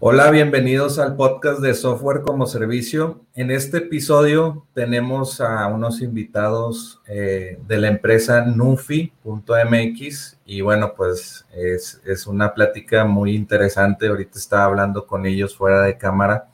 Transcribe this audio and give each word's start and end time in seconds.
Hola, 0.00 0.30
bienvenidos 0.30 1.00
al 1.00 1.16
podcast 1.16 1.58
de 1.58 1.74
Software 1.74 2.20
como 2.20 2.46
Servicio. 2.46 3.24
En 3.34 3.50
este 3.50 3.78
episodio 3.78 4.64
tenemos 4.72 5.40
a 5.40 5.66
unos 5.66 6.02
invitados 6.02 7.00
eh, 7.08 7.58
de 7.66 7.78
la 7.78 7.88
empresa 7.88 8.44
Nufi.mx 8.44 10.38
y 10.46 10.60
bueno, 10.60 10.94
pues 10.96 11.46
es, 11.52 12.00
es, 12.04 12.28
una 12.28 12.54
plática 12.54 13.06
muy 13.06 13.34
interesante. 13.34 14.06
Ahorita 14.06 14.38
estaba 14.38 14.66
hablando 14.66 15.04
con 15.04 15.26
ellos 15.26 15.56
fuera 15.56 15.82
de 15.82 15.98
cámara 15.98 16.46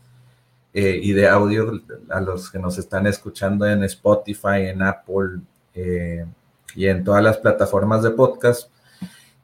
eh, 0.72 0.98
y 1.02 1.12
de 1.12 1.28
audio 1.28 1.82
a 2.08 2.22
los 2.22 2.50
que 2.50 2.58
nos 2.58 2.78
están 2.78 3.06
escuchando 3.06 3.66
en 3.66 3.84
Spotify, 3.84 4.68
en 4.68 4.80
Apple 4.80 5.40
eh, 5.74 6.24
y 6.74 6.86
en 6.86 7.04
todas 7.04 7.22
las 7.22 7.36
plataformas 7.36 8.02
de 8.02 8.10
podcast. 8.10 8.70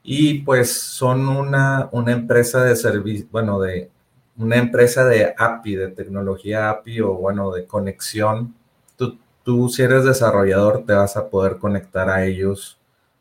Y 0.03 0.39
pues 0.39 0.71
son 0.73 1.29
una, 1.29 1.89
una 1.91 2.11
empresa 2.11 2.63
de 2.63 2.75
servicio, 2.75 3.27
bueno, 3.31 3.59
de 3.59 3.89
una 4.37 4.57
empresa 4.57 5.05
de 5.05 5.33
API, 5.37 5.75
de 5.75 5.87
tecnología 5.89 6.69
API 6.69 7.01
o 7.01 7.13
bueno, 7.13 7.51
de 7.51 7.65
conexión. 7.65 8.55
Tú, 8.95 9.19
tú 9.43 9.69
si 9.69 9.83
eres 9.83 10.03
desarrollador 10.05 10.85
te 10.85 10.93
vas 10.93 11.17
a 11.17 11.29
poder 11.29 11.57
conectar 11.57 12.09
a 12.09 12.25
ellos 12.25 12.79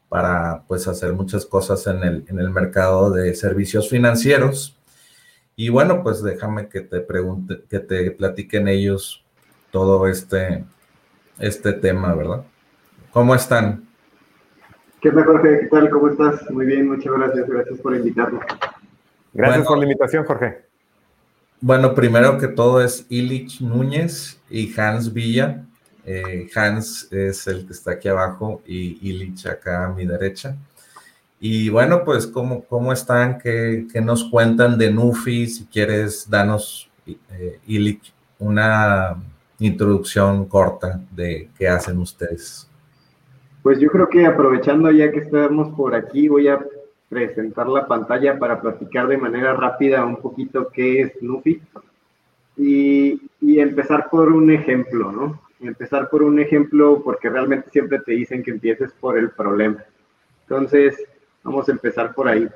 para 0.08 0.64
pues 0.66 0.88
hacer 0.88 1.12
muchas 1.12 1.46
cosas 1.46 1.86
en 1.86 2.02
el, 2.02 2.24
en 2.28 2.38
el 2.40 2.50
mercado 2.50 3.10
de 3.10 3.34
servicios 3.34 3.88
financieros. 3.88 4.76
Y 5.56 5.68
bueno, 5.68 6.02
pues 6.02 6.22
déjame 6.22 6.68
que 6.68 6.80
te 6.80 7.00
pregunte, 7.00 7.62
que 7.68 7.80
te 7.80 8.10
platiquen 8.12 8.66
ellos 8.66 9.22
todo 9.70 10.08
este, 10.08 10.64
este 11.38 11.72
tema, 11.74 12.14
¿verdad? 12.14 12.44
¿Cómo 13.12 13.34
están? 13.34 13.89
¿Qué 15.00 15.10
tal, 15.10 15.24
Jorge? 15.24 15.60
¿Qué 15.60 15.66
tal? 15.68 15.88
¿Cómo 15.88 16.08
estás? 16.08 16.50
Muy 16.50 16.66
bien, 16.66 16.88
muchas 16.88 17.10
gracias. 17.10 17.48
Gracias 17.48 17.78
por 17.78 17.96
invitarme. 17.96 18.40
Gracias 19.32 19.66
por 19.66 19.78
la 19.78 19.84
invitación, 19.84 20.24
Jorge. 20.26 20.58
Bueno, 21.62 21.94
primero 21.94 22.36
que 22.36 22.48
todo 22.48 22.82
es 22.82 23.06
Illich 23.08 23.62
Núñez 23.62 24.38
y 24.50 24.78
Hans 24.78 25.10
Villa. 25.10 25.64
Eh, 26.04 26.50
Hans 26.54 27.10
es 27.10 27.46
el 27.46 27.66
que 27.66 27.72
está 27.72 27.92
aquí 27.92 28.08
abajo 28.08 28.60
y 28.66 28.98
Illich 29.08 29.46
acá 29.46 29.86
a 29.86 29.88
mi 29.88 30.04
derecha. 30.04 30.54
Y 31.40 31.70
bueno, 31.70 32.04
pues, 32.04 32.26
¿cómo, 32.26 32.64
cómo 32.64 32.92
están? 32.92 33.38
¿Qué, 33.38 33.86
¿Qué, 33.90 34.02
nos 34.02 34.24
cuentan 34.24 34.76
de 34.76 34.90
Nufi? 34.90 35.46
Si 35.46 35.64
quieres, 35.64 36.28
danos, 36.28 36.90
eh, 37.06 37.58
Illich, 37.66 38.12
una 38.38 39.16
introducción 39.58 40.44
corta 40.44 41.00
de 41.10 41.48
qué 41.56 41.68
hacen 41.68 41.96
ustedes. 41.98 42.69
Pues 43.62 43.78
yo 43.78 43.90
creo 43.90 44.08
que 44.08 44.24
aprovechando 44.24 44.90
ya 44.90 45.12
que 45.12 45.18
estamos 45.18 45.74
por 45.76 45.94
aquí, 45.94 46.28
voy 46.28 46.48
a 46.48 46.64
presentar 47.10 47.68
la 47.68 47.86
pantalla 47.86 48.38
para 48.38 48.60
platicar 48.60 49.06
de 49.08 49.18
manera 49.18 49.52
rápida 49.52 50.04
un 50.04 50.16
poquito 50.16 50.68
qué 50.72 51.02
es 51.02 51.22
Nufi 51.22 51.60
y, 52.56 53.20
y, 53.40 53.58
empezar 53.58 54.08
por 54.10 54.32
un 54.32 54.50
ejemplo, 54.50 55.12
¿no? 55.12 55.40
Empezar 55.60 56.08
por 56.08 56.22
un 56.22 56.38
ejemplo 56.38 57.02
porque 57.04 57.28
realmente 57.28 57.70
siempre 57.70 57.98
te 57.98 58.12
dicen 58.12 58.42
que 58.42 58.50
empieces 58.50 58.92
por 58.92 59.18
el 59.18 59.30
problema. 59.30 59.84
Entonces, 60.42 60.96
vamos 61.42 61.68
a 61.68 61.72
empezar 61.72 62.14
por 62.14 62.28
ahí. 62.28 62.48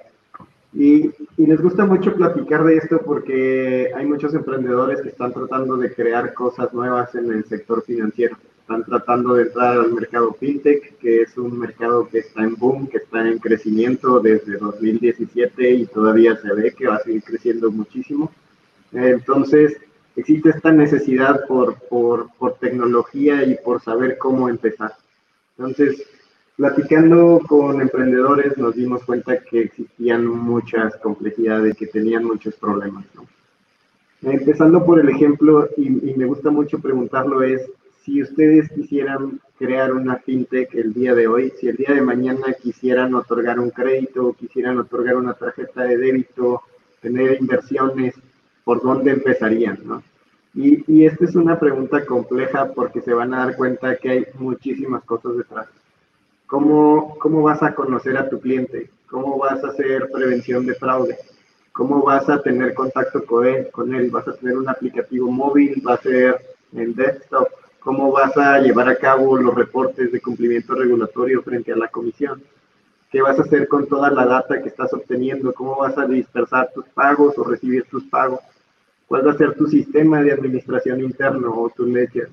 Y, 0.73 1.11
y 1.37 1.47
les 1.47 1.61
gusta 1.61 1.84
mucho 1.84 2.15
platicar 2.15 2.65
de 2.65 2.77
esto 2.77 3.01
porque 3.05 3.91
hay 3.95 4.07
muchos 4.07 4.34
emprendedores 4.34 5.03
que 5.03 5.09
están 5.09 5.33
tratando 5.33 5.77
de 5.77 5.93
crear 5.93 6.33
cosas 6.33 6.73
nuevas 6.73 7.15
en 7.15 7.31
el 7.31 7.45
sector 7.45 7.83
financiero 7.83 8.37
están 8.65 8.83
tratando 8.85 9.35
de 9.35 9.43
entrar 9.43 9.77
al 9.77 9.93
mercado 9.93 10.33
fintech, 10.41 10.97
que 10.97 11.21
es 11.21 11.37
un 11.37 11.59
mercado 11.59 12.09
que 12.09 12.21
está 12.21 12.45
en 12.45 12.55
boom, 12.57 12.87
que 12.87 12.97
está 12.97 13.21
en 13.29 13.39
crecimiento 13.39 14.21
desde 14.21 14.57
2017 14.57 15.71
y 15.71 15.85
todavía 15.85 16.35
se 16.37 16.51
ve 16.55 16.73
que 16.73 16.87
va 16.87 16.97
a 16.97 17.01
seguir 17.01 17.23
creciendo 17.23 17.71
muchísimo. 17.71 18.33
Entonces, 18.91 19.77
existe 20.17 20.49
esta 20.49 20.73
necesidad 20.73 21.47
por, 21.47 21.79
por, 21.91 22.31
por 22.39 22.55
tecnología 22.55 23.45
y 23.45 23.55
por 23.63 23.83
saber 23.83 24.17
cómo 24.17 24.49
empezar. 24.49 24.95
Entonces, 25.59 26.03
platicando 26.57 27.43
con 27.47 27.83
emprendedores 27.83 28.57
nos 28.57 28.75
dimos 28.75 29.05
cuenta 29.05 29.41
que 29.41 29.65
existían 29.65 30.25
muchas 30.27 30.97
complejidades, 31.03 31.77
que 31.77 31.89
tenían 31.89 32.25
muchos 32.25 32.55
problemas. 32.55 33.05
¿no? 33.15 33.27
Empezando 34.23 34.87
por 34.87 35.01
el 35.01 35.11
ejemplo, 35.11 35.69
y, 35.77 36.13
y 36.13 36.15
me 36.15 36.25
gusta 36.25 36.51
mucho 36.51 36.79
preguntarlo, 36.79 37.43
es 37.43 37.61
si 38.04 38.22
ustedes 38.22 38.70
quisieran 38.70 39.41
crear 39.59 39.92
una 39.92 40.16
fintech 40.16 40.75
el 40.75 40.92
día 40.92 41.15
de 41.15 41.26
hoy, 41.26 41.53
si 41.59 41.69
el 41.69 41.76
día 41.76 41.94
de 41.94 42.03
mañana 42.03 42.53
quisieran 42.53 43.15
otorgar 43.15 43.59
un 43.59 43.70
crédito, 43.70 44.34
quisieran 44.34 44.78
otorgar 44.78 45.16
una 45.16 45.32
tarjeta 45.32 45.84
de 45.84 45.97
débito, 45.97 46.60
tener 47.00 47.41
inversiones, 47.41 48.15
¿por 48.62 48.82
dónde 48.82 49.12
empezarían? 49.12 49.78
¿no? 49.84 50.03
Y, 50.54 50.84
y 50.87 51.06
esta 51.06 51.25
es 51.25 51.34
una 51.34 51.59
pregunta 51.59 52.04
compleja 52.04 52.72
porque 52.75 53.00
se 53.00 53.15
van 53.15 53.32
a 53.32 53.47
dar 53.47 53.56
cuenta 53.56 53.97
que 53.97 54.10
hay 54.10 54.26
muchísimas 54.38 55.03
cosas 55.04 55.38
detrás. 55.38 55.66
¿Cómo, 56.47 57.16
¿Cómo 57.19 57.42
vas 57.42 57.62
a 57.62 57.75
conocer 57.75 58.19
a 58.19 58.28
tu 58.28 58.38
cliente? 58.38 58.91
¿Cómo 59.09 59.38
vas 59.38 59.65
a 59.65 59.69
hacer 59.69 60.10
prevención 60.12 60.66
de 60.66 60.75
fraude? 60.75 61.16
¿Cómo 61.72 62.03
vas 62.03 62.28
a 62.28 62.42
tener 62.42 62.75
contacto 62.75 63.25
con 63.25 63.47
él? 63.47 63.69
Con 63.72 63.94
él? 63.94 64.10
¿Vas 64.10 64.28
a 64.28 64.34
tener 64.34 64.59
un 64.59 64.69
aplicativo 64.69 65.31
móvil? 65.31 65.82
¿Va 65.86 65.94
a 65.94 66.03
ser 66.03 66.36
en 66.75 66.94
desktop? 66.94 67.48
Cómo 67.84 68.11
vas 68.11 68.34
a 68.39 68.59
llevar 68.61 68.89
a 68.89 68.97
cabo 68.97 69.37
los 69.37 69.55
reportes 69.55 70.11
de 70.11 70.21
cumplimiento 70.21 70.75
regulatorio 70.75 71.43
frente 71.43 71.71
a 71.71 71.77
la 71.77 71.89
comisión, 71.89 72.43
qué 73.12 73.21
vas 73.21 73.39
a 73.39 73.43
hacer 73.43 73.69
con 73.69 73.87
toda 73.87 74.11
la 74.11 74.25
data 74.25 74.62
que 74.62 74.71
estás 74.71 74.95
obteniendo, 74.95 75.53
cómo 75.53 75.77
vas 75.77 75.97
a 75.99 76.06
dispersar 76.06 76.71
tus 76.75 76.87
pagos 76.87 77.37
o 77.37 77.45
recibir 77.45 77.84
tus 77.84 78.05
pagos, 78.05 78.41
cuál 79.06 79.27
va 79.27 79.33
a 79.33 79.37
ser 79.37 79.55
tu 79.55 79.67
sistema 79.67 80.22
de 80.22 80.33
administración 80.33 81.00
interno 81.00 81.53
o 81.55 81.69
tu 81.69 81.84
ledger. 81.84 82.31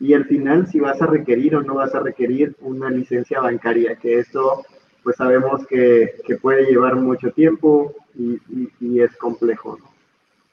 Y 0.00 0.14
al 0.14 0.24
final, 0.24 0.66
si 0.66 0.80
vas 0.80 1.02
a 1.02 1.06
requerir 1.06 1.54
o 1.56 1.62
no 1.62 1.74
vas 1.74 1.94
a 1.94 2.00
requerir 2.00 2.56
una 2.60 2.88
licencia 2.88 3.40
bancaria, 3.40 3.96
que 3.96 4.18
eso 4.18 4.64
pues 5.02 5.16
sabemos 5.16 5.66
que, 5.66 6.14
puede 6.40 6.64
llevar 6.64 6.96
mucho 6.96 7.30
tiempo 7.30 7.94
y, 8.14 8.40
y, 8.48 8.72
y 8.80 9.00
es 9.00 9.14
complejo. 9.16 9.76
¿no? 9.78 9.87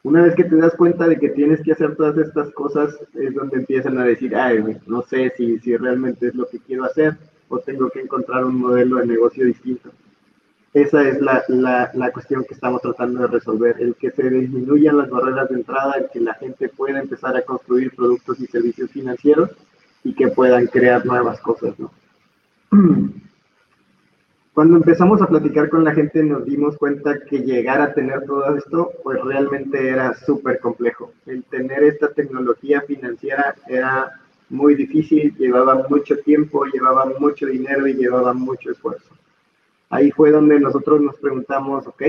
Una 0.05 0.21
vez 0.21 0.35
que 0.35 0.43
te 0.43 0.55
das 0.57 0.75
cuenta 0.75 1.07
de 1.07 1.17
que 1.17 1.29
tienes 1.29 1.61
que 1.63 1.71
hacer 1.71 1.95
todas 1.95 2.16
estas 2.19 2.51
cosas, 2.51 2.95
es 3.16 3.33
donde 3.33 3.57
empiezan 3.57 3.97
a 3.97 4.03
decir, 4.03 4.35
ay, 4.35 4.63
no 4.85 5.01
sé 5.01 5.33
si, 5.35 5.57
si 5.57 5.75
realmente 5.75 6.27
es 6.27 6.35
lo 6.35 6.47
que 6.47 6.59
quiero 6.59 6.83
hacer 6.83 7.17
o 7.49 7.57
tengo 7.57 7.89
que 7.89 8.01
encontrar 8.01 8.45
un 8.45 8.59
modelo 8.59 8.97
de 8.97 9.07
negocio 9.07 9.43
distinto. 9.43 9.89
Esa 10.75 11.09
es 11.09 11.19
la, 11.19 11.43
la, 11.47 11.89
la 11.95 12.11
cuestión 12.11 12.43
que 12.43 12.53
estamos 12.53 12.83
tratando 12.83 13.21
de 13.21 13.27
resolver, 13.29 13.77
el 13.79 13.95
que 13.95 14.11
se 14.11 14.29
disminuyan 14.29 14.97
las 14.97 15.09
barreras 15.09 15.49
de 15.49 15.55
entrada, 15.55 15.93
el 15.93 16.07
que 16.13 16.19
la 16.19 16.35
gente 16.35 16.69
pueda 16.69 16.99
empezar 16.99 17.35
a 17.35 17.41
construir 17.41 17.95
productos 17.95 18.39
y 18.39 18.45
servicios 18.45 18.91
financieros 18.91 19.49
y 20.03 20.13
que 20.13 20.27
puedan 20.27 20.67
crear 20.67 21.03
nuevas 21.03 21.41
cosas, 21.41 21.73
¿no? 21.79 21.91
Cuando 24.55 24.77
empezamos 24.77 25.21
a 25.21 25.27
platicar 25.27 25.67
con 25.67 25.83
la 25.83 25.93
gente 25.93 26.23
nos 26.23 26.46
dimos 26.46 26.78
cuenta 26.78 27.19
que 27.29 27.40
llegar 27.40 27.81
a 27.81 27.93
tener 27.93 28.23
todo 28.25 28.55
esto, 28.55 28.90
pues 29.03 29.22
realmente 29.22 29.90
era 29.90 30.13
súper 30.13 30.61
complejo. 30.61 31.11
El 31.25 31.43
tener 31.43 31.84
esta 31.84 32.13
tecnología 32.13 32.79
financiera 32.79 33.53
era 33.67 34.13
muy 34.47 34.75
difícil, 34.75 35.35
llevaba 35.35 35.85
mucho 35.90 36.17
tiempo, 36.19 36.63
llevaba 36.67 37.11
mucho 37.19 37.47
dinero 37.47 37.85
y 37.85 37.96
llevaba 37.96 38.34
mucho 38.34 38.72
esfuerzo. 38.72 39.13
Ahí 39.90 40.09
fue 40.11 40.31
donde 40.31 40.58
nosotros 40.58 41.01
nos 41.01 41.17
preguntamos, 41.17 41.85
ok, 41.85 42.03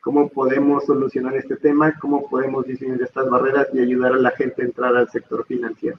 ¿cómo 0.00 0.30
podemos 0.30 0.86
solucionar 0.86 1.36
este 1.36 1.56
tema? 1.56 1.92
¿Cómo 2.00 2.26
podemos 2.26 2.64
disminuir 2.64 3.02
estas 3.02 3.28
barreras 3.28 3.68
y 3.74 3.80
ayudar 3.80 4.14
a 4.14 4.16
la 4.16 4.30
gente 4.30 4.62
a 4.62 4.64
entrar 4.64 4.96
al 4.96 5.10
sector 5.10 5.44
financiero? 5.44 5.98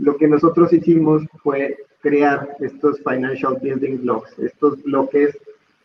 Lo 0.00 0.16
que 0.16 0.26
nosotros 0.26 0.72
hicimos 0.72 1.24
fue 1.42 1.76
crear 2.00 2.56
estos 2.60 3.02
financial 3.02 3.58
building 3.60 3.98
blocks, 3.98 4.38
estos 4.38 4.82
bloques 4.82 5.36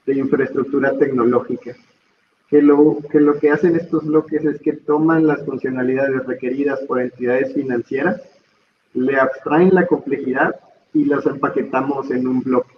de 0.06 0.16
infraestructura 0.16 0.98
tecnológica, 0.98 1.76
que 2.50 2.62
lo, 2.62 3.00
que 3.42 3.50
hacen 3.52 3.76
estos 3.76 4.06
bloques 4.06 4.46
es 4.46 4.62
que 4.62 4.72
toman 4.72 5.28
las 5.28 5.44
funcionalidades 5.44 6.26
requeridas 6.26 6.80
por 6.88 7.02
entidades 7.02 7.54
financieras, 7.54 8.22
le 8.94 9.20
abstraen 9.20 9.76
la 9.76 9.86
complejidad 9.86 10.56
y 10.94 11.04
las 11.04 11.26
empaquetamos 11.26 12.10
en 12.10 12.26
un 12.26 12.40
bloque. 12.40 12.76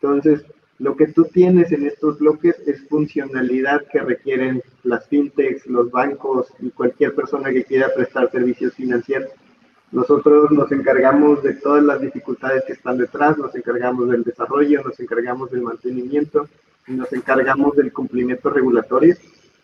Entonces, 0.00 0.44
Lo 0.78 0.94
que 0.94 1.06
tú 1.06 1.24
tienes 1.24 1.72
en 1.72 1.86
estos 1.86 2.18
bloques 2.18 2.56
es 2.66 2.86
funcionalidad 2.88 3.86
que 3.90 4.00
requieren 4.00 4.62
las 4.82 5.08
fintechs, 5.08 5.66
los 5.66 5.90
bancos 5.90 6.48
y 6.60 6.70
cualquier 6.70 7.14
persona 7.14 7.50
que 7.50 7.64
quiera 7.64 7.94
prestar 7.94 8.30
servicios 8.30 8.74
financieros. 8.74 9.30
Nosotros 9.92 10.50
nos 10.50 10.70
encargamos 10.72 11.42
de 11.42 11.54
todas 11.54 11.82
las 11.84 12.00
dificultades 12.00 12.64
que 12.64 12.72
están 12.72 12.98
detrás, 12.98 13.38
nos 13.38 13.54
encargamos 13.54 14.08
del 14.08 14.24
desarrollo, 14.24 14.82
nos 14.82 14.98
encargamos 14.98 15.50
del 15.50 15.62
mantenimiento 15.62 16.48
y 16.88 16.92
nos 16.92 17.12
encargamos 17.12 17.76
del 17.76 17.92
cumplimiento 17.92 18.50
regulatorio 18.50 19.14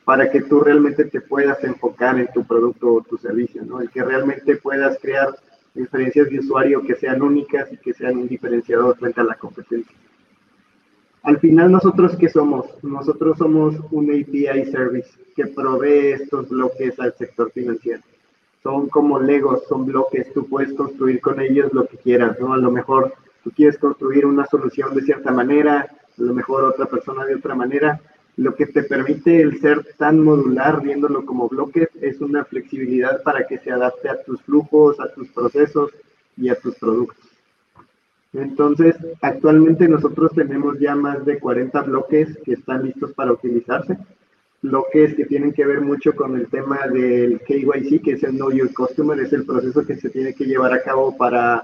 para 0.04 0.30
que 0.30 0.42
tú 0.42 0.60
realmente 0.60 1.04
te 1.04 1.20
puedas 1.20 1.62
enfocar 1.64 2.18
en 2.18 2.28
tu 2.32 2.44
producto 2.44 2.94
o 2.94 3.02
tu 3.02 3.18
servicio, 3.18 3.64
¿no? 3.64 3.80
El 3.80 3.90
que 3.90 4.02
realmente 4.02 4.56
puedas 4.56 4.98
crear 5.00 5.34
experiencias 5.74 6.28
de 6.28 6.38
usuario 6.38 6.82
que 6.82 6.96
sean 6.96 7.22
únicas 7.22 7.72
y 7.72 7.76
que 7.76 7.94
sean 7.94 8.16
un 8.16 8.28
diferenciador 8.28 8.96
frente 8.96 9.20
a 9.20 9.24
la 9.24 9.34
competencia. 9.34 9.96
Al 11.22 11.38
final, 11.38 11.70
¿nosotros 11.70 12.16
qué 12.16 12.28
somos? 12.28 12.66
Nosotros 12.82 13.38
somos 13.38 13.76
un 13.92 14.10
API 14.10 14.70
service 14.70 15.10
que 15.36 15.46
provee 15.46 16.12
estos 16.12 16.48
bloques 16.48 16.98
al 16.98 17.14
sector 17.14 17.52
financiero. 17.52 18.02
Son 18.62 18.88
como 18.88 19.18
Legos, 19.18 19.64
son 19.68 19.86
bloques, 19.86 20.32
tú 20.32 20.46
puedes 20.46 20.72
construir 20.74 21.20
con 21.20 21.40
ellos 21.40 21.72
lo 21.72 21.86
que 21.86 21.96
quieras. 21.96 22.36
A 22.40 22.56
lo 22.56 22.70
mejor 22.70 23.12
tú 23.42 23.50
quieres 23.50 23.78
construir 23.78 24.24
una 24.24 24.46
solución 24.46 24.94
de 24.94 25.02
cierta 25.02 25.32
manera, 25.32 25.80
a 25.80 26.22
lo 26.22 26.32
mejor 26.32 26.64
otra 26.64 26.86
persona 26.86 27.24
de 27.24 27.34
otra 27.34 27.54
manera, 27.54 28.00
lo 28.36 28.54
que 28.54 28.66
te 28.66 28.82
permite 28.84 29.42
el 29.42 29.60
ser 29.60 29.84
tan 29.98 30.20
modular, 30.20 30.80
viéndolo 30.80 31.26
como 31.26 31.48
bloques, 31.48 31.88
es 32.00 32.20
una 32.20 32.44
flexibilidad 32.44 33.22
para 33.22 33.46
que 33.46 33.58
se 33.58 33.70
adapte 33.70 34.08
a 34.08 34.22
tus 34.22 34.40
flujos, 34.42 35.00
a 35.00 35.12
tus 35.12 35.28
procesos 35.28 35.90
y 36.36 36.48
a 36.48 36.54
tus 36.54 36.76
productos. 36.76 37.18
Entonces, 38.32 38.96
actualmente 39.20 39.86
nosotros 39.88 40.32
tenemos 40.34 40.78
ya 40.78 40.94
más 40.94 41.24
de 41.26 41.38
40 41.38 41.82
bloques 41.82 42.38
que 42.44 42.54
están 42.54 42.84
listos 42.84 43.12
para 43.12 43.32
utilizarse. 43.32 43.98
Bloques 44.62 45.14
que 45.14 45.26
tienen 45.26 45.52
que 45.52 45.66
ver 45.66 45.80
mucho 45.80 46.14
con 46.14 46.36
el 46.36 46.46
tema 46.48 46.86
del 46.86 47.40
KYC, 47.40 48.02
que 48.02 48.12
es 48.12 48.22
el 48.22 48.36
Know 48.36 48.52
Your 48.52 48.72
Customer, 48.72 49.18
es 49.18 49.32
el 49.32 49.44
proceso 49.44 49.84
que 49.84 49.96
se 49.96 50.08
tiene 50.08 50.34
que 50.34 50.44
llevar 50.44 50.72
a 50.72 50.82
cabo 50.82 51.16
para 51.16 51.62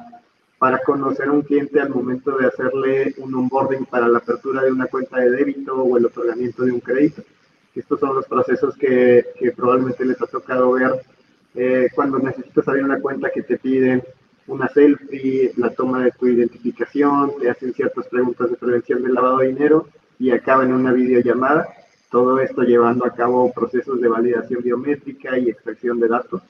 para 0.59 0.81
conocer 0.81 1.29
a 1.29 1.33
un 1.33 1.43
cliente 1.43 1.81
al 1.81 1.91
momento 1.91 2.37
de 2.37 2.47
hacerle 2.47 3.15
un 3.19 3.35
onboarding 3.35 3.87
para 3.87 4.09
la 4.09 4.19
apertura 4.19 4.63
de 4.63 4.73
una 4.73 4.87
cuenta 4.87 5.21
de 5.21 5.31
débito 5.31 5.75
o 5.77 5.97
el 5.97 6.07
otorgamiento 6.07 6.65
de 6.65 6.73
un 6.73 6.81
crédito. 6.81 7.23
Estos 7.75 8.01
son 8.01 8.17
los 8.17 8.27
procesos 8.27 8.77
que, 8.77 9.25
que 9.39 9.53
probablemente 9.53 10.05
les 10.05 10.21
ha 10.21 10.27
tocado 10.27 10.73
ver 10.73 11.01
eh, 11.55 11.89
cuando 11.95 12.19
necesitas 12.19 12.67
abrir 12.67 12.85
una 12.85 13.01
cuenta 13.01 13.31
que 13.31 13.43
te 13.43 13.57
piden 13.57 14.03
una 14.49 14.69
selfie, 14.69 15.53
la 15.57 15.71
toma 15.71 16.03
de 16.05 16.11
tu 16.13 16.27
identificación, 16.27 17.33
te 17.39 17.51
hacen 17.51 17.73
ciertas 17.75 18.07
preguntas 18.09 18.51
de 18.51 18.57
prevención 18.57 19.03
del 19.03 19.15
lavado 19.15 19.39
de 19.39 19.49
dinero 19.49 19.87
y 20.19 20.31
acaba 20.31 20.65
en 20.65 20.73
una 20.73 20.93
videollamada. 20.93 21.69
Todo 22.11 22.41
esto 22.41 22.63
llevando 22.63 23.05
a 23.05 23.15
cabo 23.15 23.53
procesos 23.53 24.01
de 24.01 24.09
validación 24.09 24.63
biométrica 24.63 25.39
y 25.39 25.51
extracción 25.51 26.01
de 26.01 26.09
datos. 26.09 26.43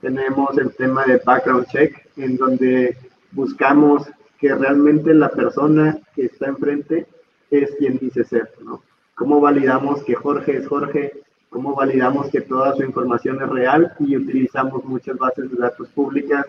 Tenemos 0.00 0.56
el 0.58 0.74
tema 0.74 1.04
de 1.04 1.20
background 1.24 1.66
check, 1.66 2.06
en 2.16 2.36
donde 2.36 2.96
buscamos 3.32 4.10
que 4.38 4.54
realmente 4.54 5.14
la 5.14 5.28
persona 5.30 5.98
que 6.14 6.26
está 6.26 6.46
enfrente 6.46 7.06
es 7.50 7.70
quien 7.78 7.98
dice 7.98 8.24
ser, 8.24 8.50
¿no? 8.62 8.82
¿Cómo 9.14 9.40
validamos 9.40 10.02
que 10.04 10.14
Jorge 10.14 10.56
es 10.56 10.66
Jorge? 10.66 11.12
¿Cómo 11.50 11.74
validamos 11.74 12.30
que 12.30 12.40
toda 12.40 12.74
su 12.74 12.82
información 12.82 13.42
es 13.42 13.48
real? 13.48 13.92
Y 13.98 14.16
utilizamos 14.16 14.84
muchas 14.84 15.18
bases 15.18 15.50
de 15.50 15.58
datos 15.58 15.88
públicas 15.88 16.46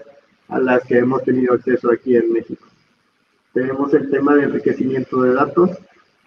a 0.48 0.60
las 0.60 0.84
que 0.86 1.00
hemos 1.00 1.24
tenido 1.24 1.54
acceso 1.54 1.92
aquí 1.92 2.16
en 2.16 2.32
México. 2.32 2.66
Tenemos 3.54 3.94
el 3.94 4.10
tema 4.10 4.36
de 4.36 4.44
enriquecimiento 4.44 5.22
de 5.24 5.34
datos, 5.34 5.72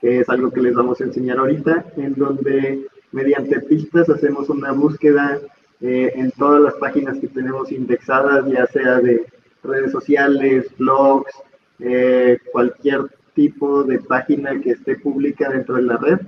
es 0.05 0.29
algo 0.29 0.51
que 0.51 0.61
les 0.61 0.75
vamos 0.75 1.01
a 1.01 1.05
enseñar 1.05 1.39
ahorita, 1.39 1.87
en 1.97 2.15
donde 2.15 2.87
mediante 3.13 3.61
pistas 3.61 4.09
hacemos 4.11 4.51
una 4.51 4.73
búsqueda 4.73 5.41
eh, 5.81 6.13
en 6.15 6.31
todas 6.33 6.61
las 6.61 6.75
páginas 6.75 7.19
que 7.19 7.29
tenemos 7.29 7.73
indexadas, 7.73 8.47
ya 8.47 8.67
sea 8.67 9.01
de 9.01 9.25
redes 9.63 9.93
sociales, 9.93 10.67
blogs, 10.79 11.33
eh, 11.79 12.39
cualquier 12.53 13.03
tipo 13.35 13.83
de 13.83 13.99
página 13.99 14.61
que 14.61 14.73
esté 14.73 14.97
pública 14.97 15.49
dentro 15.49 15.77
de 15.77 15.83
la 15.83 15.97
red, 15.97 16.19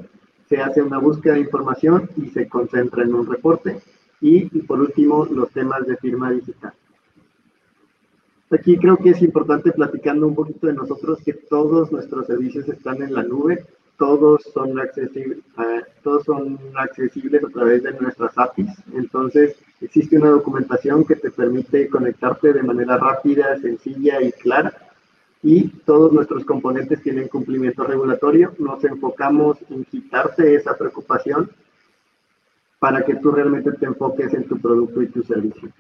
se 0.49 0.59
hace 0.59 0.81
una 0.81 0.99
búsqueda 0.99 1.35
de 1.35 1.41
información 1.41 2.09
y 2.17 2.31
se 2.31 2.49
concentra 2.49 3.03
en 3.03 3.15
un 3.15 3.27
reporte. 3.27 3.79
Y, 4.21 4.47
por 4.63 4.81
último, 4.81 5.27
los 5.27 5.51
temas 5.51 5.87
de 5.87 5.97
firma 5.99 6.31
digital. 6.31 6.73
Aquí 8.51 8.79
creo 8.79 8.97
que 8.97 9.11
es 9.11 9.23
importante 9.23 9.73
platicando 9.73 10.27
un 10.27 10.35
poquito 10.35 10.69
de 10.69 10.75
nosotros 10.75 11.19
que 11.25 11.33
todos 11.33 11.91
nuestros 11.91 12.29
servicios 12.29 12.69
están 12.69 13.03
en 13.03 13.13
la 13.13 13.25
nube, 13.25 13.65
todos 13.99 14.43
son 14.55 14.79
accesibles, 14.79 15.39
eh, 15.59 15.83
todos 16.03 16.25
son 16.25 16.59
accesibles 16.77 17.43
a 17.43 17.49
través 17.49 17.83
de 17.83 17.93
nuestras 17.93 18.39
APIs. 18.39 18.71
Entonces, 18.95 19.57
existe 19.81 20.17
una 20.17 20.31
documentación 20.31 21.05
que 21.05 21.17
te 21.17 21.31
permite 21.33 21.89
conectarte 21.89 22.53
de 22.53 22.63
manera 22.63 22.99
rápida, 22.99 23.59
sencilla 23.59 24.23
y 24.23 24.31
clara. 24.33 24.73
Y 25.43 25.69
todos 25.85 26.13
nuestros 26.13 26.45
componentes 26.45 27.03
tienen 27.03 27.29
cumplimiento 27.29 27.85
regulatorio. 27.85 28.53
Nos 28.59 28.85
enfocamos 28.85 29.59
en 29.71 29.85
quitarte 29.85 30.55
esa 30.55 30.77
preocupación 30.77 31.51
para 32.79 33.05
que 33.05 33.17
tú 33.17 33.33
realmente 33.33 33.73
te 33.73 33.87
enfoques 33.87 34.33
en 34.35 34.47
tu 34.47 34.59
producto 34.61 35.03
y 35.03 35.09
tu 35.09 35.23
servicio. 35.23 35.71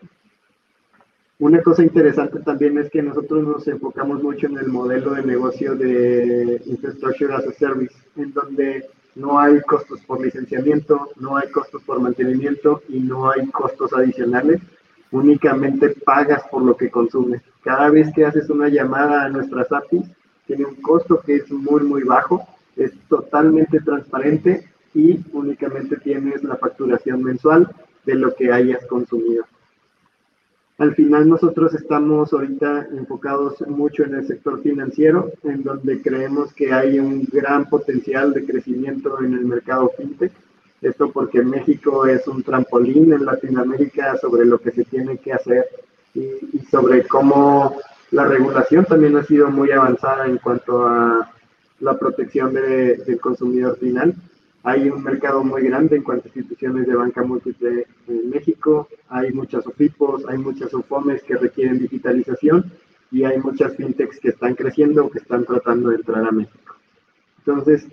Una 1.38 1.60
cosa 1.60 1.82
interesante 1.82 2.40
también 2.40 2.78
es 2.78 2.88
que 2.88 3.02
nosotros 3.02 3.46
nos 3.46 3.68
enfocamos 3.68 4.22
mucho 4.22 4.46
en 4.46 4.56
el 4.56 4.68
modelo 4.68 5.12
de 5.12 5.22
negocio 5.22 5.74
de 5.74 6.62
Infrastructure 6.64 7.34
as 7.34 7.46
a 7.46 7.52
Service, 7.52 7.94
en 8.16 8.32
donde 8.32 8.86
no 9.16 9.38
hay 9.38 9.60
costos 9.60 10.00
por 10.06 10.22
licenciamiento, 10.22 11.10
no 11.16 11.36
hay 11.36 11.50
costos 11.50 11.82
por 11.82 12.00
mantenimiento 12.00 12.82
y 12.88 13.00
no 13.00 13.30
hay 13.30 13.46
costos 13.48 13.92
adicionales. 13.92 14.62
Únicamente 15.10 15.90
pagas 16.06 16.42
por 16.50 16.62
lo 16.62 16.74
que 16.74 16.90
consumes. 16.90 17.42
Cada 17.62 17.90
vez 17.90 18.10
que 18.14 18.24
haces 18.24 18.48
una 18.48 18.70
llamada 18.70 19.24
a 19.24 19.28
nuestras 19.28 19.70
APIs, 19.70 20.06
tiene 20.46 20.64
un 20.64 20.76
costo 20.76 21.20
que 21.20 21.36
es 21.36 21.50
muy, 21.50 21.82
muy 21.82 22.02
bajo, 22.02 22.48
es 22.76 22.92
totalmente 23.10 23.80
transparente 23.80 24.70
y 24.94 25.20
únicamente 25.34 25.98
tienes 25.98 26.42
la 26.44 26.56
facturación 26.56 27.22
mensual 27.22 27.68
de 28.06 28.14
lo 28.14 28.34
que 28.34 28.50
hayas 28.50 28.86
consumido. 28.86 29.44
Al 30.78 30.94
final 30.94 31.26
nosotros 31.26 31.74
estamos 31.74 32.34
ahorita 32.34 32.88
enfocados 32.92 33.66
mucho 33.66 34.04
en 34.04 34.14
el 34.14 34.26
sector 34.26 34.62
financiero, 34.62 35.32
en 35.42 35.62
donde 35.62 36.02
creemos 36.02 36.52
que 36.52 36.70
hay 36.70 36.98
un 36.98 37.26
gran 37.32 37.66
potencial 37.70 38.34
de 38.34 38.44
crecimiento 38.44 39.22
en 39.22 39.32
el 39.32 39.46
mercado 39.46 39.90
fintech. 39.96 40.32
Esto 40.82 41.10
porque 41.10 41.42
México 41.42 42.06
es 42.06 42.28
un 42.28 42.42
trampolín 42.42 43.10
en 43.14 43.24
Latinoamérica 43.24 44.18
sobre 44.18 44.44
lo 44.44 44.58
que 44.58 44.70
se 44.72 44.84
tiene 44.84 45.16
que 45.16 45.32
hacer 45.32 45.64
y, 46.14 46.58
sobre 46.70 47.06
cómo 47.06 47.78
la 48.10 48.26
regulación 48.26 48.84
también 48.84 49.16
ha 49.16 49.24
sido 49.24 49.48
muy 49.50 49.70
avanzada 49.70 50.26
en 50.26 50.36
cuanto 50.36 50.86
a 50.86 51.32
la 51.80 51.98
protección 51.98 52.52
del 52.52 53.18
consumidor 53.20 53.78
final. 53.78 54.14
Hay 54.66 54.90
un 54.90 55.04
mercado 55.04 55.44
muy 55.44 55.62
grande 55.62 55.94
en 55.94 56.02
cuanto 56.02 56.24
a 56.24 56.32
instituciones 56.34 56.88
de 56.88 56.96
banca 56.96 57.22
múltiple 57.22 57.86
en 58.08 58.30
México, 58.30 58.88
hay 59.08 59.32
muchas 59.32 59.64
OFIPOS, 59.64 60.26
hay 60.26 60.38
muchas 60.38 60.74
OFOMES 60.74 61.22
que 61.22 61.36
requieren 61.36 61.78
digitalización 61.78 62.72
y 63.12 63.22
hay 63.22 63.38
muchas 63.38 63.76
fintechs 63.76 64.18
que 64.18 64.30
están 64.30 64.56
creciendo 64.56 65.04
o 65.04 65.10
que 65.10 65.20
están 65.20 65.44
tratando 65.44 65.90
de 65.90 65.96
entrar 65.98 66.26
a 66.26 66.32
México. 66.32 66.74
Entonces, 67.38 67.86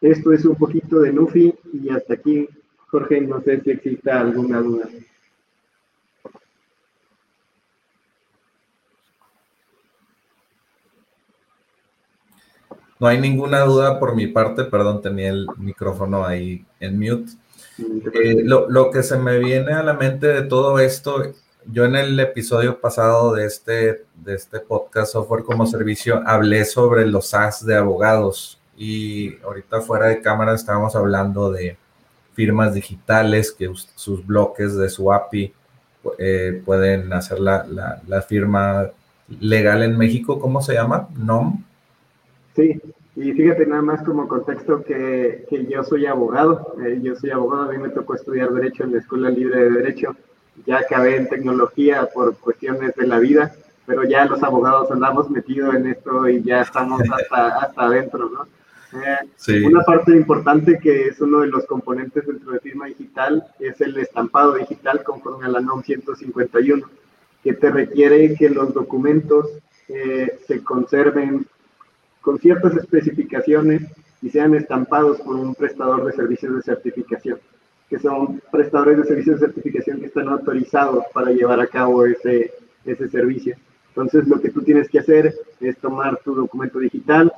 esto 0.00 0.32
es 0.32 0.44
un 0.44 0.54
poquito 0.54 1.00
de 1.00 1.12
Nufi 1.12 1.54
y 1.72 1.88
hasta 1.88 2.14
aquí, 2.14 2.48
Jorge, 2.86 3.20
no 3.22 3.40
sé 3.40 3.60
si 3.60 3.72
exista 3.72 4.20
alguna 4.20 4.60
duda. 4.60 4.88
No 13.02 13.08
hay 13.08 13.18
ninguna 13.20 13.62
duda 13.62 13.98
por 13.98 14.14
mi 14.14 14.28
parte, 14.28 14.62
perdón, 14.62 15.02
tenía 15.02 15.30
el 15.30 15.48
micrófono 15.56 16.24
ahí 16.24 16.64
en 16.78 17.00
mute. 17.00 17.32
Eh, 18.14 18.44
lo, 18.44 18.92
que 18.92 19.02
se 19.02 19.18
me 19.18 19.40
viene 19.40 19.72
a 19.72 19.82
la 19.82 19.94
mente 19.94 20.28
de 20.28 20.42
todo 20.42 20.78
esto, 20.78 21.20
yo 21.66 21.84
en 21.84 21.96
el 21.96 22.20
episodio 22.20 22.80
pasado 22.80 23.34
de 23.34 23.46
este, 23.46 24.04
de 24.14 24.36
este 24.36 24.60
podcast 24.60 25.14
Software 25.14 25.42
como 25.42 25.66
Servicio 25.66 26.22
hablé 26.24 26.64
sobre 26.64 27.04
los 27.04 27.26
SaaS 27.26 27.66
de 27.66 27.74
abogados 27.74 28.60
y 28.76 29.36
ahorita 29.42 29.80
fuera 29.80 30.06
de 30.06 30.20
cámara 30.20 30.54
estábamos 30.54 30.94
hablando 30.94 31.50
de 31.50 31.76
firmas 32.34 32.72
digitales 32.72 33.50
que 33.50 33.68
sus 33.96 34.24
bloques 34.24 34.76
de 34.76 34.88
su 34.88 35.12
API 35.12 35.52
eh, 36.18 36.62
pueden 36.64 37.12
hacer 37.12 37.40
la, 37.40 37.66
la 38.06 38.22
firma 38.22 38.92
legal 39.40 39.82
en 39.82 39.98
México, 39.98 40.38
¿cómo 40.38 40.62
se 40.62 40.74
llama? 40.74 41.08
¿NOM? 41.16 41.64
Sí, 42.54 42.80
y 43.16 43.32
fíjate 43.32 43.66
nada 43.66 43.82
más 43.82 44.02
como 44.02 44.28
contexto 44.28 44.82
que, 44.82 45.44
que 45.48 45.66
yo 45.66 45.82
soy 45.84 46.06
abogado, 46.06 46.74
eh, 46.84 46.98
yo 47.02 47.14
soy 47.16 47.30
abogado, 47.30 47.70
a 47.70 47.72
mí 47.72 47.78
me 47.78 47.90
tocó 47.90 48.14
estudiar 48.14 48.50
Derecho 48.50 48.84
en 48.84 48.92
la 48.92 48.98
Escuela 48.98 49.30
Libre 49.30 49.64
de 49.64 49.70
Derecho, 49.70 50.16
ya 50.66 50.78
acabé 50.78 51.16
en 51.16 51.28
tecnología 51.28 52.08
por 52.12 52.36
cuestiones 52.38 52.94
de 52.94 53.06
la 53.06 53.18
vida, 53.18 53.52
pero 53.86 54.04
ya 54.04 54.24
los 54.26 54.42
abogados 54.42 54.90
andamos 54.90 55.30
metidos 55.30 55.74
en 55.74 55.88
esto 55.88 56.28
y 56.28 56.42
ya 56.42 56.62
estamos 56.62 57.00
hasta, 57.12 57.58
hasta 57.58 57.82
adentro, 57.82 58.28
¿no? 58.28 58.46
Eh, 58.94 59.64
una 59.64 59.82
parte 59.82 60.14
importante 60.14 60.78
que 60.78 61.06
es 61.06 61.20
uno 61.20 61.40
de 61.40 61.46
los 61.46 61.64
componentes 61.64 62.26
dentro 62.26 62.52
de 62.52 62.60
firma 62.60 62.86
digital 62.86 63.42
es 63.58 63.80
el 63.80 63.96
estampado 63.96 64.54
digital 64.54 65.02
conforme 65.02 65.46
a 65.46 65.48
la 65.48 65.60
NOM 65.60 65.82
151, 65.82 66.86
que 67.42 67.54
te 67.54 67.70
requiere 67.70 68.34
que 68.34 68.50
los 68.50 68.74
documentos 68.74 69.48
eh, 69.88 70.38
se 70.46 70.62
conserven 70.62 71.46
con 72.22 72.38
ciertas 72.38 72.74
especificaciones 72.76 73.82
y 74.22 74.30
sean 74.30 74.54
estampados 74.54 75.20
por 75.20 75.36
un 75.36 75.54
prestador 75.54 76.06
de 76.06 76.12
servicios 76.12 76.54
de 76.54 76.62
certificación, 76.62 77.38
que 77.90 77.98
son 77.98 78.40
prestadores 78.50 78.98
de 78.98 79.04
servicios 79.04 79.40
de 79.40 79.46
certificación 79.46 80.00
que 80.00 80.06
están 80.06 80.28
autorizados 80.28 81.04
para 81.12 81.32
llevar 81.32 81.60
a 81.60 81.66
cabo 81.66 82.06
ese, 82.06 82.52
ese 82.86 83.08
servicio. 83.08 83.56
Entonces, 83.88 84.26
lo 84.26 84.40
que 84.40 84.50
tú 84.50 84.62
tienes 84.62 84.88
que 84.88 85.00
hacer 85.00 85.34
es 85.60 85.76
tomar 85.78 86.18
tu 86.24 86.34
documento 86.34 86.78
digital, 86.78 87.30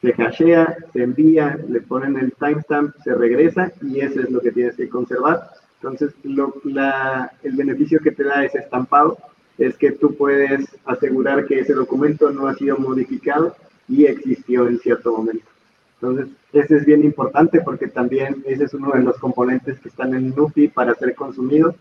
se 0.00 0.12
hashea, 0.14 0.76
se 0.92 1.02
envía, 1.02 1.58
le 1.68 1.82
ponen 1.82 2.16
el 2.16 2.32
timestamp, 2.32 2.94
se 3.04 3.14
regresa 3.14 3.70
y 3.82 4.00
eso 4.00 4.20
es 4.20 4.30
lo 4.30 4.40
que 4.40 4.52
tienes 4.52 4.76
que 4.76 4.88
conservar. 4.88 5.50
Entonces, 5.82 6.14
lo, 6.22 6.54
la, 6.64 7.32
el 7.42 7.56
beneficio 7.56 8.00
que 8.00 8.12
te 8.12 8.24
da 8.24 8.44
ese 8.44 8.58
estampado 8.58 9.18
es 9.58 9.76
que 9.76 9.90
tú 9.92 10.14
puedes 10.14 10.64
asegurar 10.86 11.44
que 11.46 11.60
ese 11.60 11.74
documento 11.74 12.30
no 12.30 12.46
ha 12.46 12.54
sido 12.54 12.78
modificado 12.78 13.54
y 13.90 14.06
existió 14.06 14.68
en 14.68 14.78
cierto 14.78 15.16
momento. 15.16 15.46
Entonces, 16.00 16.28
ese 16.52 16.76
es 16.76 16.86
bien 16.86 17.04
importante 17.04 17.60
porque 17.60 17.88
también 17.88 18.42
ese 18.46 18.64
es 18.64 18.74
uno 18.74 18.92
de 18.92 19.02
los 19.02 19.18
componentes 19.18 19.78
que 19.80 19.90
están 19.90 20.14
en 20.14 20.30
NUFI 20.34 20.68
para 20.68 20.94
ser 20.94 21.14
consumidos 21.14 21.74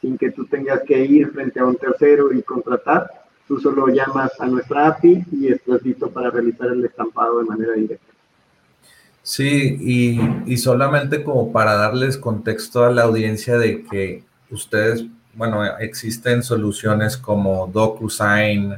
sin 0.00 0.16
que 0.16 0.30
tú 0.30 0.46
tengas 0.46 0.80
que 0.82 1.04
ir 1.04 1.30
frente 1.32 1.60
a 1.60 1.66
un 1.66 1.76
tercero 1.76 2.32
y 2.32 2.42
contratar. 2.42 3.10
Tú 3.48 3.58
solo 3.60 3.88
llamas 3.88 4.32
a 4.40 4.46
nuestra 4.46 4.88
API 4.88 5.24
y 5.32 5.48
estás 5.48 5.82
listo 5.82 6.10
para 6.10 6.30
realizar 6.30 6.68
el 6.68 6.84
estampado 6.84 7.38
de 7.38 7.44
manera 7.44 7.72
directa. 7.72 8.06
Sí, 9.22 9.76
y, 9.80 10.20
y 10.52 10.56
solamente 10.56 11.24
como 11.24 11.52
para 11.52 11.74
darles 11.74 12.16
contexto 12.16 12.84
a 12.84 12.90
la 12.90 13.02
audiencia 13.02 13.58
de 13.58 13.82
que 13.84 14.22
ustedes, 14.50 15.04
bueno, 15.34 15.64
existen 15.78 16.42
soluciones 16.42 17.16
como 17.16 17.66
DocuSign 17.66 18.76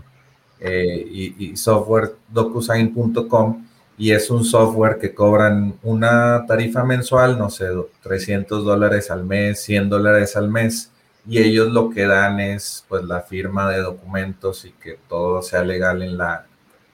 eh, 0.60 1.34
y, 1.38 1.56
software 1.56 2.16
DocuSign.com 2.28 3.64
y 3.96 4.12
es 4.12 4.30
un 4.30 4.44
software 4.44 4.98
que 4.98 5.12
cobran 5.12 5.74
una 5.82 6.44
tarifa 6.46 6.84
mensual, 6.84 7.36
no 7.36 7.50
sé, 7.50 7.66
300 8.02 8.64
dólares 8.64 9.10
al 9.10 9.24
mes, 9.24 9.60
100 9.62 9.88
dólares 9.88 10.36
al 10.36 10.48
mes, 10.48 10.92
y 11.28 11.38
ellos 11.38 11.68
lo 11.72 11.90
que 11.90 12.06
dan 12.06 12.38
es 12.40 12.84
pues 12.88 13.04
la 13.04 13.20
firma 13.22 13.70
de 13.70 13.80
documentos 13.80 14.64
y 14.64 14.70
que 14.70 14.98
todo 15.08 15.42
sea 15.42 15.64
legal 15.64 16.02
en 16.02 16.16
la, 16.16 16.46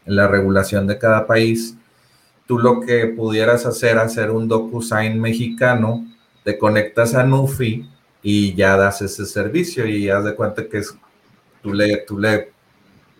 en 0.06 0.16
la 0.16 0.26
regulación 0.28 0.86
de 0.86 0.98
cada 0.98 1.26
país. 1.26 1.76
Tú 2.46 2.58
lo 2.58 2.80
que 2.80 3.06
pudieras 3.06 3.66
hacer, 3.66 3.98
hacer 3.98 4.30
un 4.30 4.48
DocuSign 4.48 5.20
mexicano, 5.20 6.06
te 6.42 6.58
conectas 6.58 7.14
a 7.14 7.24
Nufi 7.24 7.88
y 8.22 8.54
ya 8.54 8.76
das 8.76 9.02
ese 9.02 9.26
servicio 9.26 9.86
y 9.86 10.08
haz 10.08 10.24
de 10.24 10.34
cuenta 10.34 10.66
que 10.68 10.78
es, 10.78 10.94
tú 11.62 11.72
le, 11.72 11.98
tú 11.98 12.18
le 12.18 12.53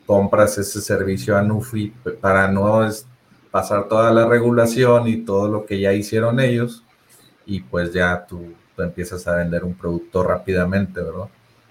compras 0.06 0.58
ese 0.58 0.80
servicio 0.80 1.36
a 1.36 1.42
Nufi 1.42 1.92
para 2.20 2.48
no 2.48 2.80
pasar 3.50 3.88
toda 3.88 4.12
la 4.12 4.26
regulación 4.26 5.06
y 5.08 5.18
todo 5.18 5.48
lo 5.48 5.64
que 5.64 5.80
ya 5.80 5.92
hicieron 5.92 6.40
ellos 6.40 6.84
y 7.46 7.60
pues 7.60 7.92
ya 7.92 8.26
tú, 8.26 8.52
empiezas 8.78 9.26
a 9.28 9.36
vender 9.36 9.64
un 9.64 9.74
producto 9.74 10.24
rápidamente, 10.24 11.00
¿verdad? 11.00 11.28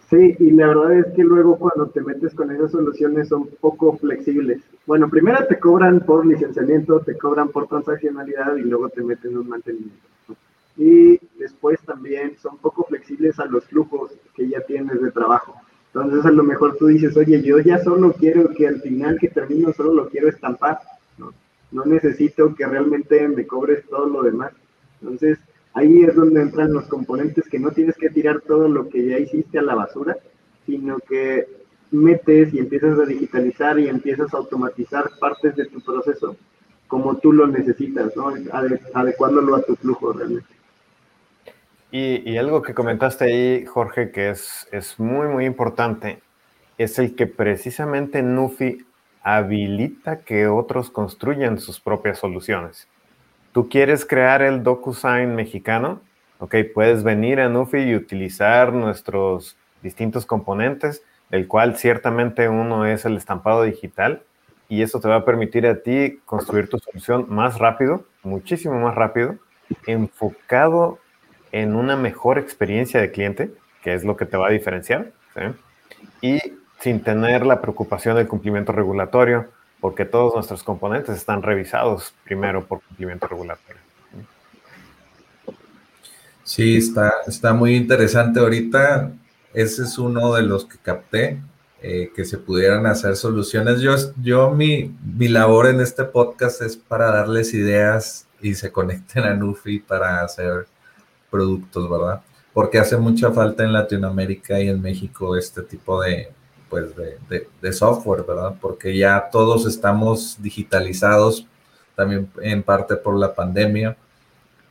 Sí, 0.09 0.35
y 0.39 0.51
la 0.51 0.67
verdad 0.67 0.93
es 0.93 1.05
que 1.15 1.23
luego 1.23 1.57
cuando 1.57 1.87
te 1.87 2.01
metes 2.01 2.33
con 2.35 2.51
esas 2.51 2.71
soluciones 2.71 3.29
son 3.29 3.47
poco 3.59 3.97
flexibles. 3.97 4.61
Bueno, 4.85 5.09
primero 5.09 5.45
te 5.47 5.59
cobran 5.59 6.01
por 6.01 6.25
licenciamiento, 6.25 6.99
te 6.99 7.17
cobran 7.17 7.49
por 7.49 7.67
transaccionalidad 7.67 8.55
y 8.57 8.61
luego 8.61 8.89
te 8.89 9.01
meten 9.01 9.37
un 9.37 9.49
mantenimiento. 9.49 10.07
Y 10.77 11.19
después 11.37 11.79
también 11.81 12.37
son 12.37 12.57
poco 12.57 12.83
flexibles 12.83 13.39
a 13.39 13.45
los 13.45 13.65
flujos 13.65 14.11
que 14.35 14.47
ya 14.47 14.61
tienes 14.61 15.01
de 15.01 15.11
trabajo. 15.11 15.55
Entonces 15.93 16.25
a 16.25 16.31
lo 16.31 16.43
mejor 16.43 16.75
tú 16.77 16.87
dices, 16.87 17.15
oye, 17.15 17.41
yo 17.41 17.59
ya 17.59 17.77
solo 17.83 18.13
quiero 18.13 18.49
que 18.49 18.67
al 18.67 18.81
final 18.81 19.17
que 19.19 19.27
termino 19.29 19.71
solo 19.73 19.93
lo 19.93 20.09
quiero 20.09 20.27
estampar 20.29 20.79
no 21.73 21.85
necesito 21.85 22.53
que 22.55 22.65
realmente 22.65 23.27
me 23.27 23.45
cobres 23.45 23.83
todo 23.89 24.05
lo 24.05 24.23
demás. 24.23 24.53
Entonces, 25.01 25.39
ahí 25.73 26.03
es 26.03 26.15
donde 26.15 26.41
entran 26.41 26.71
los 26.71 26.85
componentes 26.85 27.49
que 27.49 27.59
no 27.59 27.71
tienes 27.71 27.97
que 27.97 28.09
tirar 28.09 28.41
todo 28.41 28.69
lo 28.69 28.87
que 28.87 29.05
ya 29.05 29.17
hiciste 29.17 29.59
a 29.59 29.63
la 29.63 29.75
basura, 29.75 30.15
sino 30.65 30.99
que 30.99 31.47
metes 31.91 32.53
y 32.53 32.59
empiezas 32.59 32.99
a 32.99 33.05
digitalizar 33.05 33.79
y 33.79 33.87
empiezas 33.87 34.33
a 34.33 34.37
automatizar 34.37 35.09
partes 35.19 35.55
de 35.55 35.65
tu 35.65 35.81
proceso 35.81 36.37
como 36.87 37.17
tú 37.17 37.33
lo 37.33 37.47
necesitas, 37.47 38.15
¿no? 38.15 38.31
adecuándolo 38.93 39.55
a 39.55 39.63
tu 39.63 39.75
flujo 39.75 40.13
realmente. 40.13 40.45
Y, 41.95 42.37
algo 42.37 42.63
que 42.63 42.73
comentaste 42.73 43.25
ahí, 43.25 43.65
Jorge, 43.67 44.09
que 44.09 44.31
es, 44.31 44.67
es 44.71 44.99
muy, 44.99 45.27
muy 45.27 45.45
importante, 45.45 46.23
es 46.79 46.97
el 46.97 47.15
que 47.15 47.27
precisamente 47.27 48.23
Nufi 48.23 48.83
habilita 49.21 50.21
que 50.21 50.47
otros 50.47 50.89
construyan 50.89 51.59
sus 51.59 51.79
propias 51.79 52.17
soluciones. 52.17 52.87
Tú 53.51 53.69
quieres 53.69 54.05
crear 54.05 54.41
el 54.41 54.63
DocuSign 54.63 55.35
mexicano, 55.35 56.01
ok, 56.39 56.55
puedes 56.73 57.03
venir 57.03 57.39
a 57.39 57.47
Nufi 57.47 57.77
y 57.77 57.95
utilizar 57.95 58.73
nuestros 58.73 59.55
distintos 59.83 60.25
componentes, 60.25 61.03
el 61.29 61.47
cual 61.47 61.77
ciertamente 61.77 62.49
uno 62.49 62.87
es 62.87 63.05
el 63.05 63.17
estampado 63.17 63.61
digital 63.61 64.23
y 64.67 64.81
eso 64.81 64.99
te 64.99 65.09
va 65.09 65.17
a 65.17 65.25
permitir 65.25 65.67
a 65.67 65.83
ti 65.83 66.19
construir 66.25 66.69
tu 66.69 66.79
solución 66.79 67.27
más 67.29 67.59
rápido, 67.59 68.03
muchísimo 68.23 68.79
más 68.79 68.95
rápido, 68.95 69.35
enfocado 69.85 70.97
en 71.53 71.75
una 71.75 71.95
mejor 71.95 72.39
experiencia 72.39 72.99
de 72.99 73.11
cliente, 73.11 73.53
que 73.83 73.93
es 73.93 74.03
lo 74.03 74.17
que 74.17 74.25
te 74.25 74.35
va 74.35 74.47
a 74.47 74.51
diferenciar, 74.51 75.11
y 76.19 76.39
sin 76.79 77.01
tener 77.01 77.45
la 77.45 77.61
preocupación 77.61 78.17
del 78.17 78.27
cumplimiento 78.27 78.73
regulatorio, 78.73 79.47
porque 79.79 80.03
todos 80.03 80.33
nuestros 80.33 80.63
componentes 80.63 81.15
están 81.15 81.43
revisados 81.43 82.13
primero 82.25 82.65
por 82.65 82.81
cumplimiento 82.81 83.27
regulatorio. 83.27 83.81
Sí, 86.43 86.77
está, 86.77 87.13
está 87.27 87.53
muy 87.53 87.75
interesante. 87.75 88.39
Ahorita 88.39 89.11
ese 89.53 89.83
es 89.83 89.97
uno 89.97 90.33
de 90.33 90.41
los 90.41 90.65
que 90.65 90.77
capté, 90.77 91.39
eh, 91.81 92.11
que 92.15 92.25
se 92.25 92.37
pudieran 92.37 92.85
hacer 92.87 93.15
soluciones. 93.15 93.79
Yo, 93.81 93.95
yo 94.21 94.49
mi, 94.51 94.95
mi 95.03 95.27
labor 95.27 95.67
en 95.67 95.81
este 95.81 96.03
podcast 96.03 96.61
es 96.63 96.75
para 96.75 97.11
darles 97.11 97.53
ideas 97.53 98.27
y 98.41 98.55
se 98.55 98.71
conecten 98.71 99.23
a 99.23 99.35
Nufi 99.35 99.79
para 99.79 100.23
hacer 100.23 100.65
productos, 101.33 101.89
¿verdad? 101.89 102.21
Porque 102.53 102.77
hace 102.77 102.95
mucha 102.95 103.31
falta 103.31 103.63
en 103.63 103.73
Latinoamérica 103.73 104.61
y 104.61 104.69
en 104.69 104.79
México 104.79 105.35
este 105.35 105.63
tipo 105.63 105.99
de, 105.99 106.31
pues 106.69 106.91
de, 106.95 107.73
software, 107.73 108.23
¿verdad? 108.23 108.55
Porque 108.61 108.95
ya 108.95 109.29
todos 109.31 109.65
estamos 109.65 110.37
digitalizados, 110.39 111.47
también 111.95 112.29
en 112.41 112.61
parte 112.61 112.95
por 112.95 113.17
la 113.17 113.33
pandemia, 113.33 113.97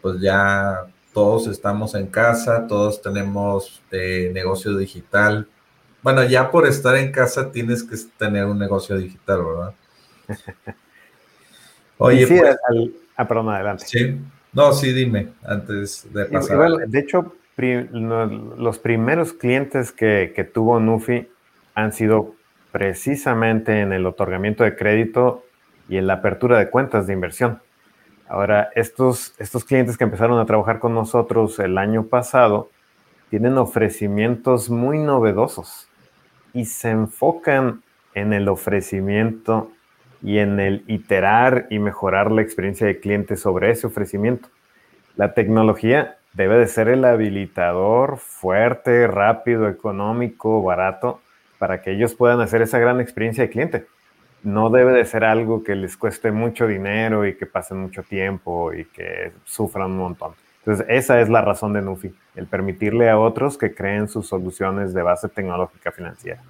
pues 0.01 0.21
ya 0.21 0.87
todos 1.13 1.49
estamos 1.49 1.97
en 1.97 2.07
casa, 2.07 2.69
todos 2.69 3.03
tenemos 3.03 3.83
eh, 3.91 4.31
negocio 4.33 4.77
digital. 4.77 5.49
Bueno, 6.01 6.23
ya 6.25 6.49
por 6.49 6.69
estar 6.69 6.95
en 6.97 7.11
casa 7.11 7.51
tienes 7.51 7.83
que 7.83 7.97
tener 8.17 8.47
un 8.47 8.59
negocio 8.59 8.97
digital, 8.97 9.45
¿verdad? 9.45 9.75
Oye, 11.99 12.27
sí, 12.27 12.39
pues, 12.39 12.57
ah, 13.17 13.27
perdón, 13.27 13.49
adelante. 13.51 13.85
Sí, 13.87 14.19
no, 14.53 14.73
sí, 14.73 14.93
dime, 14.93 15.29
antes 15.45 16.07
de 16.13 16.27
pasar. 16.27 16.87
de 16.87 16.99
hecho, 16.99 17.35
los 17.57 18.79
primeros 18.79 19.33
clientes 19.33 19.93
que, 19.93 20.33
que 20.35 20.45
tuvo 20.45 20.81
Nufi 20.81 21.29
han 21.75 21.93
sido 21.93 22.35
precisamente 22.71 23.81
en 23.81 23.93
el 23.93 24.07
otorgamiento 24.07 24.65
de 24.65 24.77
crédito 24.77 25.45
y 25.89 25.97
en 25.97 26.07
la 26.07 26.15
apertura 26.15 26.59
de 26.59 26.71
cuentas 26.71 27.07
de 27.07 27.13
inversión. 27.13 27.61
Ahora, 28.29 28.71
estos, 28.75 29.35
estos 29.39 29.65
clientes 29.65 29.99
que 29.99 30.05
empezaron 30.05 30.39
a 30.39 30.47
trabajar 30.47 30.79
con 30.79 30.95
nosotros 30.95 31.59
el 31.59 31.77
año 31.77 32.07
pasado 32.07 32.71
tienen 33.29 33.59
ofrecimientos 33.59 34.71
muy 34.71 34.99
novedosos 34.99 35.89
y 36.55 36.65
se 36.65 36.91
enfocan 36.91 37.83
en 38.15 38.33
el 38.33 38.49
ofrecimiento 38.49 39.71
y 40.23 40.39
en 40.39 40.61
el 40.61 40.85
iterar 40.87 41.67
y 41.71 41.79
mejorar 41.79 42.31
la 42.31 42.43
experiencia 42.43 42.87
de 42.87 43.01
cliente 43.01 43.37
sobre 43.37 43.71
ese 43.71 43.87
ofrecimiento. 43.87 44.49
La 45.17 45.35
tecnología 45.35 46.17
debe 46.33 46.57
de 46.57 46.67
ser 46.67 46.89
el 46.89 47.05
habilitador 47.05 48.19
fuerte, 48.19 49.07
rápido, 49.07 49.69
económico, 49.69 50.63
barato 50.63 51.21
para 51.59 51.83
que 51.83 51.93
ellos 51.93 52.15
puedan 52.15 52.41
hacer 52.41 52.63
esa 52.63 52.79
gran 52.79 53.01
experiencia 53.01 53.45
de 53.45 53.51
cliente. 53.51 53.87
No 54.43 54.71
debe 54.71 54.93
de 54.93 55.05
ser 55.05 55.25
algo 55.25 55.63
que 55.63 55.77
les 55.77 55.97
cueste 55.97 56.33
mucho 56.33 56.67
dinero 56.67 57.27
y 57.27 57.37
que 57.37 57.47
pasen 57.47 57.79
mucho 57.79 58.03
tiempo 58.03 58.73
y 58.73 58.87
que 58.87 59.33
sufran 59.45 59.93
un 59.93 59.99
montón. 59.99 60.33
Entonces, 60.65 60.87
esa 60.89 61.21
es 61.21 61.29
la 61.29 61.43
razón 61.43 61.73
de 61.73 61.83
Nufi, 61.83 62.15
el 62.37 62.47
permitirle 62.47 63.11
a 63.11 63.19
otros 63.19 63.59
que 63.59 63.75
creen 63.75 64.09
sus 64.09 64.29
soluciones 64.29 64.95
de 64.95 65.03
base 65.03 65.29
tecnológica 65.29 65.91
financiera. 65.91 66.41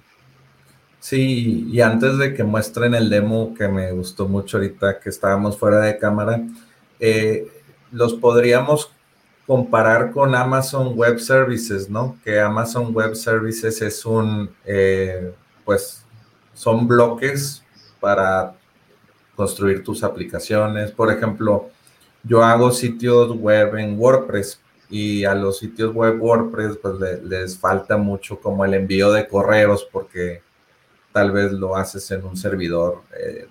Sí, 1.03 1.67
y 1.69 1.81
antes 1.81 2.17
de 2.17 2.33
que 2.33 2.45
muestren 2.45 2.95
el 2.95 3.09
demo 3.09 3.53
que 3.53 3.67
me 3.67 3.91
gustó 3.91 4.25
mucho 4.25 4.55
ahorita 4.55 5.01
que 5.01 5.09
estábamos 5.09 5.57
fuera 5.57 5.81
de 5.81 5.97
cámara, 5.97 6.41
eh, 6.97 7.45
los 7.91 8.13
podríamos 8.13 8.89
comparar 9.45 10.11
con 10.11 10.33
Amazon 10.33 10.97
Web 10.97 11.19
Services, 11.19 11.89
¿no? 11.89 12.17
Que 12.23 12.39
Amazon 12.39 12.95
Web 12.95 13.15
Services 13.15 13.81
es 13.81 14.05
un, 14.05 14.49
eh, 14.63 15.33
pues, 15.65 16.05
son 16.53 16.87
bloques 16.87 17.61
para 17.99 18.55
construir 19.35 19.83
tus 19.83 20.05
aplicaciones. 20.05 20.91
Por 20.91 21.11
ejemplo, 21.11 21.69
yo 22.23 22.45
hago 22.45 22.71
sitios 22.71 23.37
web 23.37 23.75
en 23.75 23.99
WordPress 23.99 24.61
y 24.89 25.25
a 25.25 25.35
los 25.35 25.59
sitios 25.59 25.93
web 25.93 26.21
WordPress 26.21 26.77
pues 26.77 26.95
les 27.25 27.57
falta 27.57 27.97
mucho 27.97 28.39
como 28.39 28.63
el 28.63 28.73
envío 28.73 29.11
de 29.11 29.27
correos 29.27 29.85
porque 29.91 30.41
tal 31.13 31.31
vez 31.31 31.53
lo 31.53 31.77
haces 31.77 32.09
en 32.11 32.25
un 32.25 32.35
servidor 32.35 33.03
eh, 33.17 33.47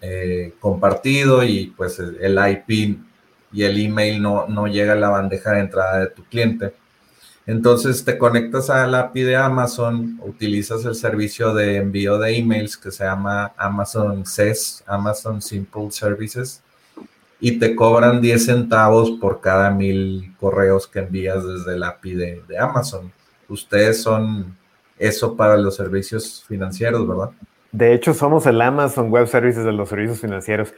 eh, 0.00 0.54
compartido 0.60 1.42
y 1.42 1.72
pues 1.76 1.98
el 1.98 2.38
IP 2.38 2.98
y 3.52 3.62
el 3.62 3.80
email 3.80 4.22
no, 4.22 4.46
no 4.46 4.66
llega 4.66 4.92
a 4.92 4.96
la 4.96 5.08
bandeja 5.08 5.52
de 5.52 5.60
entrada 5.60 6.00
de 6.00 6.08
tu 6.08 6.22
cliente. 6.24 6.74
Entonces 7.46 8.04
te 8.04 8.18
conectas 8.18 8.68
a 8.68 8.86
la 8.86 9.00
API 9.00 9.22
de 9.22 9.36
Amazon, 9.36 10.20
utilizas 10.22 10.84
el 10.84 10.94
servicio 10.94 11.54
de 11.54 11.76
envío 11.76 12.18
de 12.18 12.36
emails 12.36 12.76
que 12.76 12.90
se 12.90 13.04
llama 13.04 13.52
Amazon 13.56 14.26
SES, 14.26 14.84
Amazon 14.86 15.40
Simple 15.40 15.90
Services, 15.90 16.62
y 17.40 17.58
te 17.58 17.74
cobran 17.74 18.20
10 18.20 18.44
centavos 18.44 19.12
por 19.12 19.40
cada 19.40 19.70
mil 19.70 20.34
correos 20.38 20.86
que 20.86 20.98
envías 20.98 21.42
desde 21.42 21.78
la 21.78 21.88
API 21.88 22.14
de, 22.14 22.42
de 22.46 22.58
Amazon. 22.58 23.10
Ustedes 23.48 24.02
son 24.02 24.54
eso 24.98 25.36
para 25.36 25.56
los 25.56 25.76
servicios 25.76 26.44
financieros, 26.46 27.06
¿verdad? 27.06 27.30
De 27.72 27.92
hecho, 27.92 28.14
somos 28.14 28.46
el 28.46 28.60
Amazon 28.60 29.10
Web 29.10 29.26
Services 29.26 29.64
de 29.64 29.72
los 29.72 29.88
servicios 29.90 30.20
financieros. 30.20 30.72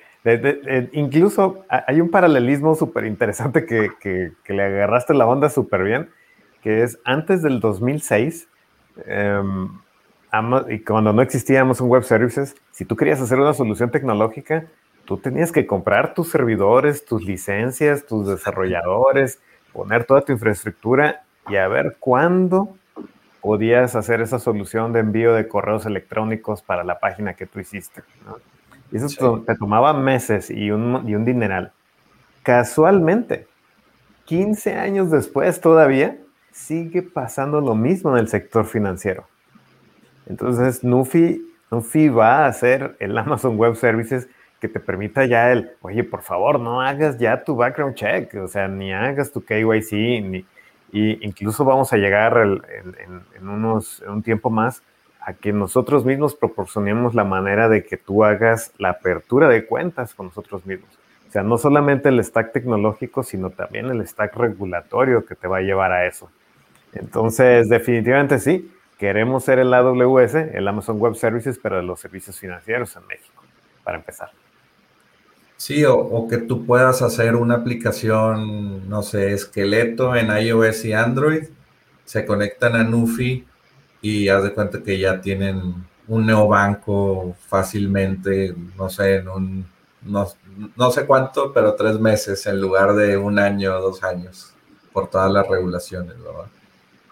incluso 0.93 1.65
hay 1.69 2.00
un 2.00 2.11
paralelismo 2.11 2.75
súper 2.75 3.07
interesante 3.07 3.65
que, 3.65 3.91
que, 4.00 4.53
le 4.53 4.62
agarraste 4.62 5.15
la 5.15 5.27
onda 5.27 5.49
súper 5.49 5.85
bien 5.85 6.09
que 6.62 6.83
es 6.83 6.99
antes 7.05 7.43
del 7.43 7.61
2006, 7.61 8.49
em, 9.07 9.69
y 10.69 10.79
cuando 10.81 11.12
no 11.12 11.23
existía 11.23 11.62
Amazon 11.62 11.89
Web 11.89 12.05
Services, 12.05 12.55
si 12.71 12.85
tú 12.85 12.97
querías 12.97 13.21
hacer 13.21 13.39
una 13.39 13.55
solución 13.55 13.91
tecnológica, 13.91 14.67
tú 15.05 15.17
tenías 15.17 15.50
que 15.50 15.67
comprar 15.67 16.15
tus 16.15 16.31
servidores, 16.31 17.05
tus 17.05 17.25
licencias, 17.25 18.07
tus 18.07 18.29
desarrolladores, 18.29 19.41
poner 19.73 20.05
toda 20.05 20.21
tu 20.23 20.33
infraestructura 20.33 21.23
y 21.49 21.57
a 21.57 21.67
ver 21.67 21.97
cuándo 21.99 22.77
podías 23.40 23.97
hacer 23.97 24.20
esa 24.20 24.38
solución 24.38 24.92
de 24.92 25.00
envío 25.00 25.35
de 25.35 25.49
correos 25.49 25.87
electrónicos 25.87 26.62
para 26.62 26.85
la 26.85 27.00
página 27.00 27.35
que 27.35 27.47
tú 27.47 27.61
hiciste. 27.61 28.02
Y 28.92 28.97
eso 28.97 29.42
te 29.47 29.54
tomaba 29.56 29.92
meses 29.92 30.50
y 30.50 30.70
un, 30.70 31.09
y 31.09 31.14
un 31.14 31.25
dineral. 31.25 31.73
Casualmente, 32.42 33.47
15 34.25 34.75
años 34.75 35.11
después 35.11 35.61
todavía, 35.61 36.18
sigue 36.52 37.02
pasando 37.02 37.61
lo 37.61 37.75
mismo 37.75 38.12
en 38.12 38.18
el 38.18 38.28
sector 38.28 38.64
financiero. 38.64 39.26
Entonces, 40.26 40.85
Nufi, 40.85 41.42
Nufi 41.70 42.09
va 42.09 42.44
a 42.44 42.47
hacer 42.47 42.97
el 43.00 43.16
Amazon 43.16 43.56
Web 43.56 43.76
Services 43.76 44.28
que 44.61 44.68
te 44.68 44.78
permita 44.78 45.25
ya 45.25 45.50
el, 45.52 45.70
oye, 45.80 46.04
por 46.04 46.23
favor, 46.23 46.61
no 46.61 46.80
hagas 46.82 47.18
ya 47.18 47.42
tu 47.42 47.56
background 47.56 47.94
check, 47.94 48.35
o 48.35 48.47
sea, 48.47 48.68
ni 48.68 48.92
hagas 48.92 49.32
tu 49.32 49.42
KYC, 49.42 49.92
ni, 50.23 50.44
y 50.92 51.25
incluso 51.25 51.64
vamos 51.64 51.92
a 51.92 51.97
llegar 51.97 52.37
en, 52.38 53.49
unos, 53.49 54.00
un 54.00 54.23
tiempo 54.23 54.50
más 54.50 54.82
a 55.20 55.35
que 55.35 55.52
nosotros 55.52 56.04
mismos 56.04 56.35
proporcionemos 56.35 57.14
la 57.14 57.25
manera 57.25 57.68
de 57.68 57.85
que 57.85 57.97
tú 57.97 58.25
hagas 58.25 58.73
la 58.78 58.90
apertura 58.90 59.49
de 59.49 59.66
cuentas 59.66 60.14
con 60.14 60.26
nosotros 60.26 60.64
mismos. 60.66 60.90
O 61.28 61.32
sea, 61.32 61.42
no 61.42 61.59
solamente 61.59 62.09
el 62.09 62.23
stack 62.25 62.52
tecnológico, 62.52 63.23
sino 63.23 63.50
también 63.50 63.87
el 63.87 64.06
stack 64.06 64.35
regulatorio 64.37 65.25
que 65.25 65.37
te 65.37 65.47
va 65.47 65.59
a 65.59 65.62
llevar 65.62 65.92
a 65.92 66.06
eso. 66.06 66.30
Entonces, 66.93 67.69
definitivamente 67.69 68.38
sí, 68.41 68.73
queremos 68.99 69.45
ser 69.45 69.60
el 69.60 69.73
AWS, 69.73 70.34
el 70.34 70.67
Amazon 70.67 70.99
Web 70.99 71.15
Services, 71.15 71.62
de 71.62 71.82
los 71.82 72.00
servicios 72.00 72.38
financieros 72.38 72.97
en 72.97 73.06
México, 73.06 73.45
para 73.84 73.99
empezar. 73.99 74.30
Sí, 75.60 75.84
o, 75.84 76.26
que 76.26 76.38
tú 76.38 76.64
puedas 76.64 77.02
hacer 77.02 77.36
una 77.36 77.56
aplicación, 77.56 78.88
no 78.88 79.02
sé, 79.02 79.34
esqueleto 79.34 80.16
en 80.16 80.30
iOS 80.34 80.86
y 80.86 80.94
Android, 80.94 81.49
se 82.06 82.25
conectan 82.25 82.76
a 82.76 82.82
Nufi 82.82 83.44
y 84.00 84.28
haz 84.28 84.42
de 84.42 84.54
cuenta 84.54 84.82
que 84.82 84.99
ya 84.99 85.20
tienen 85.20 85.75
un 86.08 86.25
neobanco 86.25 87.36
fácilmente, 87.46 88.54
no 88.78 88.88
sé, 88.88 89.16
en 89.16 89.28
un, 89.28 89.66
no, 90.02 90.26
no 90.78 90.90
sé 90.90 91.04
cuánto, 91.04 91.52
pero 91.52 91.75
tres 91.75 92.00
meses 92.00 92.46
en 92.46 92.58
lugar 92.58 92.94
de 92.94 93.18
un 93.18 93.38
año 93.38 93.76
o 93.76 93.82
dos 93.82 94.02
años, 94.02 94.54
por 94.94 95.10
todas 95.10 95.30
las 95.30 95.46
regulaciones, 95.46 96.16
¿verdad? 96.23 96.49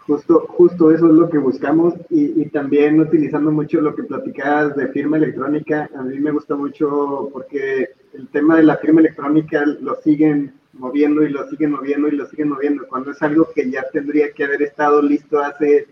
Justo, 0.07 0.47
justo 0.49 0.91
eso 0.91 1.07
es 1.09 1.13
lo 1.13 1.29
que 1.29 1.37
buscamos 1.37 1.93
y, 2.09 2.47
también 2.47 2.99
utilizando 2.99 3.51
mucho 3.51 3.79
lo 3.83 3.95
que 3.95 4.05
platicabas 4.05 4.75
de 4.75 4.89
firma 4.89 5.19
electrónica, 5.19 5.91
a 5.95 6.03
mí 6.03 6.19
me 6.19 6.31
gusta 6.31 6.57
mucho 6.57 7.29
porque 7.31 7.91
el 8.19 8.29
tema 8.29 8.57
de 8.57 8.65
la 8.65 8.77
firma 8.77 9.01
electrónica 9.01 9.65
lo 9.65 9.95
siguen 10.03 10.53
moviendo 10.73 11.23
y 11.23 11.31
lo 11.31 11.49
siguen 11.49 11.71
moviendo 11.71 12.09
y 12.09 12.17
lo 12.17 12.27
siguen 12.27 12.49
moviendo, 12.51 12.87
cuando 12.89 13.13
es 13.13 13.23
algo 13.23 13.49
que 13.55 13.71
ya 13.71 13.85
tendría 13.93 14.33
que 14.33 14.45
haber 14.45 14.63
estado 14.63 15.01
listo 15.01 15.39
hace 15.39 15.87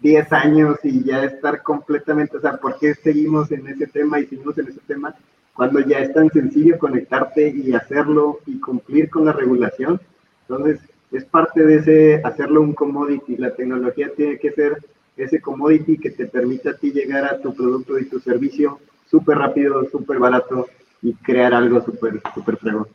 10 0.00 0.32
años 0.32 0.78
y 0.84 1.04
ya 1.04 1.24
estar 1.24 1.62
completamente, 1.62 2.36
o 2.36 2.40
sea, 2.40 2.56
¿por 2.56 2.78
qué 2.78 2.94
seguimos 2.94 3.50
en 3.50 3.66
ese 3.66 3.86
tema 3.86 4.20
y 4.20 4.26
seguimos 4.26 4.56
en 4.58 4.68
ese 4.68 4.80
tema 4.86 5.14
cuando 5.54 5.80
ya 5.80 5.98
es 5.98 6.12
tan 6.14 6.30
sencillo 6.30 6.78
conectarte 6.78 7.48
y 7.50 7.74
hacerlo 7.74 8.38
y 8.46 8.58
cumplir 8.58 9.10
con 9.10 9.24
la 9.24 9.32
regulación? 9.32 10.00
Entonces, 10.48 10.80
es 11.10 11.24
parte 11.24 11.64
de 11.64 11.76
ese 11.76 12.20
hacerlo 12.24 12.62
un 12.62 12.72
commodity. 12.72 13.36
La 13.36 13.54
tecnología 13.54 14.10
tiene 14.16 14.38
que 14.38 14.52
ser 14.52 14.78
ese 15.16 15.40
commodity 15.40 15.98
que 15.98 16.10
te 16.10 16.26
permita 16.26 16.70
a 16.70 16.76
ti 16.76 16.90
llegar 16.90 17.24
a 17.24 17.38
tu 17.40 17.54
producto 17.54 17.98
y 17.98 18.06
tu 18.06 18.18
servicio 18.18 18.80
súper 19.06 19.38
rápido, 19.38 19.88
súper 19.90 20.18
barato 20.18 20.66
y 21.02 21.14
crear 21.14 21.52
algo 21.52 21.80
súper, 21.82 22.20
súper 22.34 22.56
fregón. 22.56 22.86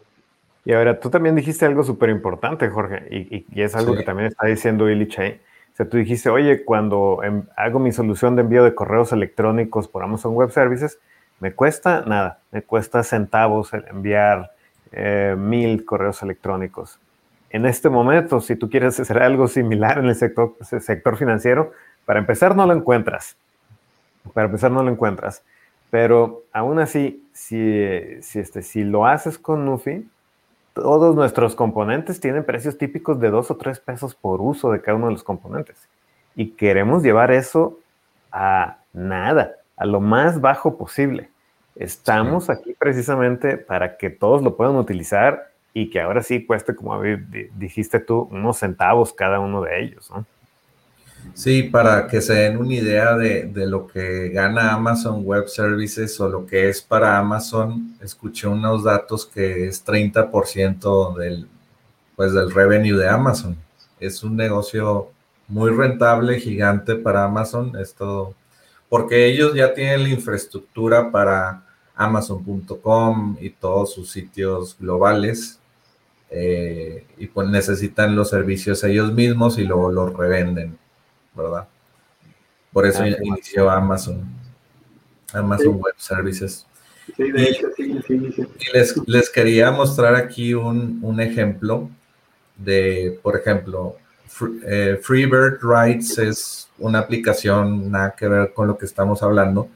Y 0.65 0.74
ahora, 0.74 1.00
tú 1.00 1.10
también 1.10 1.36
dijiste 1.36 1.65
algo 1.65 1.84
súper 1.84 2.10
importante, 2.10 2.67
Jorge, 2.70 3.08
y, 3.10 3.62
es 3.62 3.76
algo 3.76 3.96
que 3.96 4.04
también 4.04 4.28
está 4.28 4.48
diciendo 4.48 4.89
Illich 4.89 5.20
ahí. 5.20 5.41
O 5.74 5.76
sea, 5.78 5.88
tú 5.88 5.98
dijiste, 5.98 6.30
oye, 6.30 6.63
cuando 6.63 7.22
em, 7.24 7.43
hago 7.56 7.80
mi 7.80 7.91
solución 7.91 8.36
de 8.36 8.41
envío 8.41 8.63
de 8.63 8.74
correos 8.74 9.12
electrónicos 9.13 9.88
por 9.88 10.04
Amazon 10.04 10.34
Web 10.34 10.52
Services, 10.52 11.00
me 11.39 11.54
cuesta 11.54 12.04
nada, 12.08 12.39
me 12.52 12.63
cuesta 12.63 13.04
centavos 13.04 13.72
enviar 13.74 14.52
eh, 14.91 15.36
mil 15.38 15.86
correos 15.86 16.24
electrónicos 16.24 17.00
en 17.50 17.65
este 17.65 17.89
momento, 17.89 18.41
si 18.41 18.56
tú 18.56 18.70
quieres 18.70 19.00
hacer 19.00 19.22
algo 19.22 19.48
similar 19.48 20.00
en 20.00 20.06
el 20.06 20.15
sector, 20.15 20.56
sector 20.62 21.17
financiero, 21.17 21.72
para 22.06 22.20
empezar 22.20 22.56
no 22.56 22.65
lo 22.65 22.74
encuentras. 22.74 23.38
Para 24.34 24.48
empezar 24.48 24.72
no 24.72 24.84
lo 24.84 24.91
encuentras. 24.91 25.43
Pero 25.89 26.43
aún 26.52 26.80
así, 26.80 27.23
si, 27.34 28.21
si, 28.21 28.39
este, 28.39 28.62
si 28.62 28.84
lo 28.84 29.06
haces 29.06 29.38
con 29.38 29.65
Nufi, 29.65 30.08
todos 30.73 31.15
nuestros 31.15 31.56
componentes 31.56 32.19
tienen 32.19 32.43
precios 32.43 32.78
típicos 32.78 33.19
de 33.19 33.30
dos 33.30 33.50
o 33.50 33.58
tres 33.58 33.80
pesos 33.80 34.13
por 34.13 34.41
uso 34.41 34.71
de 34.71 34.82
cada 34.82 34.97
uno 34.97 35.08
de 35.08 35.13
los 35.13 35.23
componentes. 35.23 35.88
Y 36.36 36.52
queremos 36.52 37.04
llevar 37.04 37.32
eso 37.32 37.80
a 38.32 38.78
nada, 38.93 39.56
a 39.76 39.86
lo 39.86 40.00
más 40.02 40.39
bajo 40.39 40.78
posible. 40.78 41.30
Estamos 41.76 42.50
aquí 42.50 42.76
precisamente 42.78 43.58
para 43.58 43.97
que 43.97 44.10
todos 44.10 44.43
lo 44.43 44.56
puedan 44.56 44.76
utilizar 44.76 45.52
y 45.73 45.89
que 45.89 46.02
ahora 46.02 46.21
sí 46.21 46.45
cueste, 46.45 46.76
como 46.76 47.02
dijiste 47.02 48.00
tú, 48.00 48.28
unos 48.32 48.58
centavos 48.58 49.13
cada 49.13 49.39
uno 49.39 49.62
de 49.62 49.82
ellos, 49.82 50.10
¿no? 50.12 50.26
Sí, 51.34 51.63
para 51.63 52.08
que 52.08 52.22
se 52.22 52.34
den 52.34 52.58
una 52.58 52.74
idea 52.74 53.16
de, 53.16 53.52
lo 53.68 53.88
que 53.88 54.30
gana 54.30 54.74
Amazon 54.74 55.24
Web 55.24 55.48
Services 55.48 56.20
o 56.20 56.28
lo 56.28 56.46
que 56.46 56.70
es 56.70 56.82
para 56.82 57.18
Amazon, 57.18 57.96
escuché 58.02 58.48
unos 58.48 58.84
datos 58.84 59.26
que 59.26 59.68
es 59.68 59.86
30% 59.86 61.16
del, 61.16 61.48
pues, 62.16 62.34
del 62.34 62.52
revenue 62.52 62.98
de 62.98 63.08
Amazon. 63.10 63.58
Es 64.00 64.24
un 64.24 64.36
negocio 64.36 65.12
muy 65.48 65.72
rentable, 65.72 66.40
gigante 66.40 66.96
para 66.96 67.24
Amazon, 67.24 67.76
esto, 67.78 68.36
porque 68.90 69.26
ellos 69.28 69.54
ya 69.56 69.74
tienen 69.74 70.04
la 70.04 70.10
infraestructura 70.10 71.12
para 71.12 71.63
amazon.com 71.96 73.38
y 73.42 73.50
todos 73.50 73.94
sus 73.94 74.12
sitios 74.12 74.78
globales 74.80 75.60
eh, 76.30 77.06
y 77.18 77.28
pues 77.28 77.48
necesitan 77.48 78.16
los 78.16 78.30
servicios 78.30 78.84
ellos 78.84 79.13
mismos 79.13 79.58
y 79.58 79.63
luego 79.63 79.92
los 79.92 80.13
revenden, 80.13 80.78
¿verdad? 81.38 81.67
Por 82.73 82.86
eso 82.86 83.04
ah, 83.04 83.08
inició 83.08 83.69
Amazon, 83.69 84.26
Amazon 85.34 85.76
Web 85.76 85.95
Services. 85.97 86.65
Sí, 87.15 87.32
de 87.32 87.43
hecho, 87.43 87.67
sí, 87.76 88.00
sí, 88.06 88.32
sí. 88.36 88.43
Y 88.60 88.78
les, 88.78 89.08
les, 89.08 89.30
quería 89.30 89.71
mostrar 89.71 90.15
aquí 90.15 90.54
un, 90.54 91.00
un, 91.02 91.21
ejemplo 91.21 91.89
de, 92.58 93.17
por 93.23 93.38
ejemplo, 93.38 93.95
eh, 94.65 95.00
Freebird 95.02 95.60
Rights 95.62 96.17
es 96.17 96.69
una 96.78 97.00
aplicación 97.00 97.89
nada 97.89 98.13
que 98.17 98.28
ver 98.28 98.54
con 98.54 98.67
lo 98.67 98.78
que 98.78 98.86
estamos 98.86 99.23
hablando, 99.23 99.69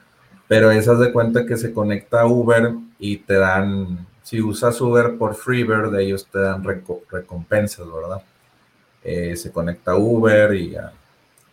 pero 0.47 0.71
esas 0.71 1.00
de 1.00 1.13
cuenta 1.13 1.45
que 1.45 1.56
se 1.56 1.71
conecta 1.71 2.21
a 2.21 2.28
Uber 2.28 2.74
y 3.00 3.17
te 3.17 3.36
dan 3.36 4.06
si 4.24 4.41
usas 4.41 4.80
Uber 4.80 5.17
por 5.17 5.36
Freebird, 5.36 5.93
ellos 6.00 6.28
te 6.32 6.39
dan 6.39 6.63
recompensas, 6.63 7.86
¿verdad? 7.91 8.21
Eh, 9.04 9.36
se 9.36 9.52
conecta 9.52 9.95
Uber 9.95 10.54
y, 10.54 10.76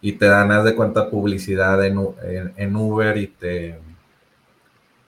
y 0.01 0.13
te 0.13 0.27
dan, 0.27 0.53
haz 0.53 0.65
de 0.65 0.75
cuenta, 0.75 1.11
publicidad 1.11 1.85
en, 1.85 1.99
en, 2.57 2.77
Uber 2.77 3.17
y 3.17 3.27
te, 3.27 3.79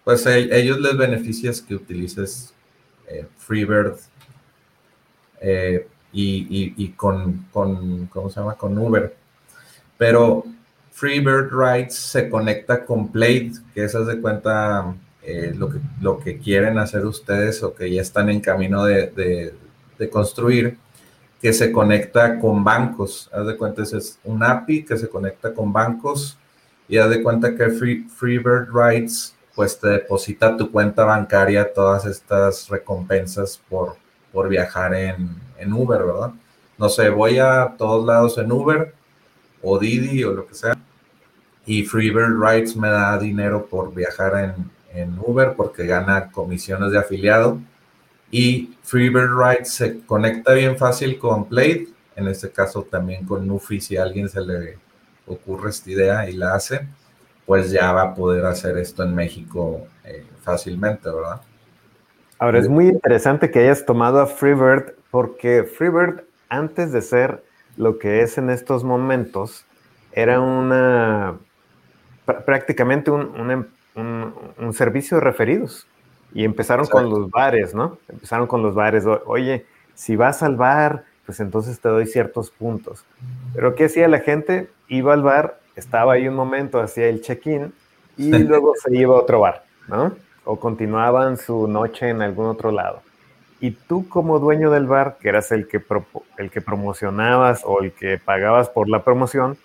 pues 0.05 0.27
a 0.27 0.37
ellos 0.37 0.81
les 0.81 0.97
beneficias 0.97 1.61
que 1.61 1.75
utilices 1.75 2.53
eh, 3.07 3.27
Freebird 3.37 3.97
eh, 5.41 5.87
y, 6.13 6.75
y, 6.77 6.89
con, 6.91 7.47
con, 7.53 8.07
¿cómo 8.07 8.29
se 8.31 8.41
llama? 8.41 8.55
Con 8.57 8.77
Uber. 8.77 9.15
Pero 9.97 10.45
Freebird 10.91 11.51
Rides 11.53 11.95
se 11.95 12.29
conecta 12.29 12.85
con 12.85 13.13
Plate, 13.13 13.53
que 13.75 13.85
es, 13.85 13.95
haz 13.95 14.07
de 14.07 14.21
cuenta, 14.21 14.95
eh, 15.23 15.53
lo, 15.57 15.69
que, 15.71 15.79
lo 16.01 16.19
que 16.19 16.39
quieren 16.39 16.79
hacer 16.79 17.07
ustedes 17.07 17.63
o 17.63 17.75
que 17.75 17.91
ya 17.91 18.03
están 18.03 18.31
en 18.31 18.41
camino 18.41 18.85
de, 18.85 19.53
de, 19.99 20.11
construir, 20.11 20.79
que 21.41 21.53
se 21.53 21.73
conecta 21.73 22.39
con 22.39 22.63
bancos. 22.63 23.31
Haz 23.33 23.47
de 23.47 23.57
cuenta, 23.57 23.83
es 23.83 24.19
un 24.25 24.43
API 24.43 24.85
que 24.85 24.97
se 24.97 25.09
conecta 25.09 25.55
con 25.55 25.73
bancos 25.73 26.39
y 26.89 26.99
haz 26.99 27.11
de 27.11 27.23
cuenta 27.23 27.55
que 27.55 27.71
Free, 27.71 28.05
Freebird 28.09 28.69
Rides 28.73 29.35
pues 29.55 29.79
te 29.79 29.89
deposita 29.89 30.57
tu 30.57 30.71
cuenta 30.71 31.05
bancaria 31.05 31.73
todas 31.73 32.07
estas 32.07 32.69
recompensas 32.69 33.61
por, 33.69 33.97
por 34.33 34.49
viajar 34.49 34.95
en, 34.95 35.37
en 35.59 35.73
Uber, 35.73 36.03
¿verdad? 36.05 36.33
No 36.79 36.89
sé, 36.89 37.11
voy 37.11 37.39
a 37.39 37.75
todos 37.77 38.07
lados 38.07 38.39
en 38.39 38.51
Uber 38.51 38.95
o 39.63 39.79
Didi 39.79 40.25
o 40.25 40.33
lo 40.33 40.47
que 40.47 40.55
sea 40.55 40.75
y 41.67 41.85
Freebird 41.85 42.41
Rides 42.41 42.75
me 42.77 42.89
da 42.89 43.19
dinero 43.19 43.67
por 43.67 43.95
viajar 43.95 44.35
en, 44.45 44.71
en 44.93 45.17
Uber 45.25 45.55
porque 45.57 45.87
gana 45.87 46.31
comisiones 46.31 46.91
de 46.93 46.99
afiliado. 46.99 47.61
Y 48.31 48.77
Freebird 48.83 49.31
Rides 49.37 49.73
se 49.73 50.01
conecta 50.01 50.53
bien 50.55 50.77
fácil 50.77 51.19
con 51.19 51.47
Plate, 51.47 51.89
en 52.17 52.29
este 52.29 52.51
caso 52.51 52.83
también 52.83 53.25
con 53.25 53.47
Nufi, 53.47 53.81
si 53.81 53.97
a 53.97 54.03
alguien 54.03 54.29
se 54.29 54.41
le 54.41 54.79
ocurre 55.27 55.71
esta 55.71 55.91
idea 55.91 56.29
y 56.29 56.35
la 56.35 56.55
hace, 56.55 56.87
pues 57.47 57.71
ya 57.71 57.93
va 57.93 58.03
a 58.03 58.15
poder 58.15 58.45
hacer 58.47 58.79
esto 58.79 59.03
en 59.03 59.15
México 59.15 59.87
eh, 60.05 60.25
fácilmente, 60.43 61.11
¿verdad? 61.11 61.41
Ahora 62.39 62.59
es 62.59 62.69
muy 62.69 62.89
interesante 62.89 63.51
que 63.51 63.59
hayas 63.59 63.85
tomado 63.85 64.21
a 64.21 64.27
Freebird 64.27 64.95
porque 65.11 65.65
Freebird, 65.65 66.23
antes 66.49 66.93
de 66.93 67.03
ser 67.03 67.43
lo 67.77 67.99
que 67.99 68.23
es 68.23 68.39
en 68.39 68.51
estos 68.51 68.83
momentos, 68.85 69.67
era 70.13 70.41
una 70.41 71.39
prácticamente 72.47 73.11
un, 73.11 73.51
em, 73.51 73.67
un, 73.95 74.35
un, 74.59 74.73
servicio 74.73 75.19
de 75.19 75.25
referidos. 75.25 75.87
Y 76.33 76.45
empezaron 76.45 76.87
con 76.87 77.11
los 77.11 77.31
bares, 77.31 77.75
¿no? 77.75 77.99
Empezaron 78.09 78.47
con 78.47 78.63
los 78.63 78.75
bares. 78.75 79.05
Oye, 79.27 79.67
si 79.95 80.17
vas 80.17 80.43
al 80.43 80.57
bar, 80.57 81.05
pues 81.27 81.41
entonces 81.41 81.81
te 81.81 81.89
doy 81.89 82.07
ciertos 82.07 82.51
puntos. 82.51 83.05
Pero 83.55 83.75
¿qué 83.75 83.85
hacía 83.87 84.09
la 84.09 84.21
gente? 84.21 84.71
Iba 84.89 85.13
al 85.13 85.23
bar, 85.23 85.61
estaba 85.77 86.15
ahí 86.15 86.29
un 86.29 86.35
momento, 86.35 86.81
hacía 86.81 87.09
el 87.09 87.21
check-in 87.21 87.73
y 88.17 88.31
luego 88.39 88.75
se 88.77 88.95
iba 88.97 89.15
a 89.15 89.19
otro 89.19 89.41
bar, 89.41 89.65
¿no? 89.89 90.15
O 90.45 90.59
continuaban 90.59 91.37
su 91.37 91.69
noche 91.69 92.09
en 92.09 92.23
algún 92.23 92.47
otro 92.47 92.71
lado. 92.71 93.03
Y 93.61 93.73
tú 93.73 94.09
como 94.09 94.39
dueño 94.39 94.71
del 94.71 94.87
bar, 94.87 95.19
que 95.21 95.29
eras 95.29 95.53
el 95.53 95.69
que, 95.69 95.83
el 96.39 96.51
que 96.51 96.61
promocionabas 96.61 97.63
o 97.65 97.83
el 97.83 97.93
que 97.93 98.19
pagabas 98.19 98.69
por 98.71 98.89
la 98.89 99.05
promoción, 99.05 99.59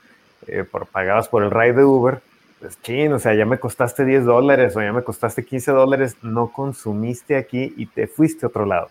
eh, 0.47 0.63
por, 0.63 0.86
pagabas 0.86 1.30
por 1.30 1.43
el 1.43 1.51
ride 1.51 1.73
de 1.73 1.86
Uber, 1.86 2.21
pues 2.60 2.82
chin, 2.82 3.13
o 3.13 3.20
sea, 3.20 3.34
ya 3.34 3.46
me 3.46 3.60
costaste 3.60 4.06
10 4.06 4.26
dólares 4.26 4.76
o 4.76 4.82
ya 4.82 4.94
me 4.94 5.04
costaste 5.04 5.46
15 5.46 5.72
dólares, 5.72 6.18
no 6.22 6.52
consumiste 6.52 7.36
aquí 7.36 7.74
y 7.78 7.86
te 7.86 8.08
fuiste 8.08 8.46
a 8.46 8.50
otro 8.50 8.65
lado. 8.65 8.89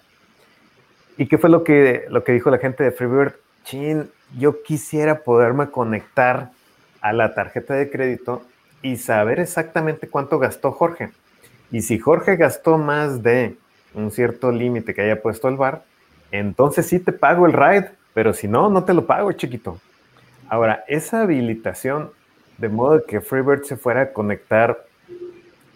¿Y 1.16 1.26
qué 1.26 1.38
fue 1.38 1.50
lo 1.50 1.64
que, 1.64 2.06
lo 2.08 2.24
que 2.24 2.32
dijo 2.32 2.50
la 2.50 2.58
gente 2.58 2.84
de 2.84 2.90
Freebird? 2.90 3.34
Chin, 3.64 4.10
yo 4.36 4.62
quisiera 4.62 5.20
poderme 5.20 5.70
conectar 5.70 6.50
a 7.00 7.12
la 7.12 7.34
tarjeta 7.34 7.74
de 7.74 7.90
crédito 7.90 8.42
y 8.82 8.96
saber 8.96 9.40
exactamente 9.40 10.08
cuánto 10.08 10.38
gastó 10.38 10.72
Jorge. 10.72 11.10
Y 11.70 11.82
si 11.82 11.98
Jorge 11.98 12.36
gastó 12.36 12.78
más 12.78 13.22
de 13.22 13.56
un 13.94 14.10
cierto 14.10 14.52
límite 14.52 14.94
que 14.94 15.02
haya 15.02 15.22
puesto 15.22 15.48
el 15.48 15.56
bar, 15.56 15.84
entonces 16.30 16.86
sí 16.86 16.98
te 16.98 17.12
pago 17.12 17.46
el 17.46 17.52
ride, 17.52 17.90
pero 18.12 18.32
si 18.32 18.48
no, 18.48 18.68
no 18.68 18.84
te 18.84 18.92
lo 18.92 19.06
pago, 19.06 19.32
chiquito. 19.32 19.78
Ahora, 20.48 20.84
esa 20.88 21.22
habilitación 21.22 22.10
de 22.58 22.68
modo 22.68 23.04
que 23.04 23.20
Freebird 23.20 23.64
se 23.64 23.76
fuera 23.76 24.02
a 24.02 24.12
conectar 24.12 24.84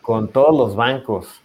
con 0.03 0.29
todos 0.29 0.57
los 0.57 0.77
bancos 0.77 1.43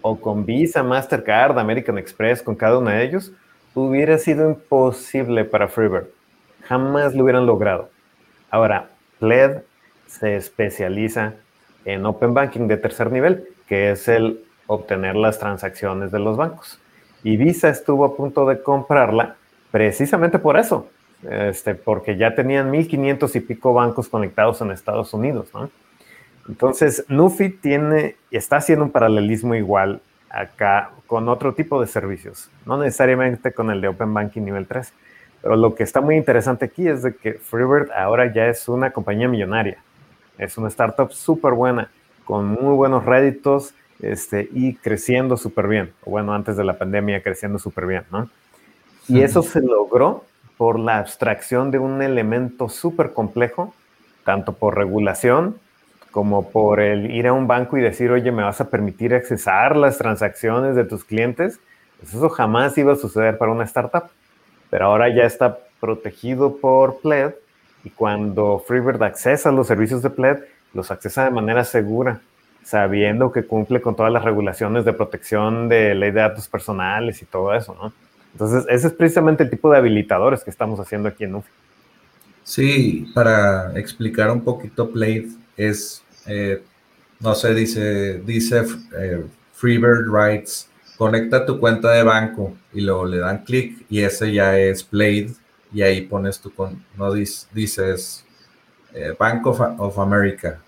o 0.00 0.20
con 0.20 0.44
Visa, 0.44 0.82
Mastercard, 0.82 1.58
American 1.58 1.98
Express, 1.98 2.42
con 2.42 2.54
cada 2.54 2.78
uno 2.78 2.90
de 2.90 3.04
ellos, 3.04 3.32
hubiera 3.74 4.18
sido 4.18 4.48
imposible 4.50 5.44
para 5.44 5.68
Freebird. 5.68 6.08
Jamás 6.64 7.14
lo 7.14 7.24
hubieran 7.24 7.46
logrado. 7.46 7.90
Ahora, 8.50 8.90
Pled 9.18 9.62
se 10.06 10.36
especializa 10.36 11.34
en 11.84 12.04
Open 12.04 12.34
Banking 12.34 12.68
de 12.68 12.76
tercer 12.76 13.10
nivel, 13.10 13.48
que 13.66 13.92
es 13.92 14.08
el 14.08 14.44
obtener 14.66 15.16
las 15.16 15.38
transacciones 15.38 16.12
de 16.12 16.18
los 16.18 16.36
bancos. 16.36 16.78
Y 17.22 17.36
Visa 17.36 17.68
estuvo 17.68 18.04
a 18.04 18.16
punto 18.16 18.46
de 18.46 18.62
comprarla 18.62 19.36
precisamente 19.70 20.38
por 20.38 20.58
eso, 20.58 20.88
este, 21.30 21.74
porque 21.74 22.16
ya 22.16 22.34
tenían 22.34 22.70
1.500 22.72 23.36
y 23.36 23.40
pico 23.40 23.74
bancos 23.74 24.08
conectados 24.08 24.60
en 24.60 24.70
Estados 24.70 25.14
Unidos, 25.14 25.48
¿no? 25.54 25.70
Entonces, 26.48 27.04
Nufi 27.08 27.50
tiene, 27.50 28.16
está 28.30 28.56
haciendo 28.56 28.84
un 28.84 28.90
paralelismo 28.90 29.54
igual 29.54 30.00
acá 30.28 30.90
con 31.06 31.28
otro 31.28 31.54
tipo 31.54 31.80
de 31.80 31.86
servicios, 31.86 32.50
no 32.66 32.78
necesariamente 32.78 33.52
con 33.52 33.70
el 33.70 33.80
de 33.80 33.88
Open 33.88 34.12
Banking 34.12 34.42
nivel 34.42 34.66
3, 34.66 34.92
pero 35.42 35.56
lo 35.56 35.74
que 35.74 35.82
está 35.82 36.00
muy 36.00 36.16
interesante 36.16 36.64
aquí 36.64 36.88
es 36.88 37.02
de 37.02 37.14
que 37.14 37.34
Freebird 37.34 37.90
ahora 37.92 38.32
ya 38.32 38.46
es 38.46 38.68
una 38.68 38.90
compañía 38.90 39.28
millonaria, 39.28 39.78
es 40.38 40.56
una 40.56 40.68
startup 40.68 41.12
súper 41.12 41.52
buena, 41.52 41.90
con 42.24 42.46
muy 42.46 42.74
buenos 42.74 43.04
réditos 43.04 43.74
este, 44.00 44.48
y 44.52 44.74
creciendo 44.74 45.36
súper 45.36 45.68
bien, 45.68 45.92
bueno, 46.04 46.34
antes 46.34 46.56
de 46.56 46.64
la 46.64 46.78
pandemia 46.78 47.22
creciendo 47.22 47.58
súper 47.58 47.86
bien, 47.86 48.04
¿no? 48.10 48.28
Y 49.06 49.20
eso 49.20 49.42
se 49.42 49.60
logró 49.60 50.24
por 50.62 50.78
la 50.78 50.98
abstracción 50.98 51.72
de 51.72 51.80
un 51.80 52.02
elemento 52.02 52.68
súper 52.68 53.14
complejo, 53.14 53.74
tanto 54.24 54.52
por 54.52 54.76
regulación 54.76 55.56
como 56.12 56.50
por 56.50 56.78
el 56.78 57.10
ir 57.10 57.26
a 57.26 57.32
un 57.32 57.48
banco 57.48 57.76
y 57.78 57.80
decir, 57.80 58.12
oye, 58.12 58.30
me 58.30 58.44
vas 58.44 58.60
a 58.60 58.70
permitir 58.70 59.12
accesar 59.12 59.74
las 59.74 59.98
transacciones 59.98 60.76
de 60.76 60.84
tus 60.84 61.02
clientes. 61.02 61.58
Eso 62.00 62.28
jamás 62.28 62.78
iba 62.78 62.92
a 62.92 62.94
suceder 62.94 63.38
para 63.38 63.50
una 63.50 63.64
startup, 63.64 64.04
pero 64.70 64.86
ahora 64.86 65.08
ya 65.08 65.24
está 65.24 65.58
protegido 65.80 66.58
por 66.58 67.00
Pled 67.00 67.32
y 67.82 67.90
cuando 67.90 68.62
Freebird 68.64 69.02
accesa 69.02 69.50
los 69.50 69.66
servicios 69.66 70.00
de 70.00 70.10
Pled, 70.10 70.44
los 70.74 70.92
accesa 70.92 71.24
de 71.24 71.30
manera 71.30 71.64
segura, 71.64 72.20
sabiendo 72.62 73.32
que 73.32 73.44
cumple 73.44 73.80
con 73.82 73.96
todas 73.96 74.12
las 74.12 74.22
regulaciones 74.22 74.84
de 74.84 74.92
protección 74.92 75.68
de 75.68 75.96
ley 75.96 76.12
de 76.12 76.20
datos 76.20 76.46
personales 76.46 77.20
y 77.20 77.24
todo 77.24 77.52
eso, 77.52 77.74
¿no? 77.74 77.92
Entonces, 78.32 78.64
ese 78.68 78.88
es 78.88 78.92
precisamente 78.92 79.44
el 79.44 79.50
tipo 79.50 79.70
de 79.70 79.78
habilitadores 79.78 80.42
que 80.42 80.50
estamos 80.50 80.80
haciendo 80.80 81.08
aquí 81.08 81.24
en 81.24 81.34
UFI. 81.36 81.50
Sí, 82.44 83.10
para 83.14 83.78
explicar 83.78 84.30
un 84.30 84.42
poquito 84.42 84.90
Plate, 84.90 85.28
es, 85.56 86.02
eh, 86.26 86.62
no 87.20 87.34
sé, 87.34 87.54
dice, 87.54 88.20
dice 88.20 88.64
eh, 88.98 89.24
Freebird 89.52 90.12
Rights, 90.12 90.68
conecta 90.96 91.46
tu 91.46 91.60
cuenta 91.60 91.92
de 91.92 92.02
banco 92.02 92.56
y 92.72 92.80
luego 92.80 93.06
le 93.06 93.18
dan 93.18 93.44
clic 93.44 93.84
y 93.88 94.00
ese 94.00 94.32
ya 94.32 94.58
es 94.58 94.82
Plate 94.82 95.32
y 95.72 95.82
ahí 95.82 96.02
pones 96.02 96.40
tu, 96.40 96.52
no 96.96 97.12
dices 97.12 98.24
eh, 98.92 99.14
Bank 99.18 99.46
of, 99.46 99.60
of, 99.78 99.98
America, 99.98 100.58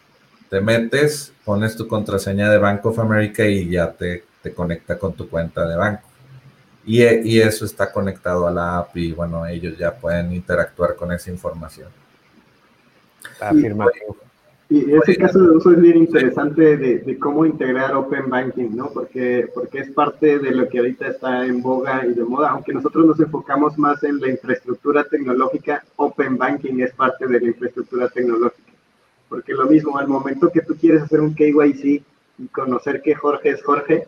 te 0.48 0.60
metes, 0.60 1.32
pones 1.44 1.76
tu 1.76 1.88
contraseña 1.88 2.50
de 2.50 2.58
Bank 2.58 2.86
of 2.86 2.98
America 2.98 3.44
y 3.44 3.68
ya 3.68 3.92
te, 3.92 4.24
te 4.42 4.54
conecta 4.54 4.98
con 4.98 5.14
tu 5.14 5.28
cuenta 5.28 5.66
de 5.66 5.76
banco. 5.76 6.13
Y, 6.86 7.02
eso 7.40 7.64
está 7.64 7.90
conectado 7.90 8.46
a 8.46 8.50
la 8.50 8.78
app 8.78 8.96
y 8.96 9.12
bueno, 9.12 9.46
ellos 9.46 9.76
ya 9.78 9.94
pueden 9.94 10.32
interactuar 10.32 10.96
con 10.96 11.12
esa 11.12 11.30
información. 11.30 11.88
Afirmativo. 13.40 14.16
Y, 14.68 14.90
y 14.90 14.94
ese 14.94 15.16
caso 15.16 15.38
de 15.40 15.56
uso 15.56 15.70
es 15.72 15.80
bien 15.80 15.96
interesante 15.96 16.76
de, 16.76 17.18
cómo 17.18 17.46
integrar 17.46 17.94
Open 17.94 18.28
Banking, 18.28 18.70
¿no? 18.74 18.90
Porque, 18.90 19.48
porque 19.54 19.78
es 19.80 19.90
parte 19.90 20.38
de 20.38 20.50
lo 20.50 20.68
que 20.68 20.78
ahorita 20.78 21.08
está 21.08 21.46
en 21.46 21.62
boga 21.62 22.04
y 22.06 22.14
de 22.14 22.24
moda. 22.24 22.50
Aunque 22.50 22.72
nosotros 22.72 23.06
nos 23.06 23.20
enfocamos 23.20 23.78
más 23.78 24.02
en 24.04 24.20
la 24.20 24.28
infraestructura 24.28 25.04
tecnológica, 25.04 25.84
Open 25.96 26.36
Banking 26.36 26.80
es 26.80 26.92
parte 26.92 27.26
de 27.26 27.40
la 27.40 27.46
infraestructura 27.46 28.08
tecnológica. 28.08 28.72
Porque 29.28 29.52
lo 29.52 29.66
mismo, 29.66 29.98
al 29.98 30.08
momento 30.08 30.50
que 30.50 30.60
tú 30.60 30.74
quieres 30.76 31.02
hacer 31.02 31.20
un 31.20 31.34
KYC 31.34 32.02
y 32.38 32.46
conocer 32.50 33.00
que 33.02 33.14
Jorge 33.14 33.50
es 33.50 33.62
Jorge, 33.62 34.06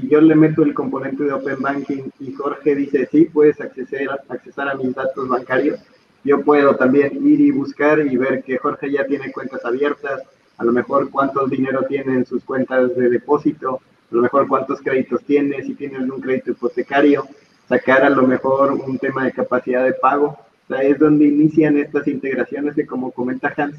si 0.00 0.08
yo 0.08 0.20
le 0.20 0.34
meto 0.34 0.62
el 0.62 0.74
componente 0.74 1.24
de 1.24 1.32
Open 1.32 1.60
Banking 1.60 2.10
y 2.20 2.32
Jorge 2.32 2.74
dice, 2.74 3.08
sí, 3.10 3.24
puedes 3.26 3.58
acceder, 3.60 4.10
accesar 4.28 4.68
a 4.68 4.74
mis 4.74 4.94
datos 4.94 5.26
bancarios, 5.26 5.80
yo 6.22 6.42
puedo 6.42 6.76
también 6.76 7.26
ir 7.26 7.40
y 7.40 7.50
buscar 7.50 8.00
y 8.00 8.16
ver 8.16 8.42
que 8.42 8.58
Jorge 8.58 8.90
ya 8.90 9.06
tiene 9.06 9.32
cuentas 9.32 9.64
abiertas, 9.64 10.22
a 10.58 10.64
lo 10.64 10.72
mejor 10.72 11.10
cuánto 11.10 11.46
dinero 11.46 11.82
tiene 11.88 12.14
en 12.14 12.26
sus 12.26 12.44
cuentas 12.44 12.94
de 12.94 13.08
depósito, 13.08 13.80
a 14.10 14.14
lo 14.14 14.22
mejor 14.22 14.48
cuántos 14.48 14.82
créditos 14.82 15.22
tienes, 15.24 15.66
si 15.66 15.74
tienes 15.74 16.02
un 16.02 16.20
crédito 16.20 16.50
hipotecario, 16.50 17.26
sacar 17.68 18.04
a 18.04 18.10
lo 18.10 18.26
mejor 18.26 18.72
un 18.72 18.98
tema 18.98 19.24
de 19.24 19.32
capacidad 19.32 19.84
de 19.84 19.94
pago. 19.94 20.38
O 20.64 20.68
sea, 20.68 20.82
es 20.82 20.98
donde 20.98 21.26
inician 21.26 21.78
estas 21.78 22.06
integraciones 22.06 22.74
que 22.74 22.86
como 22.86 23.12
comenta 23.12 23.54
Hans, 23.56 23.76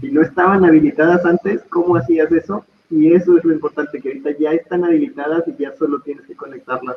si 0.00 0.10
no 0.10 0.22
estaban 0.22 0.64
habilitadas 0.64 1.26
antes, 1.26 1.62
¿cómo 1.68 1.96
hacías 1.96 2.30
eso? 2.32 2.64
Y 2.90 3.12
eso 3.12 3.36
es 3.36 3.44
lo 3.44 3.52
importante, 3.52 4.00
que 4.00 4.08
ahorita 4.08 4.30
ya 4.38 4.52
están 4.52 4.84
habilitadas 4.84 5.44
y 5.46 5.62
ya 5.62 5.74
solo 5.76 6.00
tienes 6.00 6.26
que 6.26 6.34
conectarlas. 6.34 6.96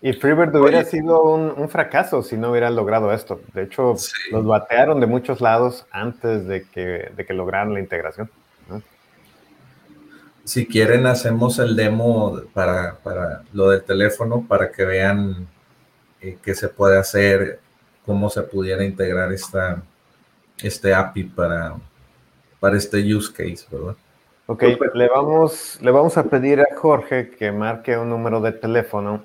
Y 0.00 0.12
Freebird 0.12 0.54
hubiera 0.54 0.84
sido 0.84 1.22
un, 1.22 1.68
fracaso 1.68 2.22
si 2.22 2.36
no 2.36 2.50
hubieran 2.50 2.76
logrado 2.76 3.12
esto. 3.12 3.40
De 3.52 3.64
hecho, 3.64 3.96
los 4.30 4.46
batearon 4.46 5.00
de 5.00 5.06
muchos 5.06 5.40
lados 5.40 5.86
antes 5.90 6.46
de 6.46 6.62
que, 6.62 7.10
de 7.16 7.26
que 7.26 7.34
lograran 7.34 7.74
la 7.74 7.80
integración. 7.80 8.30
Si 10.44 10.66
quieren, 10.66 11.06
hacemos 11.06 11.58
el 11.58 11.76
demo 11.76 12.40
para, 12.54 12.96
para 13.02 13.42
lo 13.52 13.68
del 13.70 13.82
teléfono 13.82 14.46
para 14.48 14.72
que 14.72 14.84
vean 14.84 15.46
eh, 16.22 16.38
qué 16.42 16.54
se 16.54 16.68
puede 16.68 16.96
hacer, 16.96 17.60
cómo 18.06 18.30
se 18.30 18.42
pudiera 18.42 18.82
integrar 18.82 19.30
esta, 19.32 19.82
este 20.62 20.94
API 20.94 21.24
para, 21.24 21.74
para 22.60 22.78
este 22.78 23.14
use 23.14 23.30
case, 23.30 23.66
¿verdad? 23.70 23.96
Ok, 24.50 24.62
le 24.94 25.08
vamos, 25.08 25.78
le 25.82 25.90
vamos 25.90 26.16
a 26.16 26.24
pedir 26.24 26.62
a 26.62 26.74
Jorge 26.74 27.28
que 27.28 27.52
marque 27.52 27.98
un 27.98 28.08
número 28.08 28.40
de 28.40 28.52
teléfono 28.52 29.22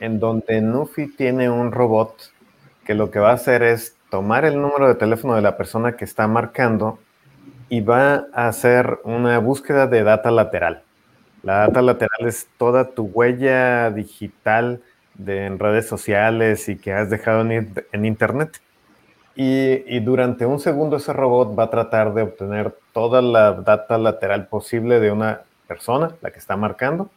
en 0.00 0.18
donde 0.18 0.62
Nufi 0.62 1.08
tiene 1.14 1.50
un 1.50 1.72
robot 1.72 2.32
que 2.86 2.94
lo 2.94 3.10
que 3.10 3.18
va 3.18 3.32
a 3.32 3.34
hacer 3.34 3.62
es 3.62 3.98
tomar 4.10 4.46
el 4.46 4.58
número 4.58 4.88
de 4.88 4.94
teléfono 4.94 5.34
de 5.34 5.42
la 5.42 5.58
persona 5.58 5.92
que 5.92 6.06
está 6.06 6.26
marcando 6.26 6.98
y 7.68 7.82
va 7.82 8.28
a 8.32 8.48
hacer 8.48 8.98
una 9.04 9.38
búsqueda 9.40 9.86
de 9.86 10.04
data 10.04 10.30
lateral. 10.30 10.82
La 11.42 11.66
data 11.66 11.82
lateral 11.82 12.26
es 12.26 12.48
toda 12.56 12.92
tu 12.92 13.02
huella 13.02 13.90
digital 13.90 14.80
de, 15.12 15.44
en 15.44 15.58
redes 15.58 15.86
sociales 15.86 16.70
y 16.70 16.78
que 16.78 16.94
has 16.94 17.10
dejado 17.10 17.42
en, 17.42 17.74
en 17.92 18.04
Internet. 18.06 18.62
Y, 19.34 20.00
durante 20.00 20.44
un 20.44 20.60
segundo 20.60 20.96
ese 20.96 21.12
robot 21.12 21.58
va 21.58 21.64
a 21.64 21.70
tratar 21.70 22.12
de 22.12 22.22
obtener 22.22 22.74
toda 22.92 23.22
la 23.22 23.52
data 23.52 23.96
lateral 23.96 24.46
posible 24.46 25.00
de 25.00 25.10
una 25.10 25.42
persona, 25.66 26.12
la 26.20 26.30
que 26.30 26.38
está 26.38 26.56
marcando, 26.56 27.10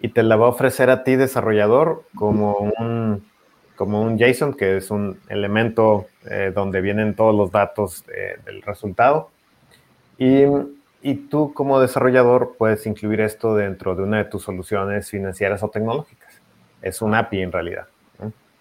y 0.00 0.08
te 0.08 0.22
la 0.22 0.36
va 0.36 0.46
a 0.46 0.50
ofrecer 0.50 0.90
a 0.90 1.04
ti, 1.04 1.16
desarrollador, 1.16 2.04
como 2.14 2.56
un, 2.58 3.24
como 3.76 4.02
un 4.02 4.18
JSON, 4.18 4.54
que 4.54 4.76
es 4.76 4.90
un 4.90 5.20
elemento 5.28 6.06
eh, 6.28 6.52
donde 6.54 6.82
vienen 6.82 7.14
todos 7.14 7.34
los 7.34 7.50
datos 7.50 8.04
del 8.44 8.60
resultado. 8.62 9.30
Y, 10.18 10.44
y 11.00 11.14
tú 11.14 11.54
como 11.54 11.80
desarrollador 11.80 12.56
puedes 12.58 12.86
incluir 12.86 13.22
esto 13.22 13.54
dentro 13.54 13.94
de 13.94 14.02
una 14.02 14.18
de 14.18 14.24
tus 14.24 14.42
soluciones 14.42 15.08
financieras 15.08 15.62
o 15.62 15.70
tecnológicas. 15.70 16.40
Es 16.82 17.00
un 17.00 17.14
API 17.14 17.42
en 17.42 17.52
realidad. 17.52 17.86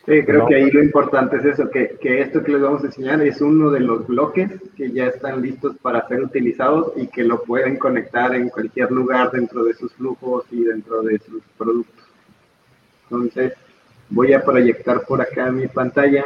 Sí, 0.05 0.23
creo 0.25 0.47
que 0.47 0.55
ahí 0.55 0.71
lo 0.71 0.81
importante 0.81 1.37
es 1.37 1.45
eso, 1.45 1.69
que, 1.69 1.95
que, 2.01 2.21
esto 2.21 2.43
que 2.43 2.53
les 2.53 2.61
vamos 2.61 2.83
a 2.83 2.87
enseñar 2.87 3.21
es 3.21 3.39
uno 3.39 3.69
de 3.69 3.81
los 3.81 4.07
bloques 4.07 4.49
que 4.75 4.91
ya 4.91 5.05
están 5.05 5.43
listos 5.43 5.75
para 5.79 6.07
ser 6.07 6.23
utilizados 6.23 6.93
y 6.95 7.05
que 7.05 7.23
lo 7.23 7.43
pueden 7.43 7.77
conectar 7.77 8.33
en 8.33 8.49
cualquier 8.49 8.89
lugar 8.91 9.29
dentro 9.29 9.63
de 9.63 9.75
sus 9.75 9.93
flujos 9.93 10.45
y 10.49 10.63
dentro 10.63 11.03
de 11.03 11.19
sus 11.19 11.43
productos. 11.55 12.03
Entonces, 13.03 13.53
voy 14.09 14.33
a 14.33 14.43
proyectar 14.43 15.01
por 15.05 15.21
acá 15.21 15.51
mi 15.51 15.67
pantalla 15.67 16.25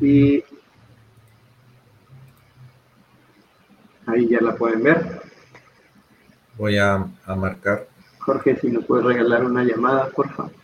y 0.00 0.42
ahí 4.06 4.28
ya 4.28 4.40
la 4.40 4.56
pueden 4.56 4.82
ver. 4.82 5.20
Voy 6.56 6.78
a, 6.78 7.06
a 7.26 7.36
marcar. 7.36 7.86
Jorge, 8.20 8.56
si 8.56 8.70
nos 8.70 8.86
puedes 8.86 9.04
regalar 9.04 9.44
una 9.44 9.62
llamada, 9.62 10.08
por 10.08 10.30
favor. 10.30 10.63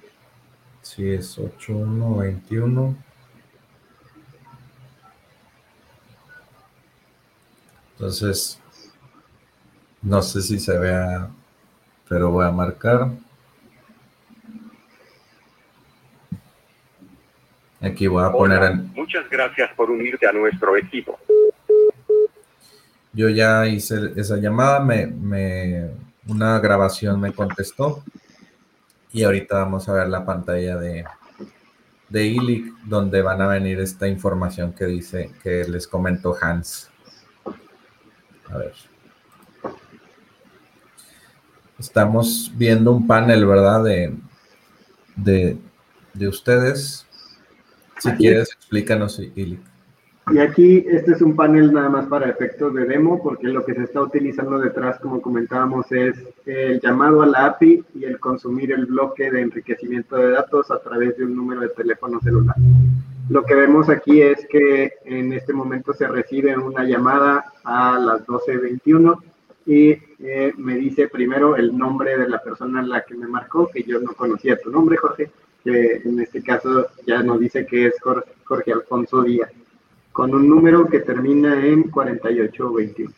Sí, 0.82 1.10
es 1.10 1.38
8121. 1.38 2.96
Entonces, 7.92 8.58
no 10.00 10.22
sé 10.22 10.40
si 10.40 10.58
se 10.58 10.78
vea, 10.78 11.28
pero 12.08 12.30
voy 12.30 12.46
a 12.46 12.50
marcar. 12.50 13.10
Aquí 17.82 18.06
voy 18.06 18.24
a 18.24 18.32
poner 18.32 18.62
en... 18.62 18.92
Muchas 18.94 19.28
gracias 19.28 19.70
por 19.74 19.90
unirte 19.90 20.26
a 20.26 20.32
nuestro 20.32 20.76
equipo. 20.76 21.18
Yo 23.12 23.28
ya 23.28 23.66
hice 23.66 24.12
esa 24.16 24.36
llamada, 24.36 24.80
me, 24.80 25.06
me, 25.06 25.90
una 26.26 26.58
grabación 26.58 27.20
me 27.20 27.32
contestó. 27.32 28.02
Y 29.12 29.24
ahorita 29.24 29.56
vamos 29.56 29.88
a 29.88 29.92
ver 29.92 30.08
la 30.08 30.24
pantalla 30.24 30.76
de, 30.76 31.04
de 32.08 32.26
ILIC, 32.26 32.74
donde 32.84 33.22
van 33.22 33.40
a 33.40 33.48
venir 33.48 33.80
esta 33.80 34.06
información 34.06 34.72
que 34.72 34.86
dice, 34.86 35.32
que 35.42 35.64
les 35.64 35.86
comentó 35.86 36.36
Hans. 36.40 36.90
A 38.48 38.58
ver. 38.58 38.74
Estamos 41.78 42.52
viendo 42.54 42.92
un 42.92 43.06
panel, 43.06 43.46
¿verdad? 43.46 43.82
De, 43.82 44.14
de, 45.16 45.58
de 46.14 46.28
ustedes. 46.28 47.06
Si 47.98 48.10
quieres, 48.12 48.52
explícanos, 48.52 49.18
ILIC. 49.18 49.69
Y 50.32 50.38
aquí 50.38 50.84
este 50.88 51.12
es 51.12 51.22
un 51.22 51.34
panel 51.34 51.72
nada 51.72 51.88
más 51.88 52.06
para 52.06 52.30
efectos 52.30 52.72
de 52.74 52.84
demo, 52.84 53.20
porque 53.20 53.48
lo 53.48 53.64
que 53.64 53.74
se 53.74 53.82
está 53.82 54.00
utilizando 54.00 54.60
detrás, 54.60 55.00
como 55.00 55.20
comentábamos, 55.20 55.90
es 55.90 56.16
el 56.46 56.80
llamado 56.80 57.22
a 57.22 57.26
la 57.26 57.46
API 57.46 57.84
y 57.94 58.04
el 58.04 58.20
consumir 58.20 58.70
el 58.70 58.86
bloque 58.86 59.30
de 59.30 59.40
enriquecimiento 59.40 60.16
de 60.16 60.30
datos 60.30 60.70
a 60.70 60.80
través 60.80 61.16
de 61.16 61.24
un 61.24 61.34
número 61.34 61.62
de 61.62 61.70
teléfono 61.70 62.20
celular. 62.20 62.54
Lo 63.28 63.44
que 63.44 63.54
vemos 63.54 63.88
aquí 63.88 64.22
es 64.22 64.46
que 64.46 64.92
en 65.04 65.32
este 65.32 65.52
momento 65.52 65.92
se 65.92 66.06
recibe 66.06 66.56
una 66.56 66.84
llamada 66.84 67.44
a 67.64 67.98
las 67.98 68.24
12.21 68.26 69.18
y 69.66 69.90
eh, 70.20 70.52
me 70.56 70.76
dice 70.76 71.08
primero 71.08 71.56
el 71.56 71.76
nombre 71.76 72.16
de 72.16 72.28
la 72.28 72.40
persona 72.40 72.80
en 72.80 72.88
la 72.88 73.02
que 73.02 73.16
me 73.16 73.26
marcó, 73.26 73.68
que 73.68 73.82
yo 73.82 74.00
no 74.00 74.12
conocía 74.12 74.60
tu 74.60 74.70
nombre, 74.70 74.96
Jorge, 74.96 75.30
que 75.64 76.02
en 76.04 76.20
este 76.20 76.42
caso 76.42 76.86
ya 77.04 77.20
nos 77.22 77.40
dice 77.40 77.66
que 77.66 77.86
es 77.86 77.94
Jorge 78.44 78.72
Alfonso 78.72 79.22
Díaz 79.22 79.50
con 80.12 80.34
un 80.34 80.48
número 80.48 80.86
que 80.86 81.00
termina 81.00 81.64
en 81.64 81.84
4821. 81.90 83.12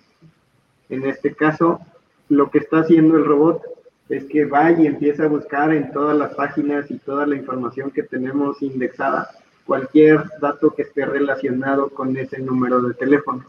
En 0.90 1.05
este 1.05 1.35
caso, 1.35 1.81
lo 2.28 2.50
que 2.50 2.59
está 2.59 2.81
haciendo 2.81 3.16
el 3.16 3.24
robot 3.24 3.62
es 4.09 4.24
que 4.24 4.44
va 4.44 4.70
y 4.72 4.87
empieza 4.87 5.24
a 5.24 5.28
buscar 5.28 5.72
en 5.72 5.90
todas 5.92 6.16
las 6.16 6.35
páginas 6.35 6.90
y 6.90 6.98
toda 6.98 7.26
la 7.26 7.37
información 7.37 7.90
que 7.90 8.02
tenemos 8.02 8.61
indexada 8.62 9.31
cualquier 9.64 10.24
dato 10.40 10.74
que 10.74 10.83
esté 10.83 11.07
relacionado 11.07 11.88
con 11.90 12.16
ese 12.16 12.38
número 12.40 12.81
de 12.83 12.94
teléfono. 12.94 13.44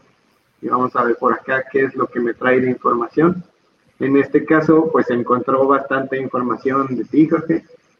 Y 0.62 0.68
vamos 0.68 0.94
a 0.96 1.04
ver 1.04 1.16
por 1.16 1.34
acá 1.34 1.64
qué 1.70 1.84
es 1.84 1.94
lo 1.94 2.06
que 2.06 2.20
me 2.20 2.34
trae 2.34 2.60
de 2.60 2.70
información. 2.70 3.44
En 4.00 4.16
este 4.16 4.44
caso, 4.44 4.88
pues 4.90 5.10
encontró 5.10 5.66
bastante 5.66 6.18
información 6.18 6.96
de 6.96 7.04
ti. 7.04 7.28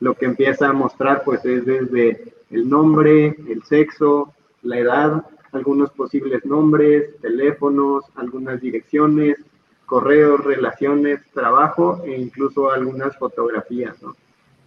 Lo 0.01 0.15
que 0.15 0.27
empieza 0.27 0.69
a 0.69 0.73
mostrar, 0.73 1.23
pues, 1.25 1.45
es 1.45 1.65
desde 1.65 2.33
el 2.51 2.69
nombre, 2.69 3.37
el 3.49 3.63
sexo, 3.65 4.33
la 4.63 4.79
edad, 4.79 5.27
algunos 5.55 5.91
posibles 5.91 6.45
nombres, 6.45 7.21
teléfonos, 7.21 8.05
algunas 8.17 8.61
direcciones, 8.61 9.39
correos, 9.87 10.45
relaciones, 10.45 11.21
trabajo 11.33 12.03
e 12.05 12.19
incluso 12.19 12.71
algunas 12.71 13.17
fotografías. 13.17 13.97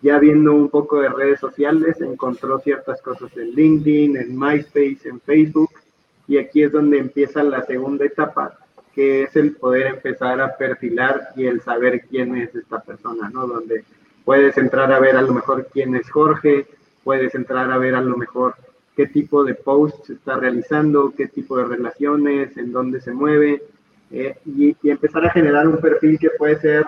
Ya 0.01 0.19
viendo 0.19 0.53
un 0.53 0.69
poco 0.69 1.01
de 1.01 1.09
redes 1.09 1.39
sociales, 1.39 1.99
encontró 2.01 2.59
ciertas 2.59 3.01
cosas 3.01 3.35
en 3.35 3.51
LinkedIn, 3.51 4.15
en 4.17 4.37
MySpace, 4.37 5.09
en 5.09 5.19
Facebook, 5.19 5.71
y 6.27 6.37
aquí 6.37 6.63
es 6.63 6.71
donde 6.71 6.99
empieza 6.99 7.41
la 7.41 7.63
segunda 7.63 8.05
etapa, 8.05 8.57
que 8.93 9.23
es 9.23 9.35
el 9.35 9.55
poder 9.55 9.87
empezar 9.87 10.39
a 10.41 10.55
perfilar 10.55 11.29
y 11.35 11.45
el 11.45 11.61
saber 11.61 12.01
quién 12.09 12.35
es 12.37 12.53
esta 12.53 12.79
persona, 12.79 13.29
¿no? 13.29 13.47
Donde 13.47 13.83
puedes 14.23 14.57
entrar 14.57 14.91
a 14.91 14.99
ver 14.99 15.15
a 15.17 15.21
lo 15.21 15.33
mejor 15.33 15.67
quién 15.71 15.95
es 15.95 16.09
Jorge, 16.09 16.67
puedes 17.03 17.33
entrar 17.33 17.71
a 17.71 17.77
ver 17.77 17.95
a 17.95 18.01
lo 18.01 18.17
mejor 18.17 18.55
qué 18.97 19.05
tipo 19.05 19.43
de 19.43 19.53
posts 19.53 20.09
está 20.09 20.37
realizando, 20.37 21.13
qué 21.15 21.27
tipo 21.27 21.55
de 21.55 21.65
relaciones, 21.65 22.57
en 22.57 22.71
dónde 22.71 22.99
se 22.99 23.13
mueve, 23.13 23.61
eh, 24.09 24.35
y, 24.43 24.75
empezar 24.89 25.23
a 25.23 25.29
generar 25.29 25.67
un 25.67 25.77
perfil 25.77 26.17
que 26.17 26.31
puede 26.31 26.59
ser 26.59 26.83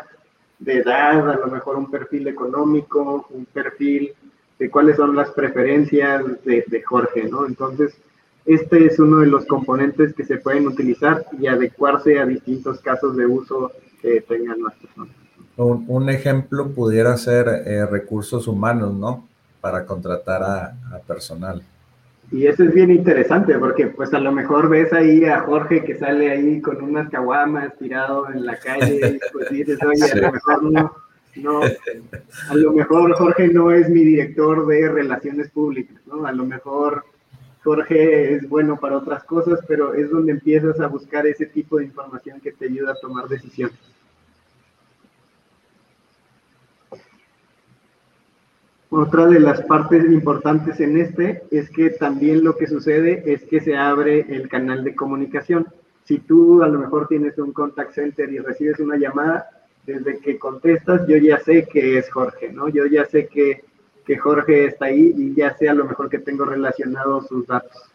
de 0.58 0.80
edad, 0.80 1.30
a 1.30 1.38
lo 1.38 1.48
mejor 1.48 1.78
un 1.78 1.92
perfil 1.92 2.28
económico, 2.28 3.28
un 3.30 3.46
perfil 3.46 4.14
de 4.58 4.70
cuáles 4.72 4.98
son 4.98 5.16
las 5.16 5.30
preferencias 5.30 6.24
de, 6.44 6.66
de 6.66 6.82
Jorge, 6.82 7.30
¿no? 7.30 7.46
Entonces, 7.46 7.96
este 8.44 8.88
es 8.88 8.98
uno 8.98 9.20
de 9.20 9.28
los 9.28 9.46
componentes 9.46 10.16
que 10.16 10.26
se 10.26 10.38
pueden 10.38 10.66
utilizar 10.66 11.28
y 11.40 11.46
adecuarse 11.46 12.18
a 12.18 12.26
distintos 12.26 12.80
casos 12.80 13.16
de 13.18 13.28
uso 13.28 13.72
que 14.02 14.22
tengan 14.22 14.64
las 14.64 14.74
personas. 14.74 15.16
Un, 15.58 15.86
un 15.88 16.10
ejemplo 16.10 16.72
pudiera 16.72 17.16
ser 17.18 17.48
eh, 17.68 17.86
recursos 17.86 18.48
humanos, 18.48 18.96
¿no? 18.96 19.28
Para 19.62 19.86
contratar 19.86 20.42
a, 20.42 20.66
a 20.96 21.00
personal. 21.06 21.62
Y 22.32 22.46
eso 22.46 22.64
es 22.64 22.74
bien 22.74 22.92
interesante 22.92 23.58
porque 23.58 23.88
pues 23.88 24.14
a 24.14 24.20
lo 24.20 24.32
mejor 24.32 24.70
ves 24.70 24.94
ahí 24.94 25.26
a 25.26 25.40
Jorge 25.42 25.84
que 25.84 25.98
sale 25.98 26.32
ahí 26.32 26.62
con 26.62 26.82
unas 26.82 27.10
caguamas 27.10 27.76
tirado 27.78 28.30
en 28.30 28.46
la 28.46 28.58
calle 28.60 29.00
y 29.16 29.20
pues 29.34 29.50
dices, 29.50 29.80
oye, 29.84 30.12
a 30.12 30.16
lo 30.16 30.32
mejor 30.32 30.64
no, 30.64 30.96
no, 31.38 31.62
a 32.50 32.56
lo 32.56 32.74
mejor 32.74 33.14
Jorge 33.14 33.48
no 33.48 33.72
es 33.72 33.90
mi 33.90 34.04
director 34.04 34.68
de 34.68 34.90
relaciones 34.90 35.50
públicas, 35.50 35.98
¿no? 36.06 36.26
A 36.26 36.32
lo 36.32 36.46
mejor 36.46 37.04
Jorge 37.64 38.36
es 38.36 38.48
bueno 38.48 38.80
para 38.80 38.98
otras 38.98 39.24
cosas, 39.24 39.60
pero 39.68 39.96
es 39.96 40.12
donde 40.12 40.32
empiezas 40.32 40.80
a 40.80 40.88
buscar 40.88 41.26
ese 41.26 41.48
tipo 41.48 41.78
de 41.78 41.86
información 41.86 42.40
que 42.42 42.52
te 42.52 42.66
ayuda 42.66 42.92
a 42.92 43.00
tomar 43.02 43.28
decisiones. 43.28 43.78
Otra 48.92 49.28
de 49.28 49.40
las 49.40 49.62
partes 49.62 50.04
importantes 50.06 50.80
en 50.80 50.98
este 50.98 51.44
es 51.52 51.70
que 51.70 51.92
también 51.92 52.44
lo 52.44 52.58
que 52.58 52.66
sucede 52.66 53.22
es 53.32 53.44
que 53.44 53.62
se 53.62 53.78
abre 53.78 54.26
el 54.30 54.50
canal 54.50 54.84
de 54.84 54.96
comunicación. 54.96 55.68
Si 56.06 56.18
tú 56.18 56.64
a 56.64 56.68
lo 56.68 56.80
mejor 56.80 57.08
tienes 57.08 57.38
un 57.38 57.54
contact 57.54 57.94
center 57.94 58.34
y 58.34 58.40
recibes 58.40 58.80
una 58.80 58.98
llamada, 58.98 59.48
desde 59.86 60.20
que 60.20 60.40
contestas 60.40 61.08
yo 61.08 61.18
ya 61.18 61.40
sé 61.40 61.68
que 61.72 62.00
es 62.00 62.10
Jorge, 62.12 62.52
¿no? 62.52 62.68
Yo 62.68 62.88
ya 62.88 63.06
sé 63.06 63.28
que, 63.28 63.64
que 64.06 64.18
Jorge 64.18 64.66
está 64.66 64.86
ahí 64.86 65.14
y 65.16 65.36
ya 65.36 65.56
sé 65.56 65.70
a 65.70 65.76
lo 65.76 65.86
mejor 65.86 66.10
que 66.10 66.18
tengo 66.18 66.46
relacionados 66.46 67.28
sus 67.28 67.46
datos. 67.46 67.92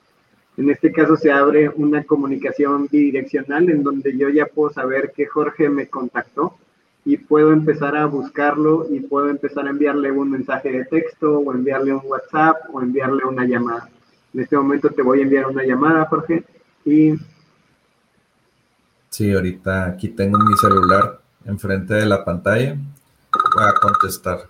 En 0.56 0.70
este 0.70 0.92
caso 0.92 1.16
se 1.16 1.32
abre 1.32 1.70
una 1.70 2.04
comunicación 2.04 2.86
bidireccional 2.88 3.68
en 3.68 3.82
donde 3.82 4.16
yo 4.16 4.28
ya 4.28 4.46
puedo 4.46 4.72
saber 4.72 5.10
que 5.10 5.26
Jorge 5.26 5.68
me 5.68 5.88
contactó 5.88 6.56
y 7.04 7.18
puedo 7.18 7.52
empezar 7.52 7.96
a 7.96 8.06
buscarlo 8.06 8.86
y 8.90 9.00
puedo 9.00 9.28
empezar 9.28 9.66
a 9.66 9.70
enviarle 9.70 10.10
un 10.10 10.30
mensaje 10.30 10.70
de 10.70 10.84
texto 10.86 11.38
o 11.38 11.52
enviarle 11.52 11.92
un 11.92 12.02
WhatsApp 12.04 12.56
o 12.72 12.80
enviarle 12.80 13.24
una 13.24 13.44
llamada. 13.44 13.88
En 14.32 14.40
este 14.40 14.56
momento 14.56 14.88
te 14.90 15.02
voy 15.02 15.20
a 15.20 15.22
enviar 15.22 15.46
una 15.46 15.64
llamada, 15.64 16.06
Jorge, 16.06 16.44
y... 16.84 17.14
Sí, 19.10 19.32
ahorita 19.32 19.86
aquí 19.86 20.08
tengo 20.08 20.38
mi 20.38 20.56
celular 20.56 21.20
enfrente 21.44 21.94
de 21.94 22.06
la 22.06 22.24
pantalla. 22.24 22.74
Voy 22.74 23.64
a 23.64 23.72
contestar. 23.74 24.48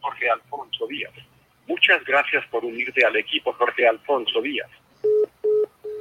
Jorge 0.00 0.30
Alfonso 0.30 0.86
Díaz. 0.86 1.12
Muchas 1.66 2.04
gracias 2.04 2.44
por 2.50 2.64
unirte 2.64 3.04
al 3.04 3.16
equipo 3.16 3.52
Jorge 3.54 3.88
Alfonso 3.88 4.42
Díaz. 4.42 4.68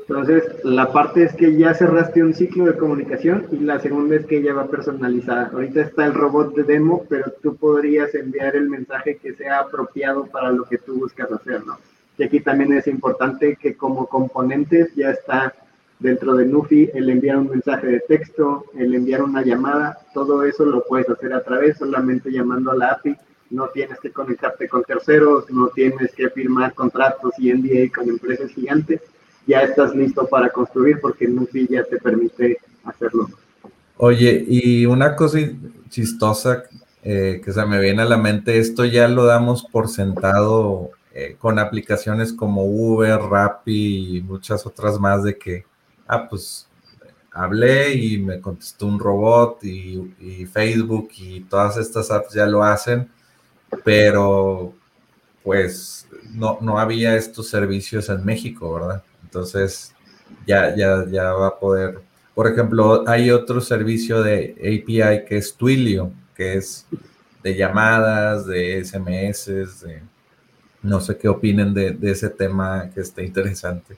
Entonces, 0.08 0.44
la 0.64 0.92
parte 0.92 1.24
es 1.24 1.34
que 1.34 1.56
ya 1.58 1.74
cerraste 1.74 2.24
un 2.24 2.36
ciclo 2.36 2.66
de 2.66 2.78
comunicación 2.78 3.48
y 3.52 3.58
la 3.58 3.80
segunda 3.80 4.18
es 4.18 4.26
que 4.28 4.44
ya 4.44 4.54
va 4.54 4.68
personalizada. 4.68 5.50
Ahorita 5.52 5.82
está 5.82 6.06
el 6.06 6.14
robot 6.14 6.54
de 6.54 6.64
demo, 6.64 7.06
pero 7.10 7.34
tú 7.42 7.56
podrías 7.56 8.14
enviar 8.14 8.56
el 8.56 8.70
mensaje 8.70 9.18
que 9.18 9.34
sea 9.34 9.62
apropiado 9.62 10.28
para 10.28 10.52
lo 10.52 10.66
que 10.66 10.78
tú 10.78 11.00
buscas 11.00 11.32
hacer, 11.32 11.66
¿no? 11.66 11.80
Y 12.20 12.24
aquí 12.24 12.40
también 12.40 12.72
es 12.74 12.86
importante 12.86 13.58
que 13.60 13.76
como 13.76 14.06
componentes 14.06 14.94
ya 14.96 15.10
está 15.10 15.56
dentro 15.98 16.36
de 16.36 16.46
Nufi 16.46 16.92
el 16.94 17.10
enviar 17.10 17.38
un 17.38 17.50
mensaje 17.50 17.88
de 17.88 18.00
texto, 18.02 18.66
el 18.78 18.94
enviar 18.94 19.24
una 19.24 19.42
llamada, 19.42 19.98
todo 20.14 20.44
eso 20.44 20.66
lo 20.66 20.84
puedes 20.84 21.10
hacer 21.10 21.34
a 21.34 21.44
través 21.44 21.78
solamente 21.80 22.32
llamando 22.32 22.72
a 22.72 22.76
la 22.76 22.92
API. 22.92 23.16
No 23.50 23.70
tienes 23.70 24.00
que 24.00 24.12
conectarte 24.12 24.70
con 24.70 24.84
terceros, 24.84 25.50
no 25.50 25.70
tienes 25.70 26.14
que 26.14 26.30
firmar 26.30 26.76
contratos 26.76 27.32
y 27.40 27.52
NDA 27.52 27.92
con 27.92 28.08
empresas 28.08 28.52
gigantes 28.52 29.02
ya 29.48 29.62
estás 29.62 29.96
listo 29.96 30.28
para 30.28 30.50
construir 30.50 31.00
porque 31.00 31.28
Nufi 31.28 31.68
ya 31.68 31.84
te 31.84 31.98
permite 31.98 32.58
hacerlo. 32.84 33.30
Oye, 33.98 34.44
y 34.48 34.86
una 34.86 35.16
cosa 35.16 35.40
chistosa 35.90 36.64
eh, 37.04 37.42
que 37.44 37.54
se 37.54 37.66
me 37.66 37.80
viene 37.80 38.02
a 38.02 38.06
la 38.06 38.18
mente, 38.18 38.58
esto 38.58 38.84
ya 38.84 39.08
lo 39.08 39.26
damos 39.26 39.64
por 39.64 39.88
sentado 39.88 40.92
eh, 41.14 41.38
con 41.40 41.60
aplicaciones 41.60 42.34
como 42.34 42.66
Uber, 42.66 43.20
Rappi 43.20 44.18
y 44.18 44.22
muchas 44.22 44.66
otras 44.66 45.00
más 45.00 45.24
de 45.24 45.38
que, 45.38 45.66
ah, 46.08 46.28
pues 46.28 46.68
hablé 47.32 47.94
y 47.94 48.18
me 48.18 48.42
contestó 48.42 48.88
un 48.88 49.00
robot 49.00 49.64
y, 49.64 50.14
y 50.20 50.46
Facebook 50.46 51.10
y 51.18 51.42
todas 51.42 51.78
estas 51.78 52.10
apps 52.12 52.34
ya 52.34 52.46
lo 52.46 52.64
hacen, 52.64 53.10
pero 53.84 54.74
pues 55.44 56.08
no, 56.34 56.58
no 56.62 56.80
había 56.80 57.16
estos 57.16 57.50
servicios 57.50 58.10
en 58.10 58.26
México, 58.26 58.74
¿verdad? 58.74 59.04
Entonces, 59.36 59.94
ya, 60.48 60.74
ya, 60.78 61.06
ya 61.12 61.34
va 61.34 61.48
a 61.48 61.60
poder. 61.60 62.00
Por 62.34 62.48
ejemplo, 62.48 63.04
hay 63.06 63.32
otro 63.32 63.60
servicio 63.60 64.24
de 64.24 64.56
API 64.60 65.26
que 65.26 65.36
es 65.36 65.56
Twilio, 65.56 66.14
que 66.34 66.56
es 66.56 66.88
de 67.44 67.54
llamadas, 67.54 68.48
de 68.48 68.82
SMS, 68.82 69.48
de, 69.82 70.02
no 70.84 71.02
sé 71.02 71.18
qué 71.18 71.28
opinen 71.28 71.74
de, 71.74 71.98
ese 72.04 72.30
tema 72.30 72.90
que 72.94 73.02
está 73.02 73.24
interesante. 73.24 73.98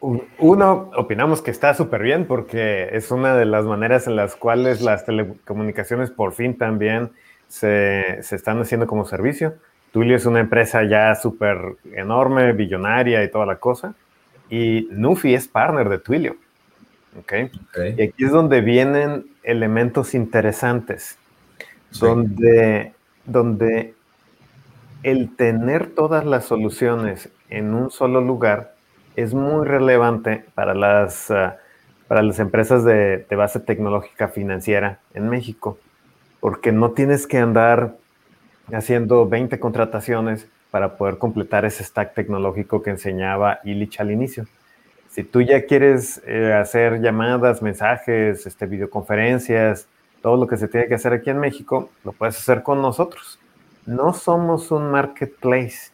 Uno, 0.00 0.90
opinamos 0.96 1.40
que 1.40 1.52
está 1.52 1.72
súper 1.74 2.02
bien 2.02 2.26
porque 2.26 2.88
es 2.90 3.12
una 3.12 3.36
de 3.36 3.44
las 3.44 3.66
maneras 3.66 4.08
en 4.08 4.16
las 4.16 4.34
cuales 4.34 4.80
las 4.80 5.04
telecomunicaciones 5.04 6.10
por 6.10 6.32
fin 6.32 6.58
también 6.58 7.12
se, 7.46 8.20
se 8.22 8.34
están 8.34 8.60
haciendo 8.60 8.88
como 8.88 9.04
servicio. 9.04 9.54
Twilio 9.92 10.16
es 10.16 10.26
una 10.26 10.40
empresa 10.40 10.84
ya 10.84 11.14
súper 11.14 11.58
enorme, 11.94 12.52
billonaria 12.52 13.24
y 13.24 13.30
toda 13.30 13.46
la 13.46 13.56
cosa. 13.56 13.94
Y 14.48 14.88
Nufi 14.90 15.34
es 15.34 15.48
partner 15.48 15.88
de 15.88 15.98
Twilio. 15.98 16.36
¿okay? 17.18 17.50
Y 17.96 18.02
aquí 18.02 18.24
es 18.24 18.30
donde 18.30 18.60
vienen 18.60 19.26
elementos 19.42 20.14
interesantes. 20.14 21.16
Donde, 21.98 22.92
donde 23.24 23.94
el 25.02 25.34
tener 25.34 25.88
todas 25.88 26.24
las 26.24 26.44
soluciones 26.44 27.30
en 27.48 27.74
un 27.74 27.90
solo 27.90 28.20
lugar 28.20 28.74
es 29.16 29.34
muy 29.34 29.66
relevante 29.66 30.44
para 30.54 30.72
las, 30.72 31.32
ah, 31.32 31.56
para 32.06 32.22
las 32.22 32.38
empresas 32.38 32.84
de, 32.84 33.26
de 33.28 33.36
base 33.36 33.58
tecnológica 33.58 34.28
financiera 34.28 35.00
en 35.14 35.28
México. 35.28 35.78
Porque 36.38 36.70
no 36.70 36.92
tienes 36.92 37.26
que 37.26 37.38
andar 37.38 37.96
haciendo 38.72 39.28
20 39.28 39.58
contrataciones 39.58 40.46
para 40.70 40.96
poder 40.96 41.18
completar 41.18 41.64
ese 41.64 41.84
stack 41.84 42.14
tecnológico 42.14 42.82
que 42.82 42.90
enseñaba 42.90 43.60
Illich 43.64 44.00
al 44.00 44.10
inicio. 44.10 44.46
Si 45.10 45.24
tú 45.24 45.42
ya 45.42 45.66
quieres 45.66 46.22
eh, 46.26 46.52
hacer 46.52 47.00
llamadas, 47.00 47.62
mensajes, 47.62 48.46
este, 48.46 48.66
videoconferencias, 48.66 49.88
todo 50.22 50.36
lo 50.36 50.46
que 50.46 50.56
se 50.56 50.68
tiene 50.68 50.86
que 50.86 50.94
hacer 50.94 51.12
aquí 51.12 51.30
en 51.30 51.38
México, 51.38 51.90
lo 52.04 52.12
puedes 52.12 52.38
hacer 52.38 52.62
con 52.62 52.80
nosotros. 52.80 53.38
No 53.86 54.12
somos 54.12 54.70
un 54.70 54.90
marketplace. 54.90 55.90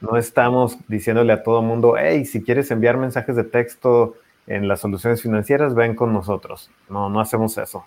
No 0.00 0.16
estamos 0.16 0.76
diciéndole 0.88 1.32
a 1.32 1.42
todo 1.42 1.62
mundo, 1.62 1.94
hey, 1.98 2.24
si 2.24 2.42
quieres 2.42 2.70
enviar 2.70 2.96
mensajes 2.96 3.36
de 3.36 3.44
texto 3.44 4.16
en 4.46 4.68
las 4.68 4.80
soluciones 4.80 5.22
financieras, 5.22 5.74
ven 5.74 5.94
con 5.94 6.12
nosotros. 6.12 6.70
No, 6.88 7.08
no 7.08 7.20
hacemos 7.20 7.56
eso. 7.56 7.84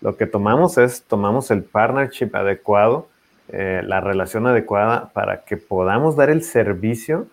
Lo 0.00 0.16
que 0.16 0.26
tomamos 0.26 0.78
es, 0.78 1.02
tomamos 1.02 1.50
el 1.50 1.62
partnership 1.62 2.30
adecuado 2.34 3.08
eh, 3.48 3.82
la 3.84 4.00
relación 4.00 4.46
adecuada 4.46 5.10
para 5.12 5.44
que 5.44 5.56
podamos 5.56 6.16
dar 6.16 6.30
el 6.30 6.42
servicio 6.42 7.26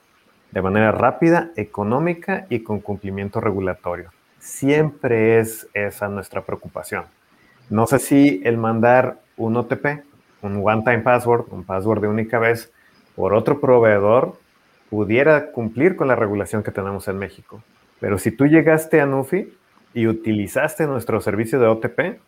de 0.51 0.61
manera 0.61 0.91
rápida, 0.91 1.49
económica 1.55 2.45
y 2.49 2.59
con 2.59 2.79
cumplimiento 2.79 3.41
regulatorio. 3.41 4.11
Siempre 4.37 5.39
es 5.39 5.67
esa 5.73 6.07
nuestra 6.09 6.41
preocupación. 6.41 7.05
No 7.69 7.87
sé 7.87 7.97
si 7.97 8.41
el 8.43 8.57
mandar 8.57 9.17
un 9.37 9.57
OTP, 9.57 10.03
un 10.43 10.61
one-time 10.63 10.99
password, 10.99 11.45
un 11.49 11.63
password 11.63 12.01
de 12.01 12.07
única 12.07 12.37
vez, 12.37 12.71
por 13.15 13.33
otro 13.33 13.59
proveedor, 13.59 14.37
pudiera 14.89 15.51
cumplir 15.51 15.95
con 15.95 16.07
la 16.07 16.15
regulación 16.15 16.61
que 16.61 16.71
tenemos 16.71 17.07
en 17.07 17.17
México. 17.17 17.63
Pero 17.99 18.19
si 18.19 18.29
tú 18.31 18.45
llegaste 18.45 19.01
a 19.01 19.07
Nufi 19.07 19.51
y 19.93 20.05
utilizaste 20.05 20.85
nuestro 20.85 21.19
servicio 21.21 21.59
de 21.59 21.67
OTP, 21.67 22.19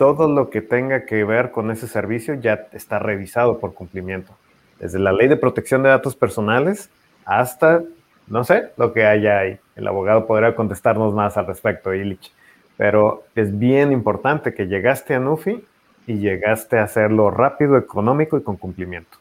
todo 0.00 0.32
lo 0.32 0.48
que 0.48 0.62
tenga 0.62 1.04
que 1.04 1.24
ver 1.24 1.50
con 1.50 1.70
ese 1.70 1.86
servicio 1.86 2.32
ya 2.32 2.68
está 2.72 2.98
revisado 2.98 3.58
por 3.58 3.74
cumplimiento. 3.74 4.34
Desde 4.78 4.98
la 4.98 5.12
ley 5.12 5.28
de 5.28 5.36
protección 5.36 5.82
de 5.82 5.90
datos 5.90 6.16
personales 6.16 6.88
hasta, 7.26 7.82
no 8.26 8.42
sé, 8.42 8.70
lo 8.78 8.94
que 8.94 9.04
haya 9.04 9.40
ahí. 9.40 9.58
El 9.76 9.86
abogado 9.86 10.26
podrá 10.26 10.54
contestarnos 10.54 11.12
más 11.12 11.36
al 11.36 11.46
respecto, 11.46 11.92
Illich. 11.92 12.32
Pero 12.78 13.24
es 13.34 13.58
bien 13.58 13.92
importante 13.92 14.54
que 14.54 14.68
llegaste 14.68 15.12
a 15.14 15.20
Nufi 15.20 15.62
y 16.06 16.14
llegaste 16.14 16.78
a 16.78 16.84
hacerlo 16.84 17.30
rápido, 17.30 17.76
económico 17.76 18.38
y 18.38 18.42
con 18.42 18.56
cumplimiento. 18.56 19.18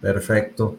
Perfecto. 0.00 0.78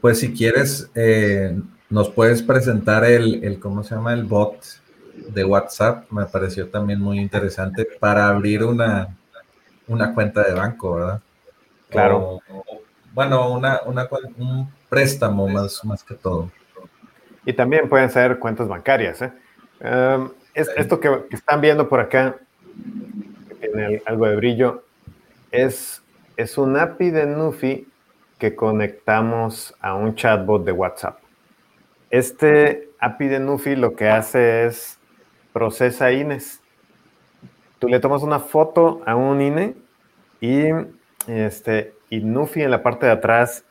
Pues 0.00 0.18
si 0.18 0.32
quieres, 0.32 0.90
eh, 0.94 1.60
nos 1.90 2.08
puedes 2.08 2.42
presentar 2.42 3.04
el, 3.04 3.44
el, 3.44 3.60
¿cómo 3.60 3.82
se 3.82 3.94
llama? 3.94 4.14
El 4.14 4.24
bot 4.24 4.85
de 5.28 5.44
WhatsApp 5.44 6.10
me 6.10 6.26
pareció 6.26 6.68
también 6.68 7.00
muy 7.00 7.18
interesante 7.18 7.86
para 7.98 8.28
abrir 8.28 8.62
una, 8.64 9.16
una 9.86 10.14
cuenta 10.14 10.42
de 10.42 10.54
banco, 10.54 10.94
¿verdad? 10.94 11.20
Claro. 11.88 12.40
bueno, 13.12 13.52
una, 13.52 13.80
un 14.36 14.70
préstamo 14.88 15.48
más, 15.48 15.84
más 15.84 16.02
que 16.02 16.14
todo. 16.14 16.50
Y 17.44 17.52
también 17.52 17.88
pueden 17.88 18.10
ser 18.10 18.38
cuentas 18.38 18.68
bancarias. 18.68 19.22
¿eh? 19.22 19.32
Em, 19.80 20.30
es, 20.52 20.68
Esto 20.76 20.98
que, 20.98 21.26
están 21.30 21.60
viendo 21.60 21.88
por 21.88 22.00
acá, 22.00 22.36
que 23.48 23.68
tiene 23.68 24.02
algo 24.04 24.26
de 24.26 24.36
brillo, 24.36 24.84
es, 25.52 26.02
es 26.36 26.58
un 26.58 26.76
API 26.76 27.10
de 27.10 27.26
Nufi 27.26 27.88
que 28.38 28.54
conectamos 28.54 29.74
a 29.80 29.94
un 29.94 30.14
chatbot 30.14 30.64
de 30.64 30.72
WhatsApp. 30.72 31.18
Este 32.10 32.90
API 32.98 33.28
de 33.28 33.40
Nufi 33.40 33.76
lo 33.76 33.94
que 33.94 34.08
hace 34.08 34.66
es 34.66 34.95
procesa 35.56 36.12
INES. 36.12 36.60
Tú 37.78 37.88
le 37.88 37.98
tomas 37.98 38.22
una 38.22 38.40
foto 38.40 39.00
a 39.06 39.16
un 39.16 39.40
INE 39.40 39.74
y, 40.38 40.66
este, 41.28 41.94
y 42.10 42.20
Nufi 42.20 42.60
en 42.60 42.70
la 42.70 42.82
parte 42.82 43.06
de 43.06 43.12
atrás 43.12 43.64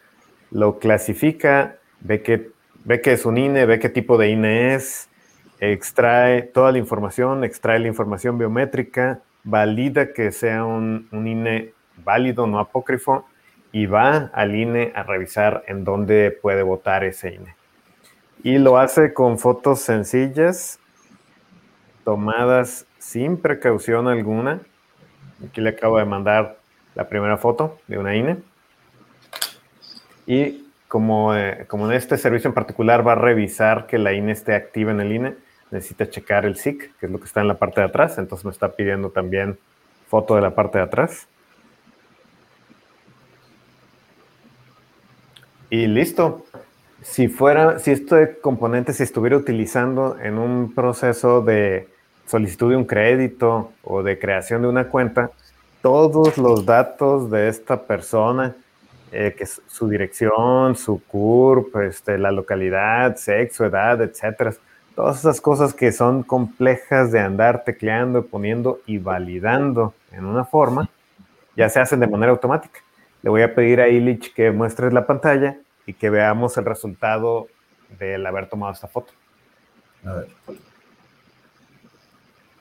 lo 0.50 0.80
clasifica, 0.80 1.76
ve 2.00 2.24
que, 2.24 2.50
ve 2.86 3.02
que 3.02 3.12
es 3.12 3.24
un 3.24 3.38
INE, 3.38 3.68
ve 3.68 3.78
qué 3.78 3.90
tipo 3.90 4.18
de 4.18 4.30
INE 4.30 4.74
es, 4.74 5.10
extrae 5.60 6.42
toda 6.42 6.72
la 6.72 6.80
información, 6.80 7.44
extrae 7.44 7.78
la 7.78 7.88
información 7.88 8.40
biométrica, 8.40 9.20
valida 9.44 10.12
que 10.12 10.32
sea 10.32 10.66
un, 10.66 11.08
un 11.12 11.28
INE 11.28 11.74
válido, 12.04 12.48
no 12.48 12.58
apócrifo, 12.58 13.28
y 13.72 13.86
va 13.86 14.32
al 14.34 14.56
INE 14.56 14.92
a 14.96 15.04
revisar 15.04 15.64
en 15.68 15.84
dónde 15.84 16.32
puede 16.32 16.64
votar 16.64 17.04
ese 17.04 17.36
INE. 17.36 17.56
Y 18.42 18.58
lo 18.58 18.80
hace 18.80 19.14
con 19.14 19.38
fotos 19.38 19.82
sencillas, 19.82 20.80
tomadas 22.06 22.86
sin 23.00 23.36
precaución 23.36 24.08
alguna. 24.08 24.62
Aquí 25.46 25.60
le 25.60 25.72
acabo 25.72 25.98
de 25.98 26.06
mandar 26.06 26.58
la 26.94 27.10
primera 27.10 27.38
foto 27.38 27.80
de 27.88 27.98
una 27.98 28.16
INE. 28.16 28.38
Y 30.26 30.68
como, 30.88 31.36
eh, 31.36 31.66
como 31.68 31.88
en 31.88 31.98
este 31.98 32.18
servicio 32.18 32.48
en 32.48 32.54
particular 32.54 33.06
va 33.06 33.14
a 33.14 33.16
revisar 33.16 33.88
que 33.88 33.98
la 33.98 34.14
INE 34.14 34.32
esté 34.32 34.56
activa 34.56 34.92
en 34.92 35.02
el 35.02 35.12
INE, 35.12 35.36
necesita 35.72 36.10
checar 36.10 36.46
el 36.46 36.56
SIC, 36.56 36.98
que 36.98 37.08
es 37.08 37.12
lo 37.12 37.20
que 37.20 37.26
está 37.26 37.42
en 37.42 37.50
la 37.50 37.58
parte 37.58 37.82
de 37.82 37.88
atrás. 37.88 38.18
Entonces 38.18 38.46
me 38.46 38.52
está 38.52 38.72
pidiendo 38.72 39.10
también 39.10 39.58
foto 40.08 40.36
de 40.36 40.42
la 40.42 40.56
parte 40.56 40.78
de 40.78 40.86
atrás. 40.86 41.28
Y 45.70 45.88
listo. 45.88 46.46
Si 47.02 47.28
fuera, 47.28 47.78
si 47.78 47.92
este 47.92 48.40
componente 48.40 48.92
se 48.92 49.04
estuviera 49.04 49.38
utilizando 49.38 50.18
en 50.20 50.40
un 50.40 50.74
proceso 50.74 51.42
de 51.42 51.88
solicitud 52.26 52.72
de 52.72 52.78
un 52.78 52.86
crédito 52.86 53.72
o 53.84 54.04
de 54.04 54.18
creación 54.18 54.62
de 54.62 54.68
una 54.68 54.88
cuenta, 54.88 55.32
todos 55.82 56.38
los 56.38 56.66
datos 56.66 57.30
de 57.30 57.48
esta 57.48 57.84
persona, 57.84 58.56
eh, 59.12 59.36
que 59.38 59.44
es 59.44 59.62
su 59.68 59.88
dirección, 59.88 60.76
su 60.76 61.02
CURP, 61.04 61.76
este, 61.84 62.18
la 62.18 62.32
localidad, 62.32 63.16
sexo, 63.18 63.66
edad, 63.66 64.02
etcétera, 64.02 64.54
todas 64.96 65.20
esas 65.20 65.40
cosas 65.42 65.74
que 65.74 65.92
son 65.92 66.24
complejas 66.24 67.12
de 67.12 67.20
andar 67.20 67.64
tecleando, 67.64 68.26
poniendo 68.26 68.80
y 68.86 68.98
validando 68.98 69.94
en 70.12 70.26
una 70.26 70.46
forma, 70.46 70.90
ya 71.56 71.70
se 71.70 71.80
hacen 71.80 72.00
de 72.00 72.08
manera 72.08 72.32
automática. 72.32 72.80
Le 73.22 73.30
voy 73.30 73.42
a 73.42 73.54
pedir 73.54 73.82
a 73.82 73.88
Illich 73.88 74.34
que 74.34 74.52
muestres 74.52 74.94
la 74.94 75.06
pantalla 75.06 75.58
y 75.86 75.94
que 75.94 76.10
veamos 76.10 76.58
el 76.58 76.66
resultado 76.66 77.48
del 78.00 78.26
haber 78.26 78.48
tomado 78.48 78.74
esta 78.74 78.88
foto. 78.88 79.14
A 80.06 80.14
ver. 80.14 80.28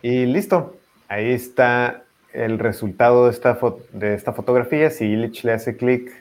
Y 0.05 0.27
listo. 0.27 0.77
Ahí 1.09 1.33
está 1.33 2.03
el 2.35 2.59
resultado 2.59 3.25
de 3.25 3.31
esta, 3.31 3.59
de 3.95 4.13
esta 4.13 4.35
fotografía. 4.35 4.91
Si 4.91 5.07
Illich 5.07 5.45
le 5.45 5.55
hace 5.55 5.79
clic 5.79 6.13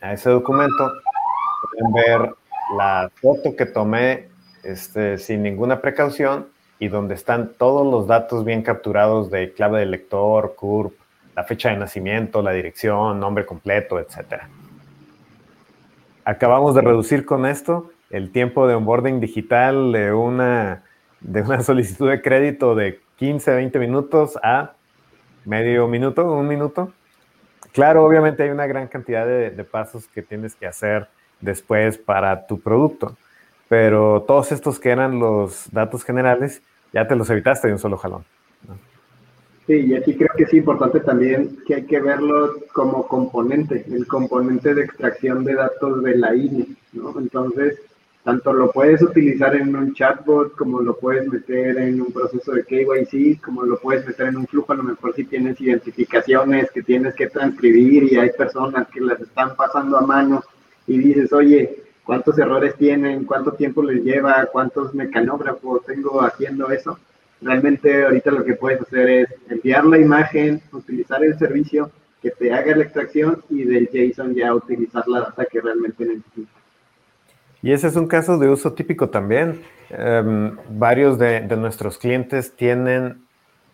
a 0.00 0.14
ese 0.14 0.28
documento, 0.28 0.94
pueden 1.62 1.92
ver 1.92 2.34
la 2.76 3.08
foto 3.22 3.54
que 3.54 3.66
tomé 3.66 4.30
este, 4.64 5.18
sin 5.18 5.44
ninguna 5.44 5.80
precaución 5.80 6.48
y 6.80 6.88
donde 6.88 7.14
están 7.14 7.52
todos 7.56 7.86
los 7.86 8.08
datos 8.08 8.44
bien 8.44 8.62
capturados 8.62 9.30
de 9.30 9.52
clave 9.52 9.78
de 9.78 9.86
lector, 9.86 10.56
CURP, 10.56 10.94
la 11.36 11.44
fecha 11.44 11.68
de 11.68 11.76
nacimiento, 11.76 12.42
la 12.42 12.50
dirección, 12.50 13.20
nombre 13.20 13.46
completo, 13.46 14.00
etcétera. 14.00 14.48
Acabamos 16.24 16.74
de 16.74 16.80
reducir 16.80 17.24
con 17.24 17.46
esto 17.46 17.92
el 18.10 18.32
tiempo 18.32 18.66
de 18.66 18.74
onboarding 18.74 19.20
digital 19.20 19.92
de 19.92 20.12
una, 20.12 20.82
de 21.20 21.42
una 21.42 21.60
solicitud 21.62 22.10
de 22.10 22.22
crédito 22.22 22.74
de 22.74 23.00
15, 23.16 23.54
20 23.54 23.78
minutos 23.78 24.38
a 24.42 24.74
medio 25.44 25.88
minuto, 25.88 26.32
un 26.32 26.46
minuto. 26.46 26.92
Claro, 27.72 28.04
obviamente 28.04 28.42
hay 28.42 28.50
una 28.50 28.66
gran 28.66 28.88
cantidad 28.88 29.26
de, 29.26 29.64
pasos 29.64 30.08
que 30.08 30.22
tienes 30.22 30.54
que 30.54 30.66
hacer 30.66 31.08
después 31.40 31.98
para 31.98 32.46
tu 32.46 32.60
producto, 32.60 33.16
pero 33.68 34.24
todos 34.26 34.52
estos 34.52 34.78
que 34.80 34.90
eran 34.90 35.18
los 35.18 35.70
datos 35.70 36.04
generales, 36.04 36.62
ya 36.92 37.06
te 37.06 37.14
los 37.14 37.28
evitaste 37.30 37.68
de 37.68 37.74
un 37.74 37.78
solo 37.78 37.96
jalón. 37.96 38.24
Sí, 39.66 39.74
y 39.74 39.94
aquí 39.94 40.16
creo 40.16 40.30
que 40.34 40.44
es 40.44 40.54
importante 40.54 41.00
también 41.00 41.58
que 41.66 41.74
hay 41.74 41.84
que 41.84 42.00
verlo 42.00 42.54
como 42.72 43.06
componente, 43.06 43.84
el 43.90 44.06
componente 44.06 44.74
de 44.74 44.84
extracción 44.84 45.44
de 45.44 45.54
datos 45.54 46.02
de 46.02 46.16
la 46.16 46.34
INE, 46.34 46.68
¿no? 46.94 47.14
Entonces, 47.18 47.78
tanto 48.24 48.52
lo 48.52 48.70
puedes 48.70 49.00
utilizar 49.02 49.56
en 49.56 49.74
un 49.74 49.94
chatbot, 49.94 50.54
como 50.54 50.80
lo 50.80 50.96
puedes 50.96 51.26
meter 51.28 51.78
en 51.78 52.00
un 52.00 52.12
proceso 52.12 52.52
de 52.52 52.64
KYC, 52.64 53.40
como 53.40 53.62
lo 53.62 53.78
puedes 53.78 54.06
meter 54.06 54.28
en 54.28 54.36
un 54.36 54.46
flujo, 54.46 54.72
a 54.72 54.76
lo 54.76 54.82
mejor 54.82 55.14
si 55.14 55.24
tienes 55.24 55.60
identificaciones 55.60 56.70
que 56.70 56.82
tienes 56.82 57.14
que 57.14 57.28
transcribir 57.28 58.04
y 58.04 58.16
hay 58.16 58.30
personas 58.30 58.88
que 58.88 59.00
las 59.00 59.20
están 59.20 59.56
pasando 59.56 59.96
a 59.96 60.02
mano 60.02 60.42
y 60.86 60.98
dices, 60.98 61.32
oye, 61.32 61.84
¿cuántos 62.04 62.38
errores 62.38 62.74
tienen? 62.76 63.24
¿Cuánto 63.24 63.52
tiempo 63.52 63.82
les 63.82 64.02
lleva? 64.04 64.46
¿Cuántos 64.52 64.94
mecanógrafos 64.94 65.86
tengo 65.86 66.20
haciendo 66.20 66.70
eso? 66.70 66.98
realmente 67.40 68.04
ahorita 68.04 68.30
lo 68.30 68.44
que 68.44 68.54
puedes 68.54 68.80
hacer 68.80 69.08
es 69.08 69.28
enviar 69.48 69.84
la 69.84 69.98
imagen, 69.98 70.60
utilizar 70.72 71.24
el 71.24 71.38
servicio 71.38 71.90
que 72.20 72.30
te 72.30 72.52
haga 72.52 72.76
la 72.76 72.84
extracción 72.84 73.42
y 73.48 73.64
del 73.64 73.88
JSON 73.88 74.34
ya 74.34 74.54
utilizar 74.54 75.06
la 75.06 75.20
data 75.20 75.46
que 75.46 75.60
realmente 75.60 76.04
necesitas. 76.04 76.57
Y 77.62 77.72
ese 77.72 77.88
es 77.88 77.96
un 77.96 78.06
caso 78.06 78.38
de 78.38 78.48
uso 78.48 78.72
típico 78.72 79.10
también. 79.10 79.62
Em, 79.90 80.56
varios 80.70 81.18
de, 81.18 81.40
nuestros 81.56 81.98
clientes 81.98 82.54
tienen, 82.54 83.22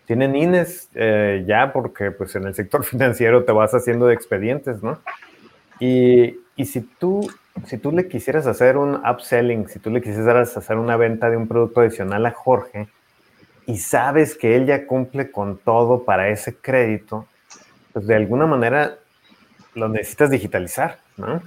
tienen 0.06 0.36
INES 0.36 0.90
eh, 0.94 1.44
ya 1.46 1.72
porque 1.72 2.10
pues 2.10 2.34
en 2.36 2.44
el 2.44 2.54
sector 2.54 2.84
financiero 2.84 3.44
te 3.44 3.52
vas 3.52 3.74
haciendo 3.74 4.06
de 4.06 4.14
expedientes, 4.14 4.82
¿no? 4.82 5.00
Y, 5.80 6.38
y 6.56 6.64
si, 6.66 6.80
tú, 6.80 7.28
si 7.66 7.78
tú 7.78 7.92
le 7.92 8.08
quisieras 8.08 8.46
hacer 8.46 8.76
un 8.76 8.94
upselling, 8.94 9.68
si 9.68 9.78
tú 9.80 9.90
le 9.90 10.00
quisieras 10.00 10.56
hacer 10.56 10.76
una 10.76 10.96
venta 10.96 11.28
de 11.30 11.36
un 11.36 11.48
producto 11.48 11.80
adicional 11.80 12.24
a 12.26 12.30
Jorge, 12.30 12.88
y 13.66 13.78
sabes 13.78 14.36
que 14.36 14.56
él 14.56 14.66
ya 14.66 14.86
cumple 14.86 15.30
con 15.30 15.58
todo 15.58 16.04
para 16.04 16.28
ese 16.28 16.54
crédito, 16.54 17.26
pues 17.92 18.06
de 18.06 18.14
alguna 18.14 18.46
manera 18.46 18.98
lo 19.74 19.88
necesitas 19.88 20.30
digitalizar, 20.30 20.98
¿no? 21.16 21.42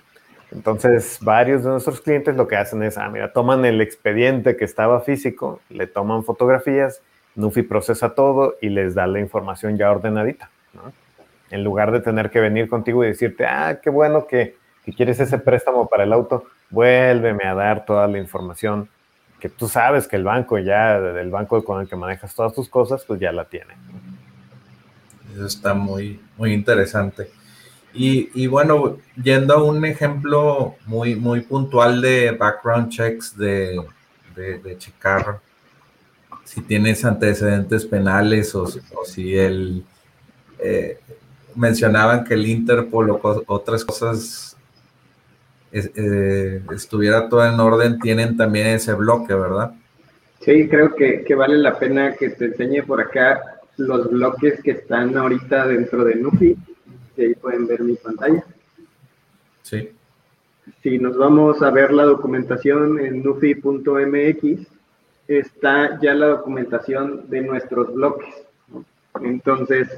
Entonces, 0.52 1.20
varios 1.22 1.64
de 1.64 1.72
nuestros 1.72 2.00
clientes 2.02 2.36
lo 2.36 2.48
que 2.48 2.56
hacen 2.56 2.82
es, 2.84 2.98
ah, 2.98 3.10
mira, 3.10 3.34
toman 3.34 3.66
el 3.66 3.82
expediente 3.82 4.56
que 4.56 4.66
estaba 4.66 5.02
físico, 5.02 5.60
le 5.70 5.88
toman 5.88 6.24
fotografías, 6.24 7.02
Nufi 7.36 7.62
procesa 7.62 8.16
todo 8.16 8.56
y 8.62 8.70
les 8.70 8.96
da 8.96 9.08
la 9.08 9.20
información 9.20 9.78
ya 9.78 9.92
ordenadita, 9.92 10.50
¿no? 10.74 10.92
En 11.52 11.64
lugar 11.64 11.92
de 11.92 12.02
tener 12.02 12.30
que 12.30 12.40
venir 12.40 12.68
contigo 12.68 13.04
y 13.04 13.08
decirte, 13.08 13.46
ah, 13.46 13.80
qué 13.82 13.90
bueno 13.90 14.26
que, 14.28 14.56
quieres 14.96 15.20
ese 15.20 15.38
préstamo 15.38 15.88
para 15.88 16.04
el 16.04 16.14
auto, 16.14 16.46
vuélveme 16.70 17.44
a 17.44 17.54
dar 17.54 17.86
toda 17.86 18.08
la 18.08 18.18
información 18.18 18.90
que 19.40 19.50
tú 19.50 19.68
sabes 19.68 20.08
que 20.08 20.16
el 20.16 20.24
banco 20.24 20.58
ya, 20.58 21.00
del 21.00 21.30
banco 21.30 21.64
con 21.64 21.82
el 21.82 21.90
que 21.90 21.96
manejas 21.96 22.34
todas 22.34 22.54
tus 22.54 22.70
cosas, 22.70 23.04
pues 23.06 23.20
ya 23.20 23.32
la 23.32 23.46
tiene. 23.46 23.76
Eso 25.36 25.46
está 25.46 25.74
muy, 25.74 26.20
muy 26.38 26.54
interesante. 26.54 27.30
Y, 27.94 28.46
bueno, 28.46 28.98
yendo 29.22 29.56
a 29.56 29.64
un 29.64 29.84
ejemplo 29.84 30.76
muy, 30.86 31.16
muy 31.16 31.42
puntual 31.42 32.00
de 32.00 32.32
background 32.32 32.90
checks, 32.90 33.36
de, 33.36 33.82
de, 34.36 34.78
checar 34.78 35.40
si 36.44 36.62
tienes 36.62 37.04
antecedentes 37.04 37.86
penales 37.86 38.54
o, 38.54 38.68
si 39.06 39.36
él 39.36 39.84
eh, 40.60 41.00
mencionaban 41.56 42.24
que 42.24 42.36
el 42.36 42.46
Interpol 42.46 43.10
o 43.10 43.44
otras 43.48 43.84
cosas 43.84 44.56
eh, 45.72 46.62
estuviera 46.74 47.28
todo 47.28 47.46
en 47.46 47.60
orden, 47.60 48.00
tienen 48.00 48.38
también 48.38 48.68
ese 48.68 48.94
bloque, 48.94 49.34
¿verdad? 49.34 49.74
Sí, 50.40 50.68
creo 50.70 50.96
que, 50.96 51.36
vale 51.36 51.58
la 51.58 51.78
pena 51.78 52.14
que 52.14 52.30
te 52.30 52.46
enseñe 52.46 52.82
por 52.84 53.02
acá 53.02 53.42
los 53.76 54.10
bloques 54.10 54.62
que 54.64 54.72
están 54.72 55.18
ahorita 55.18 55.68
dentro 55.68 56.06
de 56.06 56.16
Nufi. 56.16 56.56
Ahí 57.24 57.36
pueden 57.36 57.68
ver 57.68 57.82
mi 57.82 57.96
pantalla. 57.96 58.44
Sí. 59.62 59.90
Si 60.84 60.98
nos 61.00 61.18
vamos 61.18 61.62
a 61.62 61.70
ver 61.72 61.92
la 61.94 62.04
documentación 62.04 63.00
en 63.00 63.24
nufi.mx, 63.24 64.68
está 65.28 66.00
ya 66.02 66.14
la 66.14 66.28
documentación 66.28 67.30
de 67.30 67.42
nuestros 67.42 67.94
bloques. 67.94 68.34
Entonces, 69.22 69.90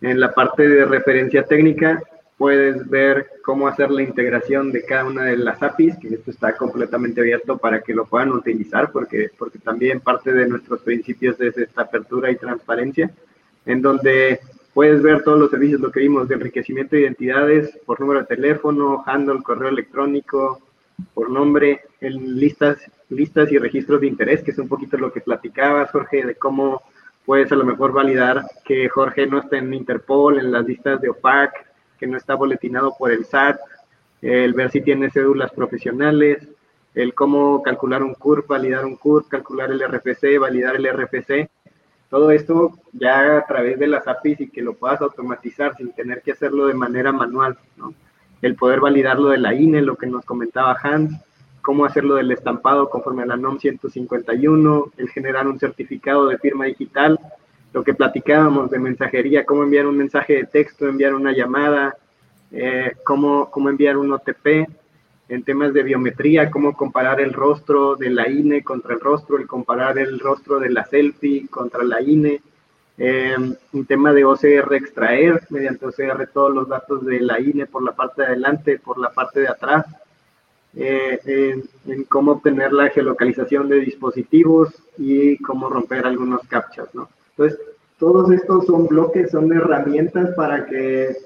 en 0.00 0.20
la 0.20 0.34
parte 0.34 0.68
de 0.68 0.84
referencia 0.84 1.44
técnica, 1.44 2.02
puedes 2.36 2.88
ver 2.88 3.30
cómo 3.42 3.66
hacer 3.66 3.90
la 3.90 4.02
integración 4.02 4.70
de 4.70 4.84
cada 4.84 5.04
una 5.04 5.24
de 5.24 5.38
las 5.38 5.62
APIs, 5.62 5.96
que 5.96 6.08
esto 6.08 6.30
está 6.30 6.54
completamente 6.54 7.20
abierto 7.20 7.56
para 7.56 7.80
que 7.80 7.94
lo 7.94 8.04
puedan 8.04 8.32
utilizar, 8.32 8.92
porque, 8.92 9.30
porque 9.38 9.58
también 9.58 10.00
parte 10.00 10.32
de 10.32 10.46
nuestros 10.46 10.80
principios 10.80 11.40
es 11.40 11.56
esta 11.56 11.82
apertura 11.82 12.30
y 12.30 12.36
transparencia, 12.36 13.10
en 13.64 13.80
donde 13.80 14.40
puedes 14.76 15.00
ver 15.00 15.22
todos 15.22 15.38
los 15.38 15.50
servicios, 15.50 15.80
lo 15.80 15.90
que 15.90 16.00
vimos 16.00 16.28
de 16.28 16.34
enriquecimiento 16.34 16.96
de 16.96 17.00
identidades 17.00 17.78
por 17.86 17.98
número 17.98 18.20
de 18.20 18.26
teléfono, 18.26 19.02
handle, 19.06 19.42
correo 19.42 19.70
electrónico, 19.70 20.60
por 21.14 21.30
nombre, 21.30 21.80
en 22.02 22.38
listas, 22.38 22.76
listas 23.08 23.50
y 23.50 23.56
registros 23.56 24.02
de 24.02 24.08
interés, 24.08 24.42
que 24.42 24.50
es 24.50 24.58
un 24.58 24.68
poquito 24.68 24.98
lo 24.98 25.10
que 25.10 25.22
platicabas, 25.22 25.90
Jorge, 25.90 26.26
de 26.26 26.34
cómo 26.34 26.82
puedes 27.24 27.50
a 27.52 27.56
lo 27.56 27.64
mejor 27.64 27.92
validar 27.92 28.44
que 28.66 28.86
Jorge 28.90 29.26
no 29.26 29.38
está 29.38 29.56
en 29.56 29.72
Interpol, 29.72 30.38
en 30.38 30.52
las 30.52 30.66
listas 30.66 31.00
de 31.00 31.08
OPAC, 31.08 31.54
que 31.98 32.06
no 32.06 32.18
está 32.18 32.34
boletinado 32.34 32.92
por 32.98 33.10
el 33.10 33.24
SAT, 33.24 33.58
el 34.20 34.52
ver 34.52 34.70
si 34.70 34.82
tiene 34.82 35.10
cédulas 35.10 35.52
profesionales, 35.52 36.46
el 36.94 37.14
cómo 37.14 37.62
calcular 37.62 38.02
un 38.02 38.12
CURP, 38.12 38.46
validar 38.46 38.84
un 38.84 38.96
CURP, 38.96 39.28
calcular 39.28 39.70
el 39.70 39.80
RFC, 39.80 40.38
validar 40.38 40.76
el 40.76 40.86
RFC. 40.86 41.48
Todo 42.08 42.30
esto 42.30 42.78
ya 42.92 43.38
a 43.38 43.46
través 43.46 43.78
de 43.78 43.88
las 43.88 44.06
APIs 44.06 44.40
y 44.40 44.48
que 44.48 44.62
lo 44.62 44.74
puedas 44.74 45.00
automatizar 45.00 45.76
sin 45.76 45.92
tener 45.92 46.22
que 46.22 46.32
hacerlo 46.32 46.66
de 46.66 46.74
manera 46.74 47.12
manual, 47.12 47.58
¿no? 47.76 47.94
El 48.42 48.54
poder 48.54 48.80
validar 48.80 49.18
lo 49.18 49.30
de 49.30 49.38
la 49.38 49.54
INE, 49.54 49.82
lo 49.82 49.96
que 49.96 50.06
nos 50.06 50.24
comentaba 50.24 50.76
Hans, 50.82 51.18
cómo 51.62 51.84
hacerlo 51.84 52.14
del 52.14 52.30
estampado 52.30 52.88
conforme 52.88 53.24
a 53.24 53.26
la 53.26 53.36
NOM 53.36 53.58
151, 53.58 54.92
el 54.98 55.08
generar 55.08 55.48
un 55.48 55.58
certificado 55.58 56.28
de 56.28 56.38
firma 56.38 56.66
digital, 56.66 57.18
lo 57.72 57.82
que 57.82 57.92
platicábamos 57.92 58.70
de 58.70 58.78
mensajería, 58.78 59.44
cómo 59.44 59.64
enviar 59.64 59.86
un 59.86 59.96
mensaje 59.96 60.34
de 60.34 60.44
texto, 60.44 60.86
enviar 60.86 61.12
una 61.12 61.32
llamada, 61.32 61.96
eh, 62.52 62.92
cómo, 63.04 63.50
cómo 63.50 63.68
enviar 63.68 63.96
un 63.96 64.12
OTP, 64.12 64.68
en 65.28 65.42
temas 65.42 65.72
de 65.72 65.82
biometría, 65.82 66.50
cómo 66.50 66.76
comparar 66.76 67.20
el 67.20 67.32
rostro 67.32 67.96
de 67.96 68.10
la 68.10 68.28
INE 68.28 68.62
contra 68.62 68.94
el 68.94 69.00
rostro, 69.00 69.38
el 69.38 69.46
comparar 69.46 69.98
el 69.98 70.20
rostro 70.20 70.60
de 70.60 70.70
la 70.70 70.84
selfie 70.84 71.48
contra 71.48 71.82
la 71.82 72.00
INE, 72.00 72.40
eh, 72.98 73.36
un 73.72 73.86
tema 73.86 74.12
de 74.12 74.24
OCR 74.24 74.74
extraer 74.74 75.42
mediante 75.50 75.86
OCR 75.86 76.28
todos 76.32 76.54
los 76.54 76.68
datos 76.68 77.04
de 77.04 77.20
la 77.20 77.40
INE 77.40 77.66
por 77.66 77.82
la 77.82 77.92
parte 77.92 78.22
de 78.22 78.28
adelante, 78.28 78.78
por 78.78 78.98
la 78.98 79.10
parte 79.10 79.40
de 79.40 79.48
atrás, 79.48 79.84
eh, 80.76 81.62
en, 81.86 82.04
cómo 82.04 82.32
obtener 82.32 82.72
la 82.72 82.90
geolocalización 82.90 83.68
de 83.68 83.80
dispositivos 83.80 84.68
y 84.98 85.38
cómo 85.38 85.68
romper 85.68 86.06
algunos 86.06 86.42
captchas, 86.48 86.94
¿no? 86.94 87.08
Entonces, 87.30 87.58
todos 87.98 88.30
estos 88.30 88.66
son 88.66 88.86
bloques, 88.86 89.30
son 89.30 89.52
herramientas 89.52 90.34
para 90.36 90.66
que 90.66 91.16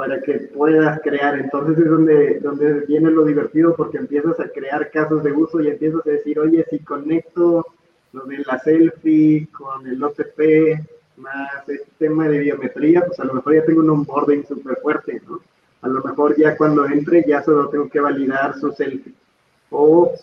para 0.00 0.18
que 0.22 0.32
puedas 0.54 0.98
crear. 1.02 1.38
Entonces 1.38 1.76
es 1.76 1.90
donde, 1.90 2.40
donde 2.40 2.86
viene 2.86 3.10
lo 3.10 3.22
divertido 3.22 3.76
porque 3.76 3.98
empiezas 3.98 4.40
a 4.40 4.48
crear 4.48 4.90
casos 4.90 5.22
de 5.22 5.30
uso 5.30 5.60
y 5.60 5.68
empiezas 5.68 6.06
a 6.06 6.10
decir, 6.10 6.38
oye, 6.38 6.64
si 6.70 6.78
conecto 6.78 7.66
lo 8.14 8.24
de 8.24 8.38
la 8.38 8.58
selfie 8.60 9.46
con 9.52 9.86
el 9.86 10.02
OTP 10.02 10.80
más 11.18 11.68
este 11.68 11.86
tema 11.98 12.26
de 12.28 12.38
biometría, 12.38 13.04
pues 13.04 13.20
a 13.20 13.24
lo 13.24 13.34
mejor 13.34 13.54
ya 13.54 13.64
tengo 13.66 13.80
un 13.80 13.90
onboarding 13.90 14.46
súper 14.46 14.78
fuerte, 14.78 15.20
¿no? 15.28 15.38
A 15.82 15.88
lo 15.88 16.02
mejor 16.02 16.34
ya 16.34 16.56
cuando 16.56 16.86
entre 16.86 17.22
ya 17.28 17.42
solo 17.42 17.68
tengo 17.68 17.90
que 17.90 18.00
validar 18.00 18.58
su 18.58 18.72
selfie. 18.72 19.12
O 19.68 20.14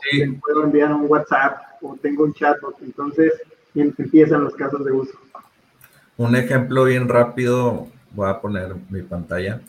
puedo 0.42 0.64
enviar 0.64 0.92
un 0.92 1.06
WhatsApp 1.08 1.84
o 1.84 1.96
tengo 2.02 2.24
un 2.24 2.34
chatbot. 2.34 2.82
Entonces 2.82 3.32
empiezan 3.76 4.44
los 4.44 4.56
casos 4.56 4.84
de 4.84 4.92
uso. 4.92 5.20
Un 6.18 6.36
ejemplo 6.36 6.86
bien 6.86 7.08
rápido 7.08 7.90
voy 8.18 8.30
a 8.30 8.42
poner 8.42 8.76
mi 8.90 9.04
pantalla. 9.04 9.62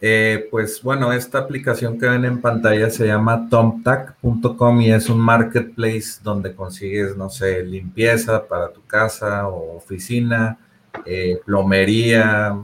Eh, 0.00 0.48
pues 0.50 0.82
bueno, 0.82 1.12
esta 1.12 1.38
aplicación 1.38 1.96
que 1.96 2.08
ven 2.08 2.24
en 2.24 2.40
pantalla 2.40 2.90
se 2.90 3.06
llama 3.06 3.48
tomtac.com 3.48 4.80
y 4.80 4.92
es 4.92 5.08
un 5.08 5.20
marketplace 5.20 6.20
donde 6.24 6.56
consigues, 6.56 7.16
no 7.16 7.30
sé, 7.30 7.62
limpieza 7.62 8.48
para 8.48 8.72
tu 8.72 8.84
casa 8.84 9.46
o 9.46 9.76
oficina, 9.76 10.58
eh, 11.06 11.38
plomería, 11.44 12.58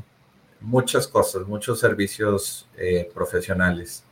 muchas 0.61 1.07
cosas, 1.07 1.47
muchos 1.47 1.79
servicios 1.79 2.69
eh, 2.77 3.09
profesionales. 3.15 4.03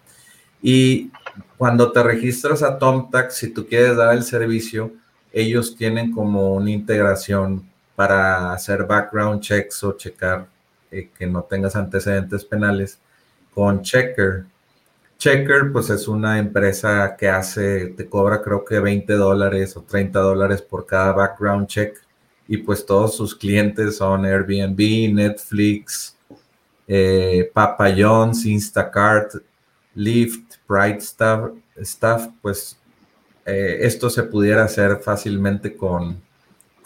Y 0.62 1.10
cuando 1.58 1.90
te 1.92 2.02
registras 2.02 2.62
a 2.62 2.78
Tomtac, 2.78 3.30
si 3.30 3.52
tú 3.52 3.66
quieres 3.66 3.96
dar 3.96 4.14
el 4.14 4.22
servicio, 4.22 4.92
ellos 5.32 5.76
tienen 5.76 6.12
como 6.12 6.54
una 6.54 6.70
integración 6.70 7.68
para 7.96 8.52
hacer 8.52 8.84
background 8.84 9.40
checks 9.40 9.82
o 9.82 9.96
checar 9.96 10.46
eh, 10.90 11.10
que 11.16 11.26
no 11.26 11.42
tengas 11.42 11.76
antecedentes 11.76 12.44
penales 12.44 12.98
con 13.54 13.82
Checker. 13.82 14.44
Checker, 15.18 15.72
pues 15.72 15.90
es 15.90 16.08
una 16.08 16.38
empresa 16.38 17.16
que 17.16 17.28
hace, 17.28 17.86
te 17.88 18.08
cobra 18.08 18.42
creo 18.42 18.64
que 18.64 18.80
20 18.80 19.12
dólares 19.14 19.76
o 19.76 19.82
30 19.82 20.18
dólares 20.20 20.62
por 20.62 20.86
cada 20.86 21.12
background 21.12 21.66
check. 21.66 21.96
Y 22.48 22.58
pues 22.58 22.84
todos 22.86 23.16
sus 23.16 23.34
clientes 23.34 23.96
son 23.96 24.24
Airbnb, 24.24 25.12
Netflix, 25.12 26.16
eh, 26.86 27.50
Instacart, 28.44 29.34
Lyft, 29.94 30.56
Pride 30.66 31.00
Stuff, 31.00 32.28
pues 32.40 32.78
eh, 33.44 33.78
esto 33.80 34.10
se 34.10 34.24
pudiera 34.24 34.64
hacer 34.64 34.98
fácilmente 34.98 35.76
con, 35.76 36.20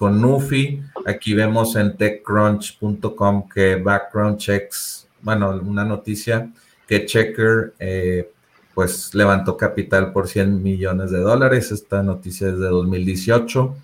con 0.00 0.18
Nufi. 0.18 0.82
Aquí 1.04 1.34
vemos 1.34 1.76
en 1.76 1.94
techcrunch.com 1.94 3.46
que 3.50 3.76
background 3.76 4.38
checks, 4.38 5.06
bueno, 5.20 5.50
una 5.50 5.84
noticia 5.84 6.50
que 6.88 7.04
Checker 7.04 7.74
eh, 7.78 8.32
pues 8.72 9.14
levantó 9.14 9.58
capital 9.58 10.10
por 10.10 10.26
100 10.26 10.62
millones 10.62 11.10
de 11.10 11.18
dólares. 11.18 11.70
Esta 11.70 12.02
noticia 12.02 12.48
es 12.48 12.58
de 12.58 12.68
2018. 12.68 13.76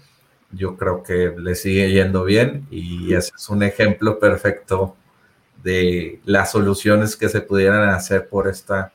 Yo 0.52 0.78
creo 0.78 1.02
que 1.02 1.34
le 1.36 1.54
sigue 1.54 1.92
yendo 1.92 2.24
bien 2.24 2.66
y 2.70 3.12
ese 3.12 3.32
es 3.36 3.50
un 3.50 3.62
ejemplo 3.62 4.18
perfecto 4.18 4.96
de 5.62 6.20
las 6.24 6.50
soluciones 6.50 7.14
que 7.14 7.28
se 7.28 7.42
pudieran 7.42 7.90
hacer 7.90 8.26
por 8.26 8.48
esta 8.48 8.90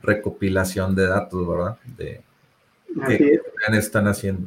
recopilación 0.00 0.94
de 0.94 1.08
datos, 1.08 1.44
¿verdad? 1.44 1.76
De, 1.96 2.22
que 3.08 3.40
están 3.72 4.06
haciendo. 4.06 4.46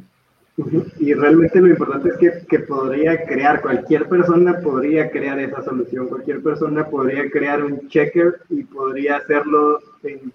Y 1.00 1.14
realmente 1.14 1.60
lo 1.60 1.68
importante 1.68 2.10
es 2.10 2.18
que, 2.18 2.48
que, 2.48 2.60
podría 2.60 3.26
crear, 3.26 3.62
cualquier 3.62 4.08
persona 4.08 4.60
podría 4.62 5.12
crear 5.12 5.38
esa 5.38 5.62
solución, 5.64 6.08
cualquier 6.08 6.42
persona 6.42 6.88
podría 6.88 7.30
crear 7.30 7.62
un 7.62 7.90
checker 7.90 8.40
y 8.50 8.64
podría 8.64 9.18
hacerlo 9.18 9.80
en 10.04 10.32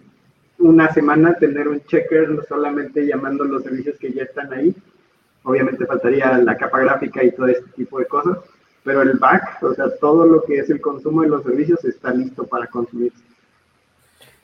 una 0.58 0.92
semana, 0.92 1.34
tener 1.34 1.68
un 1.68 1.80
checker 1.84 2.28
no 2.28 2.42
solamente 2.42 3.06
llamando 3.06 3.44
los 3.44 3.62
servicios 3.62 3.96
que 3.98 4.12
ya 4.12 4.24
están 4.24 4.52
ahí. 4.52 4.74
Obviamente 5.42 5.86
faltaría 5.86 6.36
la 6.36 6.56
capa 6.56 6.80
gráfica 6.80 7.24
y 7.24 7.32
todo 7.32 7.46
este 7.46 7.70
tipo 7.70 7.98
de 7.98 8.04
cosas, 8.04 8.36
pero 8.84 9.00
el 9.00 9.14
back, 9.18 9.62
o 9.62 9.72
sea, 9.72 9.86
todo 10.00 10.26
lo 10.26 10.42
que 10.42 10.58
es 10.58 10.68
el 10.68 10.82
consumo 10.82 11.22
de 11.22 11.28
los 11.28 11.44
servicios 11.44 11.82
está 11.86 12.12
listo 12.12 12.44
para 12.44 12.66
consumirse. 12.66 13.24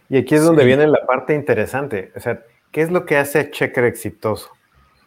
Y 0.09 0.17
aquí 0.17 0.37
es 0.37 0.43
donde 0.43 0.65
viene 0.65 0.87
la 0.87 1.05
parte 1.05 1.35
interesante, 1.35 2.13
o 2.17 2.21
sea, 2.21 2.43
¿qué 2.71 2.81
es 2.81 2.91
lo 2.91 3.05
que 3.05 3.19
hace 3.19 3.41
a 3.41 3.51
Checker 3.51 3.85
exitoso? 3.85 4.56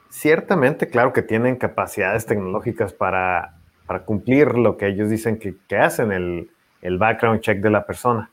Ciertamente, 0.10 0.88
claro 0.88 1.14
que 1.14 1.22
tienen 1.22 1.56
capacidades 1.56 2.26
tecnológicas 2.26 2.94
para, 2.94 3.56
cumplir 4.06 4.56
lo 4.56 4.78
que 4.78 4.88
ellos 4.88 5.10
dicen 5.10 5.38
que, 5.38 5.78
hacen, 5.78 6.12
el, 6.12 6.50
el, 6.82 6.98
background 6.98 7.42
check 7.42 7.60
de 7.60 7.70
la 7.70 7.86
persona. 7.86 8.32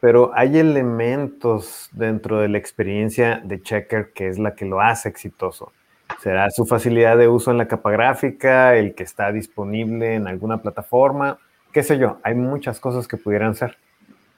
Pero 0.00 0.32
hay 0.34 0.58
elementos 0.58 1.88
dentro 1.92 2.40
de 2.40 2.48
la 2.48 2.58
experiencia 2.58 3.40
de 3.42 3.62
Checker 3.62 4.12
que 4.12 4.28
es 4.28 4.38
la 4.38 4.54
que 4.54 4.66
lo 4.66 4.80
hace 4.80 5.08
exitoso. 5.08 5.72
Será 6.20 6.50
su 6.50 6.66
facilidad 6.66 7.16
de 7.16 7.28
uso 7.28 7.50
en 7.50 7.58
la 7.58 7.68
capa 7.68 7.90
gráfica, 7.90 8.76
el 8.76 8.94
que 8.94 9.04
está 9.04 9.32
disponible 9.32 10.14
en 10.14 10.26
alguna 10.26 10.58
plataforma, 10.58 11.38
qué 11.74 11.82
sé 11.82 11.98
yo, 11.98 12.18
hay 12.22 12.34
muchas 12.34 12.80
cosas 12.80 13.08
que 13.08 13.16
pudieran 13.16 13.54
ser. 13.54 13.76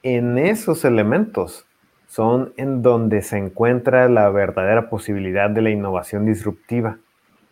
En 0.03 0.37
esos 0.37 0.83
elementos 0.85 1.65
son 2.07 2.53
en 2.57 2.81
donde 2.81 3.21
se 3.21 3.37
encuentra 3.37 4.09
la 4.09 4.29
verdadera 4.29 4.89
posibilidad 4.89 5.49
de 5.49 5.61
la 5.61 5.69
innovación 5.69 6.25
disruptiva. 6.25 6.97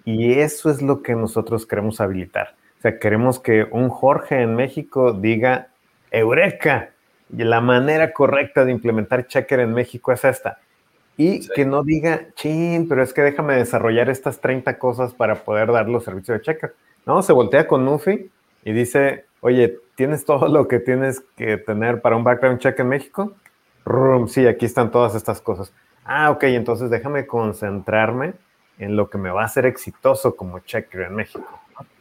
Y 0.06 0.34
eso 0.34 0.70
es 0.70 0.82
lo 0.82 1.02
que 1.02 1.16
nosotros 1.16 1.66
queremos 1.66 2.00
habilitar. 2.00 2.56
O 2.80 2.82
sea, 2.82 3.00
queremos 3.00 3.40
que 3.40 3.68
un 3.70 3.90
Jorge 3.90 4.42
en 4.42 4.56
México 4.56 5.14
diga, 5.14 5.70
Eureka, 6.12 6.92
y 7.36 7.44
la 7.44 7.60
manera 7.60 8.14
correcta 8.14 8.66
de 8.66 8.72
implementar 8.72 9.28
Checker 9.28 9.60
en 9.60 9.74
México 9.74 10.12
es 10.12 10.24
esta. 10.24 10.60
Y 11.18 11.48
que 11.50 11.66
no 11.66 11.84
diga, 11.84 12.28
chin, 12.36 12.88
pero 12.88 13.02
es 13.02 13.14
que 13.14 13.22
déjame 13.22 13.56
desarrollar 13.56 14.10
estas 14.10 14.42
30 14.42 14.78
cosas 14.78 15.14
para 15.14 15.36
poder 15.36 15.72
dar 15.72 15.88
los 15.88 16.04
servicios 16.04 16.38
de 16.38 16.44
Checker. 16.44 16.76
No, 17.06 17.22
se 17.22 17.34
voltea 17.34 17.68
con 17.68 17.86
Nufi 17.86 18.30
y 18.64 18.74
dice, 18.74 19.26
oye, 19.40 19.80
¿tienes 19.96 20.26
todo 20.26 20.48
lo 20.48 20.68
que 20.68 20.80
tienes 20.80 21.22
que 21.36 21.58
tener 21.58 22.02
para 22.02 22.16
un 22.16 22.24
background 22.24 22.60
check 22.60 22.80
en 22.80 22.90
México? 22.90 23.36
Sí, 24.28 24.48
aquí 24.48 24.66
están 24.66 24.92
todas 24.92 25.16
estas 25.16 25.42
cosas. 25.42 25.72
Ah, 26.04 26.30
ok, 26.32 26.44
entonces 26.44 26.90
déjame 26.90 27.26
concentrarme 27.26 28.34
en 28.78 28.96
lo 28.96 29.10
que 29.10 29.18
me 29.18 29.30
va 29.30 29.44
a 29.44 29.46
hacer 29.46 29.66
exitoso 29.66 30.36
como 30.36 30.60
checker 30.60 31.02
en 31.02 31.16
México. 31.16 31.48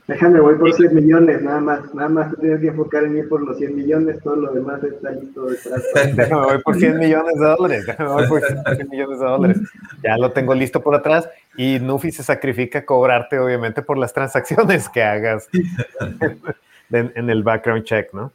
Déjame, 0.07 0.39
voy 0.39 0.57
por 0.57 0.71
100 0.71 0.95
millones, 0.95 1.41
nada 1.41 1.61
más. 1.61 1.95
Nada 1.95 2.11
más 2.11 2.37
tienes 2.39 2.61
que 2.61 2.67
enfocar 2.67 3.05
en 3.05 3.15
mí 3.15 3.23
por 3.23 3.41
los 3.41 3.57
100 3.57 3.75
millones, 3.75 4.23
todo 4.23 4.37
lo 4.37 4.53
demás 4.53 4.85
está 4.85 5.13
listo 5.13 5.47
detrás. 5.47 5.83
déjame, 6.15 6.43
voy 6.43 6.59
por 6.63 6.77
100 6.77 6.99
millones 6.99 7.35
de 7.35 7.47
dólares. 7.47 7.87
Déjame, 7.87 8.11
voy 8.11 8.27
por 8.29 8.43
100 8.43 8.89
millones 8.91 9.19
de 9.19 9.25
dólares. 9.25 9.61
Ya 10.03 10.19
lo 10.19 10.33
tengo 10.33 10.55
listo 10.55 10.83
por 10.83 10.95
atrás 10.95 11.31
y 11.57 11.79
Nufi 11.81 12.13
se 12.13 12.23
sacrifica 12.23 12.81
a 12.81 12.85
cobrarte, 12.85 13.39
obviamente, 13.39 13.81
por 13.81 13.97
las 13.97 14.13
transacciones 14.13 14.91
que 14.91 15.03
hagas. 15.03 15.49
en 16.91 17.31
el 17.31 17.43
background 17.43 17.85
check, 17.85 18.13
¿no? 18.13 18.31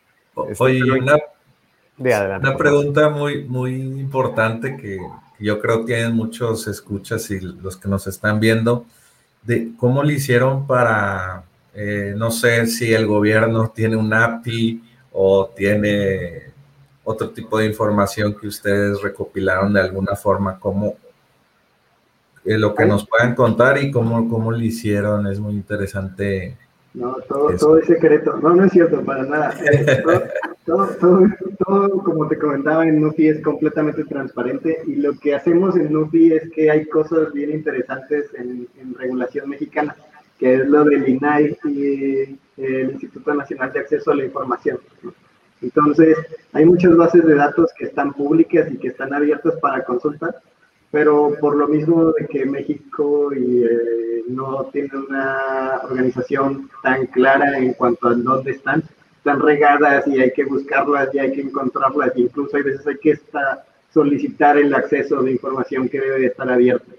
Este, 0.50 0.64
Oye, 0.64 0.92
una, 0.92 1.18
una 2.00 2.58
pregunta 2.58 3.10
muy, 3.10 3.44
muy 3.44 3.76
importante 3.76 4.78
que 4.78 4.98
yo 5.40 5.60
creo 5.60 5.86
que 5.86 5.94
tienen 5.94 6.16
muchos 6.16 6.68
escuchas 6.68 7.30
y 7.32 7.40
los 7.40 7.78
que 7.78 7.88
nos 7.88 8.08
están 8.08 8.40
viendo, 8.40 8.86
de 9.44 9.72
cómo 9.78 10.04
le 10.04 10.14
hicieron 10.14 10.68
para, 10.68 11.44
eh, 11.74 12.14
no 12.16 12.32
sé 12.32 12.68
si 12.68 12.94
el 12.94 13.08
gobierno 13.08 13.70
tiene 13.70 13.96
un 13.96 14.14
API 14.14 14.82
o 15.12 15.50
tiene 15.56 16.50
otro 17.04 17.30
tipo 17.32 17.58
de 17.58 17.66
información 17.66 18.36
que 18.40 18.48
ustedes 18.48 19.02
recopilaron 19.02 19.74
de 19.74 19.82
alguna 19.82 20.16
forma, 20.16 20.60
cómo 20.60 20.96
eh, 22.46 22.58
lo 22.58 22.76
que 22.76 22.86
nos 22.86 23.08
puedan 23.08 23.36
contar 23.36 23.82
y 23.82 23.92
cómo, 23.92 24.30
cómo 24.30 24.52
le 24.52 24.66
hicieron, 24.66 25.28
es 25.28 25.40
muy 25.40 25.54
interesante. 25.54 26.58
No, 26.94 27.16
todo, 27.28 27.56
todo 27.58 27.78
es 27.78 27.86
secreto. 27.86 28.38
No, 28.38 28.56
no 28.56 28.66
es 28.66 28.72
cierto, 28.72 29.04
para 29.04 29.24
nada. 29.24 29.54
Eh, 29.72 30.76
todo, 30.76 30.88
todo, 31.00 31.26
todo, 31.66 32.04
como 32.04 32.28
te 32.28 32.38
comentaba, 32.38 32.86
en 32.86 33.02
Nufi 33.02 33.28
es 33.28 33.42
completamente 33.42 34.04
transparente 34.04 34.84
y 34.86 34.98
lo 34.98 35.18
que 35.18 35.34
hacemos 35.34 35.76
en 35.76 35.92
Nufi 35.92 36.34
es 36.34 36.52
que 36.52 36.70
hay 36.70 36.86
cosas 36.86 37.34
bien 37.34 37.52
interesantes 37.52 38.28
en, 38.36 38.68
en 38.80 38.94
regulación 38.94 39.50
mexicana, 39.50 39.96
que 40.38 40.56
es 40.56 40.68
lo 40.68 40.84
del 40.84 41.10
INAI 41.10 41.58
y 41.64 42.38
el 42.58 42.92
Instituto 42.92 43.34
Nacional 43.34 43.74
de 43.74 43.80
Acceso 43.80 44.12
a 44.12 44.16
la 44.16 44.26
Información. 44.26 44.78
Entonces, 45.62 46.18
hay 46.54 46.66
muchas 46.66 46.96
bases 46.96 47.26
de 47.26 47.36
datos 47.36 47.72
que 47.78 47.86
están 47.86 48.14
públicas 48.14 48.72
y 48.72 48.78
que 48.78 48.90
están 48.90 49.14
abiertas 49.14 49.56
para 49.62 49.84
consulta, 49.84 50.36
pero 50.92 51.36
por 51.40 51.56
lo 51.56 51.68
mismo 51.68 52.12
de 52.14 52.26
que 52.28 52.46
México 52.46 53.32
y, 53.34 53.64
eh, 53.64 54.24
no 54.28 54.66
tiene 54.72 54.90
una 55.08 55.82
organización 55.84 56.70
tan 56.84 57.08
clara 57.08 57.58
en 57.58 57.74
cuanto 57.74 58.08
a 58.08 58.16
dónde 58.16 58.52
están, 58.52 58.84
están 59.18 59.40
regadas 59.40 60.08
y 60.08 60.20
hay 60.20 60.32
que 60.32 60.46
buscarlas 60.46 61.14
y 61.14 61.20
hay 61.20 61.32
que 61.32 61.42
encontrarlas, 61.42 62.12
incluso 62.16 62.56
hay 62.58 62.64
veces 62.64 62.86
hay 62.88 62.98
que 62.98 63.12
estar, 63.12 63.66
solicitar 63.94 64.58
el 64.58 64.74
acceso 64.74 65.22
de 65.24 65.32
información 65.32 65.90
que 65.90 66.00
debe 66.00 66.20
de 66.20 66.28
estar 66.28 66.50
abierta. 66.50 66.92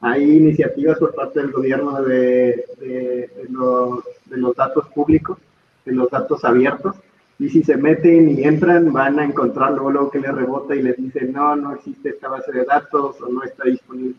Hay 0.00 0.24
iniciativas 0.24 0.98
por 0.98 1.14
parte 1.14 1.40
del 1.40 1.52
gobierno 1.52 2.02
de, 2.02 2.64
de, 2.80 3.30
los, 3.48 4.00
de 4.26 4.36
los 4.36 4.54
datos 4.56 4.88
públicos, 4.88 5.38
de 5.84 5.92
los 5.92 6.10
datos 6.10 6.44
abiertos, 6.44 6.96
y 7.42 7.48
si 7.48 7.64
se 7.64 7.76
meten 7.76 8.38
y 8.38 8.44
entran, 8.44 8.92
van 8.92 9.18
a 9.18 9.24
encontrar 9.24 9.72
luego, 9.72 9.90
luego 9.90 10.10
que 10.12 10.20
les 10.20 10.32
rebota 10.32 10.76
y 10.76 10.82
les 10.82 10.96
dice, 10.96 11.24
no, 11.24 11.56
no 11.56 11.74
existe 11.74 12.10
esta 12.10 12.28
base 12.28 12.52
de 12.52 12.64
datos 12.64 13.20
o 13.20 13.28
no 13.28 13.42
está 13.42 13.64
disponible. 13.64 14.14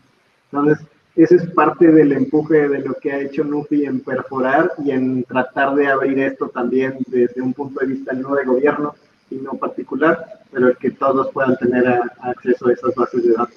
Entonces, 0.52 0.86
ese 1.16 1.36
es 1.36 1.46
parte 1.52 1.90
del 1.90 2.12
empuje 2.12 2.68
de 2.68 2.80
lo 2.80 2.92
que 2.92 3.12
ha 3.12 3.20
hecho 3.20 3.42
Nufi 3.42 3.86
en 3.86 4.00
perforar 4.00 4.72
y 4.84 4.90
en 4.90 5.24
tratar 5.24 5.74
de 5.74 5.86
abrir 5.86 6.18
esto 6.18 6.50
también 6.50 6.98
desde 7.06 7.40
un 7.40 7.54
punto 7.54 7.80
de 7.80 7.86
vista 7.86 8.12
no 8.12 8.34
de 8.34 8.44
gobierno, 8.44 8.94
sino 9.30 9.54
particular, 9.54 10.42
pero 10.52 10.68
el 10.68 10.76
que 10.76 10.90
todos 10.90 11.32
puedan 11.32 11.56
tener 11.56 12.02
acceso 12.20 12.68
a 12.68 12.72
esas 12.74 12.94
bases 12.94 13.24
de 13.24 13.32
datos. 13.32 13.56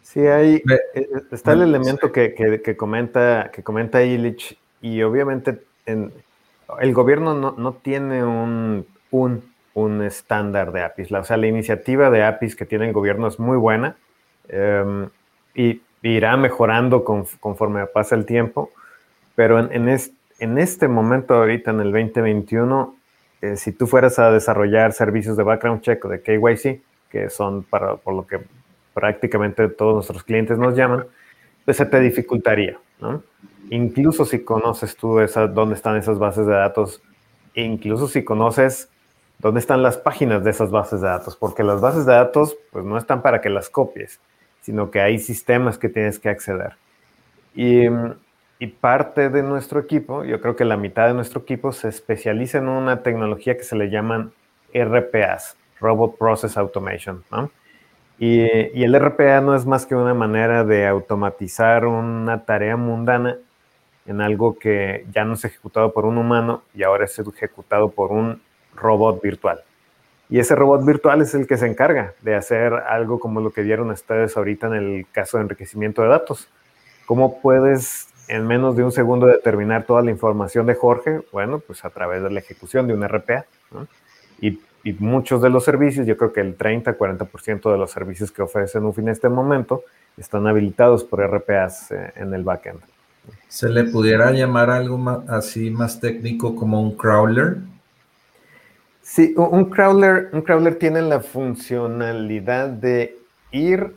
Sí, 0.00 0.20
hay, 0.20 0.62
eh, 0.94 1.08
está 1.30 1.52
el 1.52 1.60
elemento 1.60 2.10
que, 2.10 2.32
que, 2.32 2.76
comenta, 2.78 3.50
que 3.52 3.62
comenta 3.62 4.02
Illich 4.02 4.56
y 4.80 5.02
obviamente 5.02 5.60
en, 5.84 6.10
el 6.80 6.94
gobierno 6.94 7.34
no, 7.34 7.54
no 7.58 7.74
tiene 7.74 8.24
un 8.24 8.86
un, 9.74 10.02
estándar 10.02 10.72
de 10.72 10.82
APIs. 10.82 11.10
o 11.12 11.24
sea, 11.24 11.36
la 11.36 11.46
iniciativa 11.46 12.10
de 12.10 12.22
APIs 12.22 12.54
que 12.54 12.64
tiene 12.64 12.86
el 12.86 12.92
gobierno 12.92 13.26
es 13.26 13.40
muy 13.40 13.56
buena 13.56 13.96
em, 14.48 15.08
y 15.54 15.80
irá 16.02 16.36
mejorando 16.36 17.04
conforme 17.04 17.86
pasa 17.86 18.14
el 18.14 18.24
tiempo, 18.24 18.70
pero 19.34 19.58
en, 19.58 19.88
en, 20.38 20.58
este 20.58 20.86
momento, 20.86 21.34
ahorita 21.34 21.70
en 21.72 21.80
el 21.80 21.92
2021, 21.92 22.94
eh, 23.40 23.56
si 23.56 23.72
tú 23.72 23.86
fueras 23.86 24.18
a 24.18 24.30
desarrollar 24.30 24.92
servicios 24.92 25.36
de 25.36 25.42
background 25.42 25.80
check 25.80 26.04
o 26.04 26.08
de 26.08 26.20
KYC, 26.20 26.82
que 27.10 27.30
son 27.30 27.62
para, 27.64 27.96
por 27.96 28.14
lo 28.14 28.26
que 28.26 28.40
prácticamente 28.92 29.68
todos 29.68 29.94
nuestros 29.94 30.22
clientes 30.22 30.58
nos 30.58 30.76
llaman, 30.76 31.06
pues 31.64 31.76
se 31.76 31.86
te 31.86 32.00
dificultaría, 32.00 32.78
¿no? 33.00 33.22
Incluso 33.70 34.24
si 34.24 34.44
conoces 34.44 34.96
tú 34.96 35.20
esa, 35.20 35.46
dónde 35.46 35.74
están 35.74 35.96
esas 35.96 36.18
bases 36.18 36.46
de 36.46 36.52
datos, 36.52 37.02
incluso 37.54 38.08
si 38.08 38.22
conoces 38.22 38.90
dónde 39.38 39.60
están 39.60 39.82
las 39.82 39.98
páginas 39.98 40.44
de 40.44 40.50
esas 40.50 40.70
bases 40.70 41.00
de 41.00 41.08
datos, 41.08 41.36
porque 41.36 41.62
las 41.62 41.80
bases 41.80 42.06
de 42.06 42.12
datos 42.12 42.56
pues 42.72 42.84
no 42.84 42.96
están 42.96 43.22
para 43.22 43.40
que 43.40 43.50
las 43.50 43.68
copies, 43.68 44.20
sino 44.60 44.90
que 44.90 45.00
hay 45.00 45.18
sistemas 45.18 45.78
que 45.78 45.88
tienes 45.88 46.18
que 46.18 46.28
acceder. 46.28 46.76
Y, 47.54 47.88
parte 48.80 49.28
de 49.28 49.42
nuestro 49.42 49.78
equipo, 49.78 50.24
yo 50.24 50.40
creo 50.40 50.56
que 50.56 50.64
la 50.64 50.78
mitad 50.78 51.06
de 51.06 51.12
nuestro 51.12 51.42
equipo 51.42 51.70
se 51.70 51.88
especializa 51.88 52.56
en 52.56 52.68
una 52.68 53.02
tecnología 53.02 53.58
que 53.58 53.62
se 53.62 53.76
le 53.76 53.90
llaman 53.90 54.32
RPAs, 54.72 55.58
Robot 55.80 56.16
Process 56.16 56.56
Automation. 56.56 57.22
Y, 58.18 58.40
y 58.40 58.84
el 58.84 58.98
RPA 58.98 59.42
no 59.42 59.54
es 59.54 59.66
más 59.66 59.84
que 59.84 59.94
una 59.94 60.14
manera 60.14 60.64
de 60.64 60.86
automatizar 60.86 61.84
una 61.84 62.46
tarea 62.46 62.78
mundana 62.78 63.36
en 64.06 64.20
algo 64.22 64.58
que 64.58 65.04
ya 65.12 65.24
no 65.24 65.34
es 65.34 65.44
ejecutado 65.44 65.92
por 65.92 66.06
un 66.06 66.16
humano 66.16 66.62
y 66.74 66.82
ahora 66.82 67.04
es 67.04 67.18
ejecutado 67.18 67.90
por 67.90 68.12
un 68.12 68.40
robot 68.76 69.22
virtual. 69.22 69.62
Y 70.30 70.38
ese 70.38 70.54
robot 70.54 70.84
virtual 70.84 71.22
es 71.22 71.34
el 71.34 71.46
que 71.46 71.56
se 71.56 71.66
encarga 71.66 72.14
de 72.22 72.34
hacer 72.34 72.72
algo 72.72 73.20
como 73.20 73.40
lo 73.40 73.50
que 73.50 73.62
vieron 73.62 73.90
ustedes 73.90 74.36
ahorita 74.36 74.68
en 74.68 74.74
el 74.74 75.06
caso 75.12 75.36
de 75.36 75.44
enriquecimiento 75.44 76.02
de 76.02 76.08
datos. 76.08 76.48
¿Cómo 77.06 77.40
puedes 77.40 78.08
en 78.28 78.46
menos 78.46 78.76
de 78.76 78.84
un 78.84 78.92
segundo 78.92 79.26
determinar 79.26 79.84
toda 79.84 80.02
la 80.02 80.10
información 80.10 80.66
de 80.66 80.74
Jorge? 80.74 81.20
Bueno, 81.30 81.58
pues 81.58 81.84
a 81.84 81.90
través 81.90 82.22
de 82.22 82.30
la 82.30 82.40
ejecución 82.40 82.86
de 82.86 82.94
un 82.94 83.06
RPA. 83.06 83.44
Y, 84.40 84.58
muchos 84.98 85.40
de 85.40 85.48
los 85.48 85.64
servicios, 85.64 86.06
yo 86.06 86.14
creo 86.18 86.32
que 86.32 86.42
el 86.42 86.58
30-40% 86.58 87.72
de 87.72 87.78
los 87.78 87.90
servicios 87.90 88.30
que 88.30 88.42
ofrecen 88.42 88.84
UFI 88.84 89.00
en 89.00 89.08
este 89.08 89.30
momento 89.30 89.82
están 90.18 90.46
habilitados 90.46 91.04
por 91.04 91.26
RPAs 91.26 91.90
eh, 91.90 92.12
en 92.16 92.34
el 92.34 92.44
backend. 92.44 92.80
¿Se 93.48 93.70
le 93.70 93.84
pudiera 93.84 94.30
llamar 94.32 94.68
algo 94.68 95.24
así 95.28 95.70
más 95.70 96.00
técnico 96.00 96.54
como 96.54 96.82
un 96.82 96.96
crawler? 96.98 97.56
Sí, 99.14 99.32
un 99.36 99.66
crawler, 99.66 100.28
un 100.32 100.42
crawler 100.42 100.74
tiene 100.74 101.00
la 101.00 101.20
funcionalidad 101.20 102.68
de 102.68 103.16
ir, 103.52 103.94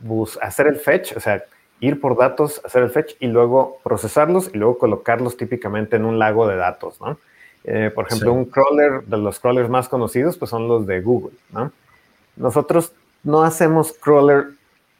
bus, 0.00 0.36
hacer 0.42 0.66
el 0.66 0.74
fetch, 0.74 1.16
o 1.16 1.20
sea, 1.20 1.44
ir 1.78 2.00
por 2.00 2.18
datos, 2.18 2.60
hacer 2.64 2.82
el 2.82 2.90
fetch 2.90 3.12
y 3.20 3.28
luego 3.28 3.78
procesarlos 3.84 4.50
y 4.52 4.58
luego 4.58 4.78
colocarlos 4.78 5.36
típicamente 5.36 5.94
en 5.94 6.04
un 6.04 6.18
lago 6.18 6.48
de 6.48 6.56
datos, 6.56 7.00
¿no? 7.00 7.18
Eh, 7.62 7.92
por 7.94 8.06
ejemplo, 8.06 8.32
un 8.32 8.46
crawler, 8.46 9.04
de 9.04 9.16
los 9.16 9.38
crawlers 9.38 9.70
más 9.70 9.88
conocidos, 9.88 10.36
pues 10.36 10.50
son 10.50 10.66
los 10.66 10.88
de 10.88 11.00
Google, 11.02 11.36
¿no? 11.52 11.70
Nosotros 12.34 12.92
no 13.22 13.44
hacemos 13.44 13.92
crawler 13.92 14.46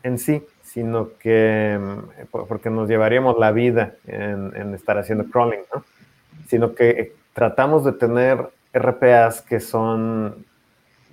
en 0.04 0.20
sí, 0.20 0.46
sino 0.62 1.18
que, 1.18 1.80
mm, 1.80 2.26
porque 2.46 2.70
nos 2.70 2.88
llevaríamos 2.88 3.36
la 3.40 3.50
vida 3.50 3.96
en, 4.06 4.54
en 4.54 4.72
estar 4.72 4.98
haciendo 4.98 5.24
crawling, 5.24 5.64
¿no? 5.74 5.82
Sino 6.46 6.76
que 6.76 7.16
tratamos 7.34 7.84
de 7.84 7.90
tener 7.90 8.48
RPAs 8.72 9.42
que 9.42 9.60
son 9.60 10.44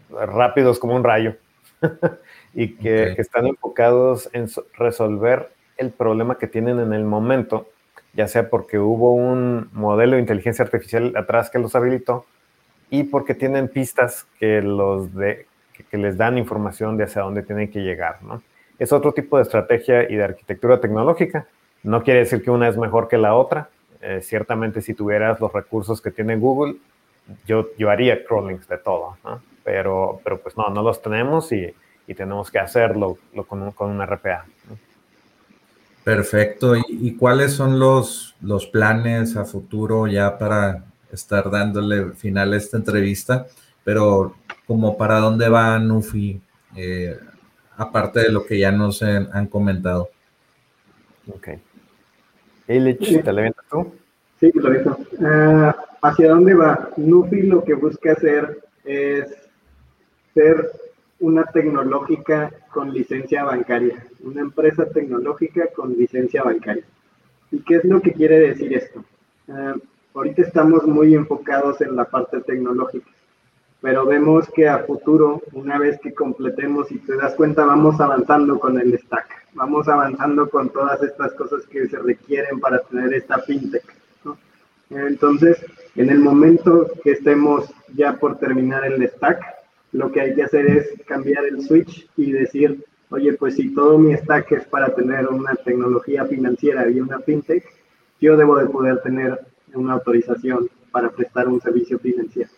rápidos 0.10 0.80
como 0.80 0.96
un 0.96 1.04
rayo 1.04 1.36
y 2.54 2.76
que, 2.76 3.14
están 3.18 3.48
enfocados 3.48 4.30
en 4.34 4.48
resolver 4.78 5.50
el 5.78 5.92
problema 5.92 6.38
que 6.38 6.48
tienen 6.48 6.80
en 6.80 6.94
el 6.94 7.06
momento, 7.06 7.70
ya 8.14 8.28
sea 8.28 8.50
porque 8.50 8.80
hubo 8.80 9.14
un 9.14 9.70
modelo 9.72 10.16
de 10.16 10.22
inteligencia 10.22 10.66
artificial 10.66 11.14
atrás 11.16 11.50
que 11.50 11.60
los 11.60 11.76
habilitó 11.76 12.26
y 12.90 13.04
porque 13.04 13.36
tienen 13.36 13.68
pistas 13.68 14.28
que, 14.40 14.62
los 14.62 15.14
de, 15.14 15.46
que, 15.90 15.98
les 15.98 16.18
dan 16.18 16.38
información 16.38 16.98
de 16.98 17.06
hacia 17.06 17.22
dónde 17.22 17.44
tienen 17.44 17.72
que 17.72 17.80
llegar. 17.80 18.22
¿no? 18.24 18.42
Es 18.78 18.92
otro 18.92 19.14
tipo 19.14 19.38
de 19.38 19.44
estrategia 19.44 20.10
y 20.10 20.16
de 20.16 20.24
arquitectura 20.24 20.82
tecnológica. 20.82 21.48
No 21.84 22.04
quiere 22.04 22.22
decir 22.22 22.42
que 22.42 22.52
una 22.52 22.68
es 22.68 22.78
mejor 22.78 23.08
que 23.08 23.18
la 23.18 23.36
otra. 23.36 23.70
Eh, 24.02 24.22
ciertamente 24.22 24.82
si 24.82 24.94
tuvieras 24.94 25.40
los 25.40 25.52
recursos 25.54 26.02
que 26.02 26.10
tiene 26.10 26.38
Google, 26.38 26.78
yo, 27.46 27.70
yo 27.78 27.90
haría 27.90 28.24
crawlings 28.24 28.68
de 28.68 28.78
todo, 28.78 29.18
pero, 29.64 30.20
pero 30.24 30.40
pues 30.40 30.58
no, 30.58 30.70
no 30.70 30.82
los 30.82 31.02
tenemos 31.02 31.52
y, 31.52 31.74
y 32.08 32.14
tenemos 32.14 32.50
que 32.52 32.60
hacerlo 32.60 33.18
con, 33.48 33.72
con 33.72 33.92
un 33.92 34.02
RPA. 34.06 34.46
Perfecto. 36.04 36.76
¿Y, 36.76 37.16
cuáles 37.16 37.54
son 37.54 37.80
los, 37.80 38.36
los 38.42 38.66
planes 38.66 39.38
a 39.38 39.46
futuro 39.46 40.08
ya 40.08 40.38
para 40.38 40.86
estar 41.12 41.52
dándole 41.52 42.14
final 42.14 42.54
a 42.54 42.58
esta 42.58 42.78
entrevista? 42.78 43.46
Pero 43.84 44.36
como 44.66 44.98
para 44.98 45.20
dónde 45.20 45.50
va 45.50 45.78
Nufi, 45.78 46.42
eh, 46.76 47.18
aparte 47.78 48.22
de 48.22 48.32
lo 48.32 48.46
que 48.46 48.58
ya 48.58 48.72
nos 48.72 49.04
han 49.04 49.48
comentado. 49.48 50.10
Ok. 51.28 51.50
Illich, 52.68 53.24
¿te 53.24 53.34
levantas 53.34 53.66
tú? 53.70 53.94
Sí, 54.40 54.52
lo 54.54 54.70
Uh, 55.20 55.74
¿Hacia 56.02 56.30
dónde 56.30 56.54
va? 56.54 56.90
Nufi 56.96 57.42
lo 57.42 57.64
que 57.64 57.74
busca 57.74 58.14
hacer 58.14 58.60
es 58.86 59.28
ser 60.34 60.72
una 61.20 61.44
tecnológica 61.44 62.52
con 62.72 62.94
licencia 62.94 63.44
bancaria, 63.44 64.06
una 64.24 64.40
empresa 64.42 64.86
tecnológica 64.86 65.68
con 65.76 65.98
licencia 65.98 66.44
bancaria. 66.44 66.86
¿Y 67.52 67.60
qué 67.60 67.76
es 67.76 67.84
lo 67.84 68.02
que 68.02 68.14
quiere 68.14 68.40
decir 68.40 68.74
esto? 68.74 69.04
Uh, 69.48 69.78
ahorita 70.16 70.44
estamos 70.44 70.86
muy 70.86 71.16
enfocados 71.16 71.82
en 71.82 71.96
la 71.98 72.06
parte 72.06 72.40
tecnológica, 72.42 73.10
pero 73.82 74.06
vemos 74.06 74.50
que 74.56 74.70
a 74.70 74.80
futuro, 74.80 75.42
una 75.52 75.78
vez 75.78 76.00
que 76.00 76.14
completemos 76.14 76.90
y 76.92 77.00
te 77.00 77.18
das 77.18 77.36
cuenta, 77.36 77.66
vamos 77.66 78.00
avanzando 78.00 78.58
con 78.58 78.80
el 78.80 78.98
stack, 78.98 79.48
vamos 79.54 79.90
avanzando 79.90 80.50
con 80.50 80.70
todas 80.70 81.04
estas 81.04 81.34
cosas 81.34 81.66
que 81.66 81.90
se 81.90 81.98
requieren 82.00 82.62
para 82.62 82.80
tener 82.80 83.14
esta 83.14 83.40
fintech. 83.40 83.99
Entonces, 84.90 85.58
en 85.96 86.10
el 86.10 86.20
momento 86.20 86.88
que 87.04 87.12
estemos 87.12 87.70
ya 87.94 88.18
por 88.18 88.38
terminar 88.40 88.86
el 88.86 89.08
stack, 89.08 89.42
lo 89.92 90.12
que 90.12 90.22
hay 90.22 90.36
que 90.36 90.44
hacer 90.44 90.66
es 90.68 90.94
cambiar 91.06 91.46
el 91.46 91.62
switch 91.62 92.08
y 92.18 92.32
decir, 92.32 92.84
oye, 93.10 93.34
pues 93.34 93.56
si 93.56 93.74
todo 93.74 93.98
mi 93.98 94.16
stack 94.16 94.52
es 94.52 94.66
para 94.66 94.94
tener 94.94 95.28
una 95.28 95.56
tecnología 95.56 96.26
financiera 96.26 96.90
y 96.90 97.00
una 97.00 97.20
fintech, 97.20 97.64
yo 98.20 98.38
debo 98.38 98.58
de 98.58 98.68
poder 98.68 99.02
tener 99.02 99.40
una 99.74 99.94
autorización 99.94 100.70
para 100.92 101.10
prestar 101.10 101.48
un 101.48 101.62
servicio 101.62 102.00
financiero. 102.00 102.50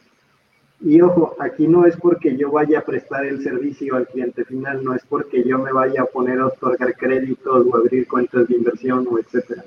Y 0.83 0.99
ojo, 1.01 1.35
aquí 1.39 1.67
no 1.67 1.85
es 1.85 1.95
porque 1.95 2.35
yo 2.35 2.51
vaya 2.51 2.79
a 2.79 2.83
prestar 2.83 3.25
el 3.25 3.43
servicio 3.43 3.95
al 3.95 4.07
cliente 4.07 4.43
final, 4.45 4.83
no 4.83 4.95
es 4.95 5.03
porque 5.07 5.43
yo 5.43 5.59
me 5.59 5.71
vaya 5.71 6.01
a 6.01 6.05
poner 6.05 6.39
a 6.39 6.47
otorgar 6.47 6.95
créditos 6.95 7.67
o 7.67 7.75
abrir 7.75 8.07
cuentas 8.07 8.47
de 8.47 8.55
inversión 8.55 9.07
o 9.09 9.19
etcétera, 9.19 9.63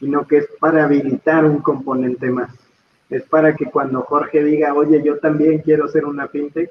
sino 0.00 0.26
que 0.26 0.38
es 0.38 0.48
para 0.60 0.84
habilitar 0.84 1.44
un 1.44 1.58
componente 1.58 2.30
más. 2.30 2.50
Es 3.08 3.22
para 3.24 3.54
que 3.54 3.66
cuando 3.66 4.02
Jorge 4.02 4.42
diga, 4.42 4.74
oye, 4.74 5.02
yo 5.02 5.18
también 5.18 5.58
quiero 5.58 5.88
ser 5.88 6.04
una 6.04 6.28
fintech, 6.28 6.70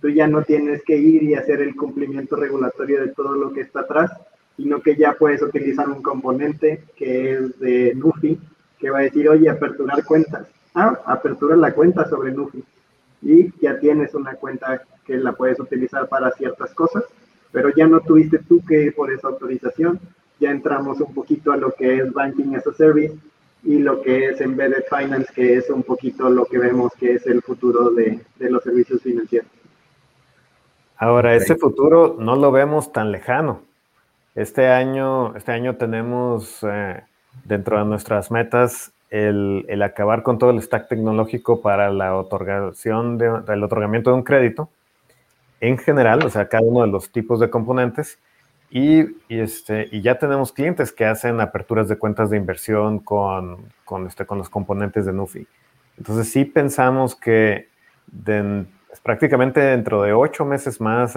tú 0.00 0.08
ya 0.08 0.26
no 0.26 0.42
tienes 0.42 0.82
que 0.82 0.96
ir 0.96 1.22
y 1.24 1.34
hacer 1.34 1.60
el 1.60 1.74
cumplimiento 1.74 2.36
regulatorio 2.36 3.00
de 3.00 3.08
todo 3.08 3.34
lo 3.34 3.52
que 3.52 3.62
está 3.62 3.80
atrás, 3.80 4.12
sino 4.56 4.80
que 4.80 4.96
ya 4.96 5.12
puedes 5.12 5.42
utilizar 5.42 5.88
un 5.88 6.02
componente 6.02 6.84
que 6.96 7.32
es 7.32 7.58
de 7.58 7.94
Nufi, 7.94 8.38
que 8.78 8.90
va 8.90 8.98
a 8.98 9.02
decir, 9.02 9.28
oye, 9.28 9.48
aperturar 9.48 10.04
cuentas. 10.04 10.46
Ah, 10.74 11.00
apertura 11.06 11.56
la 11.56 11.72
cuenta 11.72 12.08
sobre 12.08 12.32
Nufi. 12.32 12.62
Y 13.22 13.52
ya 13.60 13.78
tienes 13.78 14.14
una 14.14 14.34
cuenta 14.34 14.82
que 15.04 15.16
la 15.16 15.32
puedes 15.32 15.58
utilizar 15.58 16.08
para 16.08 16.30
ciertas 16.32 16.72
cosas, 16.74 17.04
pero 17.50 17.70
ya 17.74 17.86
no 17.86 18.00
tuviste 18.00 18.38
tú 18.38 18.62
que 18.64 18.82
ir 18.82 18.94
por 18.94 19.12
esa 19.12 19.28
autorización. 19.28 19.98
Ya 20.40 20.50
entramos 20.50 21.00
un 21.00 21.12
poquito 21.14 21.52
a 21.52 21.56
lo 21.56 21.72
que 21.72 21.96
es 21.96 22.12
Banking 22.12 22.54
as 22.54 22.66
a 22.66 22.72
Service 22.72 23.16
y 23.64 23.78
lo 23.78 24.00
que 24.02 24.26
es 24.26 24.40
Embedded 24.40 24.84
Finance, 24.88 25.32
que 25.34 25.56
es 25.56 25.68
un 25.70 25.82
poquito 25.82 26.30
lo 26.30 26.44
que 26.44 26.58
vemos 26.58 26.92
que 26.98 27.14
es 27.14 27.26
el 27.26 27.42
futuro 27.42 27.90
de, 27.90 28.20
de 28.38 28.50
los 28.50 28.62
servicios 28.62 29.02
financieros. 29.02 29.50
Ahora, 30.96 31.34
ese 31.36 31.54
futuro 31.54 32.16
no 32.18 32.34
lo 32.34 32.50
vemos 32.50 32.92
tan 32.92 33.12
lejano. 33.12 33.62
Este 34.34 34.68
año, 34.68 35.34
este 35.36 35.52
año 35.52 35.76
tenemos 35.76 36.60
eh, 36.62 37.02
dentro 37.44 37.78
de 37.78 37.84
nuestras 37.84 38.30
metas 38.30 38.92
el, 39.10 39.82
acabar 39.82 40.22
con 40.22 40.38
todo 40.38 40.50
el 40.50 40.60
stack 40.60 40.88
tecnológico 40.88 41.62
para 41.62 41.90
la 41.90 42.16
otorgación 42.16 43.16
de, 43.16 43.42
el 43.48 43.64
otorgamiento 43.64 44.10
de 44.10 44.16
un 44.16 44.22
crédito 44.22 44.68
en 45.60 45.78
general, 45.78 46.24
o 46.24 46.30
sea, 46.30 46.48
cada 46.48 46.62
uno 46.64 46.82
de 46.82 46.88
los 46.88 47.10
tipos 47.10 47.40
de 47.40 47.50
componentes. 47.50 48.18
Y, 48.70 49.16
este, 49.28 49.88
y 49.90 50.02
ya 50.02 50.18
tenemos 50.18 50.52
clientes 50.52 50.92
que 50.92 51.06
hacen 51.06 51.40
aperturas 51.40 51.88
de 51.88 51.96
cuentas 51.96 52.28
de 52.30 52.36
inversión 52.36 52.98
con, 52.98 53.58
con, 53.84 54.06
este, 54.06 54.26
con 54.26 54.38
los 54.38 54.50
componentes 54.50 55.06
de 55.06 55.12
Nufi. 55.12 55.46
Entonces 55.96 56.30
sí 56.30 56.44
pensamos 56.44 57.16
que 57.16 57.68
prácticamente 59.02 59.60
dentro 59.60 60.02
de 60.02 60.12
ocho 60.12 60.44
meses 60.44 60.80
más, 60.80 61.14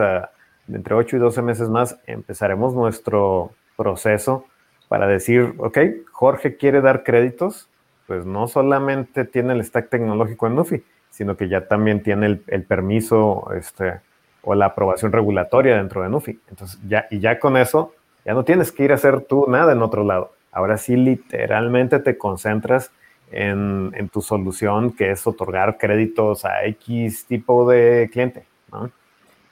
entre 0.68 0.96
ocho 0.96 1.18
y 1.18 1.20
doce 1.20 1.42
meses 1.42 1.70
más, 1.70 2.00
empezaremos 2.08 2.74
nuestro 2.74 3.52
proceso 3.76 4.46
para 4.88 5.08
decir, 5.08 5.54
ok, 5.58 5.78
Jorge 6.12 6.58
quiere 6.58 6.82
dar 6.82 7.04
créditos, 7.04 7.70
pues 8.08 8.26
no 8.26 8.48
solamente 8.48 9.26
tiene 9.26 9.54
el 9.54 9.64
stack 9.64 9.90
tecnológico 9.90 10.48
en 10.48 10.56
Nufi, 10.56 10.84
sino 11.10 11.38
que 11.38 11.48
ya 11.48 11.68
también 11.68 12.04
tiene 12.04 12.40
el, 12.48 12.64
permiso 12.64 13.52
este, 13.56 14.02
o 14.44 14.56
la 14.56 14.68
aprobación 14.68 15.12
regulatoria 15.12 15.78
dentro 15.78 16.02
de 16.02 16.10
Nufi. 16.10 16.40
Entonces, 16.50 16.80
ya, 16.88 17.08
y 17.10 17.20
ya 17.20 17.40
con 17.40 17.58
eso, 17.58 17.94
ya 18.26 18.34
no 18.34 18.44
tienes 18.44 18.72
que 18.72 18.84
ir 18.84 18.92
a 18.92 18.96
hacer 18.96 19.22
tú 19.22 19.46
nada 19.48 19.74
en 19.74 19.82
otro 19.82 20.04
lado. 20.04 20.34
Ahora 20.52 20.78
sí, 20.78 20.96
literalmente 20.96 22.00
te 22.00 22.18
concentras 22.18 22.92
en, 23.32 23.92
en 23.96 24.10
tu 24.10 24.22
solución, 24.22 24.92
que 24.92 25.12
es 25.12 25.26
otorgar 25.26 25.78
créditos 25.78 26.44
a 26.44 26.66
X 26.66 27.26
tipo 27.26 27.70
de 27.70 28.10
cliente. 28.12 28.46
¿no? 28.72 28.92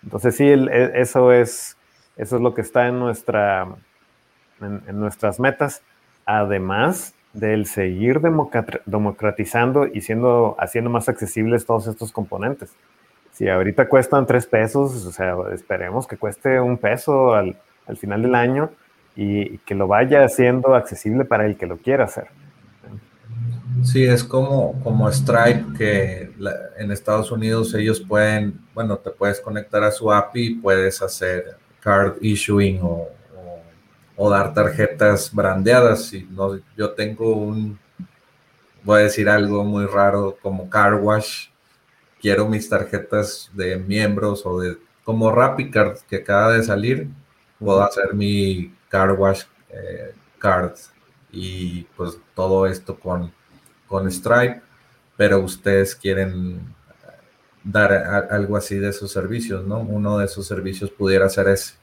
Entonces, 0.04 0.36
sí, 0.36 0.48
e, 0.48 0.92
eso, 0.96 1.32
es, 1.32 1.78
eso 2.18 2.36
es 2.36 2.42
lo 2.42 2.54
que 2.54 2.62
está 2.62 2.88
en 2.88 3.00
nuestra 3.00 3.68
en, 4.62 5.00
nuestras 5.00 5.40
metas, 5.40 5.82
además 6.26 7.14
del 7.34 7.66
seguir 7.66 8.22
democratizando 8.86 9.88
y 9.88 10.02
siendo, 10.02 10.56
haciendo 10.60 10.90
más 10.90 11.10
accesibles 11.10 11.66
todos 11.66 11.88
estos 11.88 12.12
componentes. 12.12 12.74
Si 13.40 13.48
ahorita 13.48 13.88
cuestan 13.88 14.26
tres 14.26 14.46
pesos, 14.46 15.06
o 15.06 15.14
sea, 15.14 15.34
esperemos 15.54 16.06
que 16.06 16.18
cueste 16.18 16.60
un 16.60 16.78
peso 16.78 17.34
al, 17.34 17.56
al 17.88 17.96
final 17.96 18.22
del 18.22 18.36
año 18.36 18.70
y, 19.16 19.60
que 19.60 19.76
lo 19.76 19.88
vaya 19.88 20.26
haciendo 20.26 20.76
accesible 20.76 21.24
para 21.24 21.46
el 21.46 21.56
que 21.56 21.66
lo 21.66 21.78
quiera 21.78 22.04
hacer. 22.04 22.28
Sí, 23.82 24.04
es 24.04 24.26
como, 24.26 24.78
como 24.84 25.10
Stripe, 25.10 25.64
que 25.78 26.32
en 26.80 26.92
Estados 26.92 27.32
Unidos 27.32 27.74
ellos 27.76 28.02
pueden, 28.02 28.60
bueno, 28.74 28.98
te 28.98 29.10
puedes 29.10 29.40
conectar 29.40 29.86
a 29.86 29.92
su 29.92 30.12
API 30.12 30.42
y 30.42 30.56
puedes 30.56 31.02
hacer 31.02 31.56
card 31.80 32.18
issuing 32.20 32.82
o, 32.82 33.08
o 34.18 34.30
dar 34.30 34.54
tarjetas 34.54 35.34
brandeadas. 35.34 36.12
Y 36.12 36.28
no, 36.30 36.60
yo 36.76 36.92
tengo 36.92 37.38
un, 37.38 37.80
voy 38.84 39.00
a 39.00 39.04
decir 39.04 39.30
algo 39.30 39.64
muy 39.64 39.86
raro 39.86 40.38
como 40.42 40.70
car 40.70 40.96
wash. 40.96 41.48
Quiero 42.22 42.48
mis 42.48 42.68
tarjetas 42.68 43.50
de 43.54 43.78
miembros 43.78 44.46
o 44.46 44.60
de 44.60 44.78
como 45.04 45.34
Card 45.72 45.98
que 46.10 46.18
acaba 46.18 46.54
de 46.54 46.64
salir. 46.64 47.08
Puedo 47.60 47.82
hacer 47.82 48.14
mi 48.14 48.74
car 48.90 49.12
wash 49.14 49.44
eh, 49.70 50.14
card 50.38 50.74
y 51.32 51.84
pues 51.96 52.18
todo 52.36 52.66
esto 52.68 53.00
con, 53.00 53.32
con 53.88 54.10
Stripe. 54.12 54.62
Pero 55.18 55.40
ustedes 55.40 55.96
quieren 55.96 56.60
dar 57.64 57.92
algo 58.32 58.58
así 58.58 58.78
de 58.78 58.90
esos 58.90 59.12
servicios, 59.12 59.66
¿no? 59.66 59.80
Uno 59.80 60.18
de 60.18 60.26
esos 60.26 60.48
servicios 60.48 60.90
pudiera 60.90 61.28
ser 61.30 61.50
ese. 61.50 61.76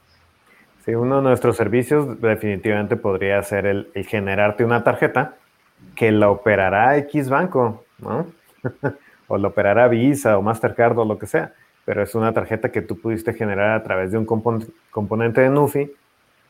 Sí, 0.85 0.95
uno 0.95 1.17
de 1.17 1.23
nuestros 1.23 1.57
servicios 1.57 2.21
definitivamente 2.21 2.97
podría 2.97 3.43
ser 3.43 3.67
el, 3.67 3.91
generarte 4.09 4.65
una 4.65 4.85
tarjeta 4.85 5.35
que 5.97 6.13
la 6.13 6.31
operará 6.31 6.97
X 6.99 7.29
banco, 7.29 7.85
¿no? 7.99 8.27
o 9.29 9.39
la 9.39 9.49
operará 9.49 9.89
Visa 9.89 10.39
o 10.39 10.43
Mastercard 10.43 10.99
o 10.99 11.05
lo 11.05 11.19
que 11.19 11.27
sea, 11.27 11.53
pero 11.85 12.03
es 12.03 12.15
una 12.15 12.33
tarjeta 12.33 12.71
que 12.71 12.83
tú 12.83 13.01
pudiste 13.01 13.33
generar 13.33 13.71
a 13.71 13.83
través 13.83 14.11
de 14.13 14.19
un 14.19 14.27
componente 14.27 15.41
de 15.41 15.51
Nufi, 15.51 15.93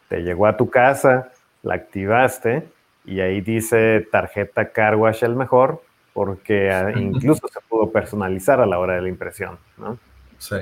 te 0.09 0.22
llegó 0.22 0.47
a 0.47 0.57
tu 0.57 0.70
casa, 0.70 1.33
la 1.62 1.74
activaste 1.74 2.68
y 3.05 3.20
ahí 3.20 3.41
dice 3.41 4.07
tarjeta 4.11 4.70
Carwash 4.70 5.24
el 5.24 5.37
mejor 5.37 5.83
porque 6.16 6.70
ah, 6.72 6.93
incluso 6.97 7.47
se 7.53 7.61
pudo 7.68 7.91
personalizar 7.91 8.61
a 8.61 8.66
la 8.66 8.79
hora 8.79 8.95
de 8.95 9.03
la 9.03 9.09
impresión, 9.09 9.59
¿no? 9.77 9.99
Sí. 10.39 10.57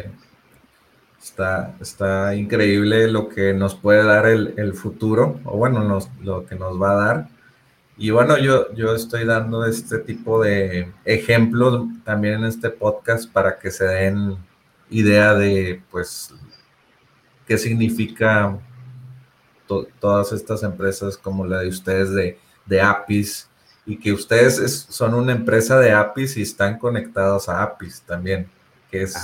Está, 1.23 1.75
está 1.81 2.35
increíble 2.35 3.09
lo 3.09 3.29
que 3.29 3.55
nos 3.55 3.75
puede 3.75 4.05
dar 4.05 4.27
el, 4.27 4.75
futuro, 4.75 5.41
o 5.45 5.57
bueno, 5.57 6.01
lo 6.23 6.45
que 6.45 6.55
nos 6.55 6.81
va 6.81 6.91
a 6.91 6.95
dar. 6.95 7.29
Y 7.97 8.11
bueno, 8.11 8.39
yo, 8.39 8.73
yo 8.75 8.95
estoy 8.95 9.25
dando 9.25 9.65
este 9.65 9.99
tipo 9.99 10.43
de 10.43 10.93
ejemplos 11.05 11.87
también 12.05 12.35
en 12.35 12.45
este 12.45 12.71
podcast 12.71 13.31
para 13.31 13.59
que 13.59 13.71
se 13.71 13.85
den 13.85 14.37
idea 14.91 15.35
de, 15.35 15.81
pues, 15.91 16.35
qué 17.47 17.57
significa 17.57 18.59
todas 20.01 20.33
estas 20.33 20.63
empresas 20.63 21.17
como 21.17 21.47
la 21.47 21.61
de 21.61 21.69
ustedes 21.69 22.11
de, 22.11 22.39
de 22.67 22.81
APIs 22.81 23.49
y 23.87 23.99
que 23.99 24.13
ustedes 24.13 24.87
son 24.89 25.15
una 25.15 25.33
empresa 25.33 25.79
de 25.79 25.93
APIs 25.93 26.37
y 26.37 26.43
están 26.43 26.79
conectados 26.79 27.49
a 27.49 27.63
APIs 27.63 28.03
también, 28.03 28.49
que 28.91 29.03
es 29.03 29.17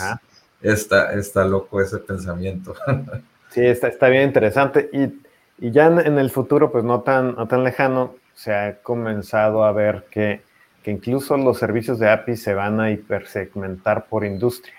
está, 0.62 1.12
está 1.14 1.44
loco 1.44 1.80
ese 1.80 1.98
pensamiento. 1.98 2.74
Sí, 3.50 3.66
está, 3.66 3.88
está 3.88 4.08
bien 4.08 4.22
interesante. 4.22 4.88
Y, 4.92 5.12
y 5.58 5.72
ya 5.72 5.86
en, 5.86 6.20
el 6.20 6.30
futuro, 6.30 6.70
pues 6.70 6.84
no 6.84 7.00
tan, 7.00 7.34
no 7.34 7.48
tan 7.48 7.64
lejano, 7.64 8.14
se 8.40 8.54
ha 8.54 8.76
comenzado 8.80 9.64
a 9.64 9.72
ver 9.72 10.06
que, 10.10 10.40
que 10.82 10.90
incluso 10.90 11.36
los 11.36 11.58
servicios 11.58 11.98
de 11.98 12.08
API 12.08 12.36
se 12.36 12.54
van 12.54 12.80
a 12.80 12.90
hipersegmentar 12.90 14.06
por 14.06 14.24
industria. 14.24 14.76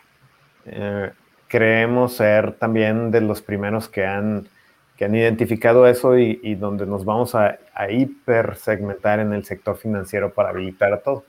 Eh, 0.65 1.11
creemos 1.47 2.15
ser 2.15 2.53
también 2.53 3.11
de 3.11 3.21
los 3.21 3.43
primeros 3.43 3.87
que 3.87 4.03
han, 4.03 4.47
que 4.97 5.05
han 5.05 5.13
identificado 5.13 5.85
eso 5.85 6.17
y, 6.17 6.39
y 6.41 6.55
donde 6.55 6.87
nos 6.87 7.05
vamos 7.05 7.35
a, 7.35 7.59
a 7.75 7.91
hipersegmentar 7.91 9.19
en 9.19 9.31
el 9.31 9.45
sector 9.45 9.77
financiero 9.77 10.33
para 10.33 10.49
habilitar 10.49 10.91
a 10.91 11.01
todo. 11.01 11.23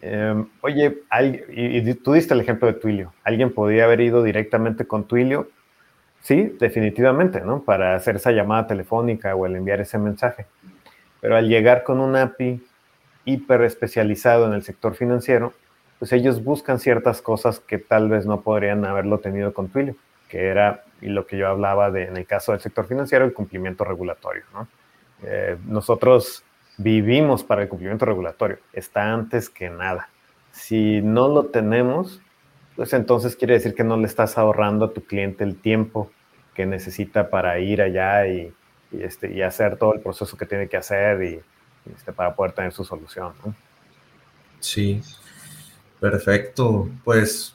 Em, 0.00 0.46
oye, 0.60 1.02
y, 1.50 1.94
tú 1.94 2.12
diste 2.12 2.34
el 2.34 2.40
ejemplo 2.40 2.68
de 2.68 2.74
Twilio. 2.74 3.12
¿Alguien 3.24 3.52
podría 3.52 3.86
haber 3.86 4.00
ido 4.00 4.22
directamente 4.22 4.86
con 4.86 5.08
Twilio? 5.08 5.48
Sí, 6.20 6.56
definitivamente, 6.60 7.40
¿no? 7.40 7.64
Para 7.64 7.96
hacer 7.96 8.14
esa 8.14 8.30
llamada 8.30 8.68
telefónica 8.68 9.34
o 9.34 9.44
el 9.44 9.56
enviar 9.56 9.80
ese 9.80 9.98
mensaje. 9.98 10.46
Pero 11.20 11.36
al 11.36 11.48
llegar 11.48 11.82
con 11.82 12.00
un 12.00 12.16
API 12.16 12.62
hiper 13.24 13.62
especializado 13.62 14.46
en 14.46 14.52
el 14.52 14.62
sector 14.62 14.94
financiero, 14.94 15.52
pues 15.98 16.12
ellos 16.12 16.42
buscan 16.44 16.78
ciertas 16.78 17.20
cosas 17.20 17.60
que 17.60 17.78
tal 17.78 18.08
vez 18.08 18.24
no 18.24 18.40
podrían 18.40 18.84
haberlo 18.84 19.18
tenido 19.18 19.52
con 19.52 19.68
Twilio, 19.68 19.96
que 20.28 20.46
era, 20.46 20.84
y 21.00 21.08
lo 21.08 21.26
que 21.26 21.36
yo 21.36 21.48
hablaba 21.48 21.90
de, 21.90 22.04
en 22.04 22.16
el 22.16 22.26
caso 22.26 22.52
del 22.52 22.60
sector 22.60 22.86
financiero, 22.86 23.24
el 23.24 23.32
cumplimiento 23.32 23.84
regulatorio. 23.84 24.44
Eh, 25.22 25.56
nosotros 25.66 26.44
vivimos 26.76 27.42
para 27.42 27.62
el 27.62 27.68
cumplimiento 27.68 28.06
regulatorio, 28.06 28.58
está 28.72 29.12
antes 29.12 29.50
que 29.50 29.68
nada. 29.68 30.08
Si 30.52 31.02
no 31.02 31.28
lo 31.28 31.46
tenemos, 31.46 32.20
pues 32.76 32.92
entonces 32.92 33.34
quiere 33.34 33.54
decir 33.54 33.74
que 33.74 33.84
no 33.84 33.96
le 33.96 34.06
estás 34.06 34.38
ahorrando 34.38 34.86
a 34.86 34.92
tu 34.92 35.02
cliente 35.02 35.42
el 35.42 35.60
tiempo 35.60 36.10
que 36.54 36.64
necesita 36.64 37.28
para 37.28 37.58
ir 37.58 37.82
allá 37.82 38.26
y, 38.28 38.52
este, 38.92 39.32
y 39.32 39.42
hacer 39.42 39.76
todo 39.76 39.94
el 39.94 40.00
proceso 40.00 40.36
que 40.36 40.46
tiene 40.46 40.68
que 40.68 40.76
hacer 40.76 41.22
y, 41.22 41.40
este, 41.94 42.12
para 42.12 42.34
poder 42.34 42.52
tener 42.52 42.72
su 42.72 42.84
solución. 42.84 43.32
Sí, 44.60 45.00
perfecto. 46.00 46.88
Pues 47.04 47.54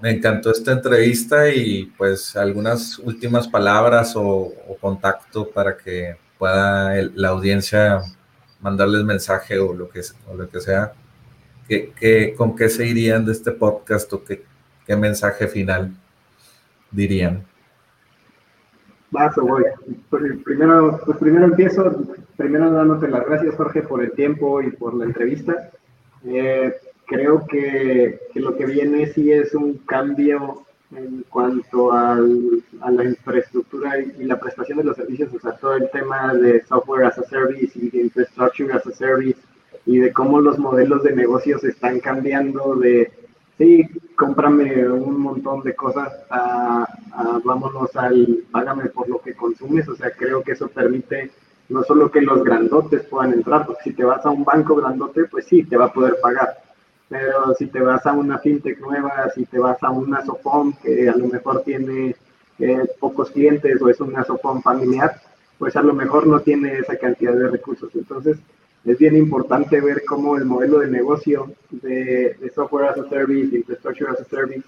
me 0.00 0.10
encantó 0.10 0.50
esta 0.50 0.72
entrevista 0.72 1.48
y 1.48 1.86
pues 1.96 2.36
algunas 2.36 2.98
últimas 2.98 3.48
palabras 3.48 4.14
o, 4.16 4.52
contacto 4.80 5.48
para 5.48 5.76
que 5.76 6.16
pueda 6.38 6.94
la 7.14 7.28
audiencia 7.28 8.02
mandarles 8.60 9.04
mensaje 9.04 9.58
o 9.58 9.72
lo 9.72 9.88
que, 9.88 10.00
o 10.26 10.34
lo 10.34 10.48
que 10.48 10.60
sea. 10.60 10.92
¿Qué, 11.66 12.34
con 12.36 12.54
qué 12.54 12.68
se 12.68 12.86
irían 12.86 13.24
de 13.24 13.32
este 13.32 13.50
podcast 13.50 14.12
o 14.12 14.22
qué, 14.22 14.44
qué 14.86 14.96
mensaje 14.96 15.48
final 15.48 15.96
dirían? 16.90 17.46
Vas 19.14 19.36
voy. 19.36 19.62
Primero, 20.44 21.00
pues 21.06 21.18
primero 21.18 21.44
empiezo, 21.44 22.04
primero 22.36 22.68
dándote 22.72 23.06
las 23.06 23.24
gracias, 23.24 23.54
Jorge, 23.54 23.82
por 23.82 24.02
el 24.02 24.10
tiempo 24.10 24.60
y 24.60 24.72
por 24.72 24.92
la 24.92 25.04
entrevista. 25.04 25.70
Eh, 26.26 26.74
creo 27.06 27.46
que, 27.46 28.18
que, 28.32 28.40
lo 28.40 28.56
que 28.56 28.66
viene 28.66 29.06
sí 29.06 29.30
es 29.30 29.54
un 29.54 29.74
cambio 29.86 30.64
en 30.96 31.24
cuanto 31.28 31.92
al, 31.92 32.60
a 32.80 32.90
la 32.90 33.04
infraestructura 33.04 34.00
y, 34.00 34.24
la 34.24 34.40
prestación 34.40 34.78
de 34.78 34.84
los 34.84 34.96
servicios, 34.96 35.32
o 35.32 35.38
sea, 35.38 35.52
todo 35.52 35.76
el 35.76 35.88
tema 35.90 36.34
de 36.34 36.64
software 36.66 37.04
as 37.04 37.16
a 37.16 37.22
service 37.22 37.78
y 37.78 37.90
de 37.90 38.00
infrastructure 38.00 38.72
as 38.72 38.84
a 38.84 38.92
service 38.92 39.38
y 39.86 39.98
de 39.98 40.12
cómo 40.12 40.40
los 40.40 40.58
modelos 40.58 41.04
de 41.04 41.14
negocios 41.14 41.62
están 41.62 42.00
cambiando 42.00 42.74
de 42.74 43.12
sí, 43.58 43.86
cómprame 44.16 44.88
un 44.88 45.20
montón 45.20 45.62
de 45.62 45.74
cosas, 45.74 46.12
a, 46.30 46.86
vámonos 47.44 47.94
al 47.96 48.44
págame 48.50 48.86
por 48.86 49.08
lo 49.08 49.20
que 49.20 49.34
consumes, 49.34 49.88
o 49.88 49.96
sea, 49.96 50.10
creo 50.10 50.42
que 50.42 50.52
eso 50.52 50.68
permite 50.68 51.30
no 51.68 51.82
solo 51.82 52.10
que 52.10 52.20
los 52.20 52.44
grandotes 52.44 53.04
puedan 53.04 53.32
entrar, 53.32 53.66
porque 53.66 53.84
si 53.84 53.92
te 53.94 54.04
vas 54.04 54.24
a 54.26 54.30
un 54.30 54.44
banco 54.44 54.76
grandote, 54.76 55.24
pues 55.24 55.46
sí, 55.46 55.64
te 55.64 55.76
va 55.76 55.86
a 55.86 55.92
poder 55.92 56.16
pagar, 56.20 56.58
pero 57.08 57.54
si 57.54 57.66
te 57.66 57.80
vas 57.80 58.04
a 58.06 58.12
una 58.12 58.38
fintech 58.38 58.80
nueva, 58.80 59.30
si 59.34 59.46
te 59.46 59.58
vas 59.58 59.82
a 59.82 59.90
una 59.90 60.24
Sofom 60.24 60.74
que 60.82 61.08
a 61.08 61.16
lo 61.16 61.26
mejor 61.26 61.62
tiene 61.62 62.16
eh, 62.58 62.88
pocos 63.00 63.30
clientes 63.30 63.80
o 63.80 63.88
es 63.88 64.00
una 64.00 64.24
Sofom 64.24 64.62
familiar, 64.62 65.20
pues 65.58 65.76
a 65.76 65.82
lo 65.82 65.94
mejor 65.94 66.26
no 66.26 66.40
tiene 66.40 66.78
esa 66.78 66.96
cantidad 66.96 67.32
de 67.32 67.48
recursos. 67.48 67.90
Entonces, 67.94 68.38
es 68.84 68.98
bien 68.98 69.16
importante 69.16 69.80
ver 69.80 70.04
cómo 70.04 70.36
el 70.36 70.44
modelo 70.44 70.80
de 70.80 70.88
negocio 70.88 71.52
de, 71.70 72.36
software 72.54 72.88
as 72.88 72.98
a 72.98 73.08
service, 73.08 73.56
infrastructure 73.56 74.10
as 74.10 74.20
a 74.20 74.24
service, 74.24 74.64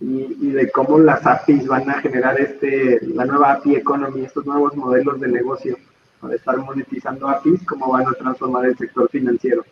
y, 0.00 0.50
de 0.50 0.70
cómo 0.70 0.98
las 0.98 1.24
APIs 1.24 1.66
van 1.66 1.88
a 1.88 2.00
generar 2.00 2.40
este, 2.40 2.98
la 3.06 3.24
nueva 3.24 3.52
API 3.52 3.76
economy, 3.76 4.24
estos 4.24 4.44
nuevos 4.46 4.74
modelos 4.74 5.20
de 5.20 5.28
negocio, 5.28 5.76
para 6.20 6.34
estar 6.34 6.56
monetizando 6.56 7.28
APIs, 7.28 7.64
cómo 7.64 7.92
van 7.92 8.08
a 8.08 8.12
transformar 8.12 8.66
el 8.66 8.76
sector 8.76 9.08
financiero. 9.10 9.64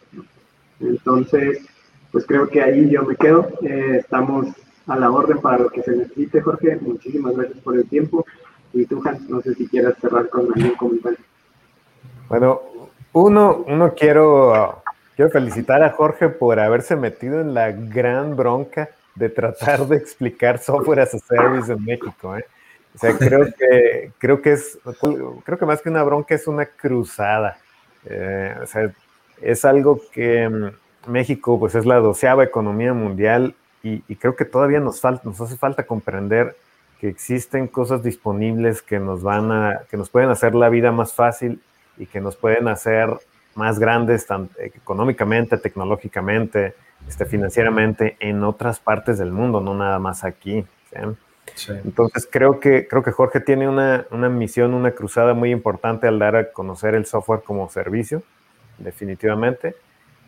Entonces, 0.78 1.66
pues 2.12 2.24
creo 2.26 2.48
que 2.48 2.62
ahí 2.62 2.88
yo 2.90 3.02
me 3.02 3.16
quedo. 3.16 3.48
Eh, 3.62 3.98
estamos 4.00 4.48
a 4.86 4.96
la 4.96 5.10
orden 5.10 5.38
para 5.38 5.58
lo 5.58 5.70
que 5.70 5.82
se 5.82 5.96
necesite, 5.96 6.40
Jorge. 6.40 6.76
Muchísimas 6.80 7.36
gracias 7.36 7.58
por 7.58 7.76
el 7.76 7.88
tiempo. 7.88 8.24
Y 8.72 8.86
tú, 8.86 9.02
Hans, 9.04 9.28
no 9.28 9.40
sé 9.40 9.54
si 9.54 9.66
quieras 9.66 9.94
cerrar 10.00 10.28
con 10.28 10.46
algún 10.52 10.76
comentario. 10.76 11.18
Bueno, 12.28 12.60
uno, 13.12 13.64
uno 13.66 13.94
quiero, 13.94 14.82
quiero 15.16 15.30
felicitar 15.30 15.82
a 15.82 15.90
Jorge 15.90 16.28
por 16.28 16.60
haberse 16.60 16.96
metido 16.96 17.40
en 17.40 17.54
la 17.54 17.72
gran 17.72 18.36
bronca 18.36 18.90
de 19.14 19.28
tratar 19.28 19.86
de 19.86 19.96
explicar 19.96 20.58
software 20.58 21.00
as 21.00 21.14
a 21.14 21.18
service 21.18 21.72
en 21.72 21.84
México. 21.84 22.36
¿eh? 22.36 22.44
O 22.94 22.98
sea, 22.98 23.16
creo 23.16 23.46
que, 23.58 24.12
creo 24.18 24.40
que 24.40 24.52
es, 24.52 24.78
creo 25.44 25.58
que 25.58 25.66
más 25.66 25.82
que 25.82 25.90
una 25.90 26.02
bronca 26.02 26.34
es 26.34 26.46
una 26.46 26.66
cruzada. 26.66 27.58
Eh, 28.04 28.54
o 28.62 28.66
sea, 28.66 28.92
es 29.42 29.64
algo 29.64 30.00
que 30.12 30.48
mm, 30.48 31.10
México, 31.10 31.58
pues 31.58 31.74
es 31.74 31.86
la 31.86 31.96
doceava 31.96 32.44
economía 32.44 32.94
mundial 32.94 33.54
y, 33.82 34.02
y, 34.08 34.16
creo 34.16 34.36
que 34.36 34.44
todavía 34.44 34.80
nos 34.80 35.00
falta, 35.00 35.22
nos 35.24 35.40
hace 35.40 35.56
falta 35.56 35.86
comprender 35.86 36.56
que 37.00 37.08
existen 37.08 37.66
cosas 37.66 38.02
disponibles 38.02 38.82
que 38.82 38.98
nos 38.98 39.22
van 39.22 39.50
a, 39.50 39.82
que 39.90 39.96
nos 39.96 40.10
pueden 40.10 40.28
hacer 40.28 40.54
la 40.54 40.68
vida 40.68 40.92
más 40.92 41.14
fácil 41.14 41.60
y 42.00 42.06
que 42.06 42.20
nos 42.20 42.34
pueden 42.34 42.66
hacer 42.66 43.10
más 43.54 43.78
grandes 43.78 44.26
tanto 44.26 44.58
económicamente, 44.58 45.58
tecnológicamente, 45.58 46.74
este, 47.06 47.26
financieramente 47.26 48.16
en 48.20 48.42
otras 48.42 48.80
partes 48.80 49.18
del 49.18 49.32
mundo, 49.32 49.60
no 49.60 49.74
nada 49.74 49.98
más 49.98 50.24
aquí. 50.24 50.64
Entonces 51.84 52.28
creo 52.30 52.58
que, 52.58 52.88
creo 52.88 53.02
que 53.02 53.12
Jorge 53.12 53.40
tiene 53.40 53.68
una, 53.68 54.06
una, 54.10 54.28
misión, 54.30 54.72
una 54.72 54.92
cruzada 54.92 55.34
muy 55.34 55.50
importante 55.50 56.08
al 56.08 56.18
dar 56.18 56.36
a 56.36 56.52
conocer 56.52 56.94
el 56.94 57.04
software 57.04 57.42
como 57.42 57.68
servicio, 57.68 58.22
definitivamente, 58.78 59.74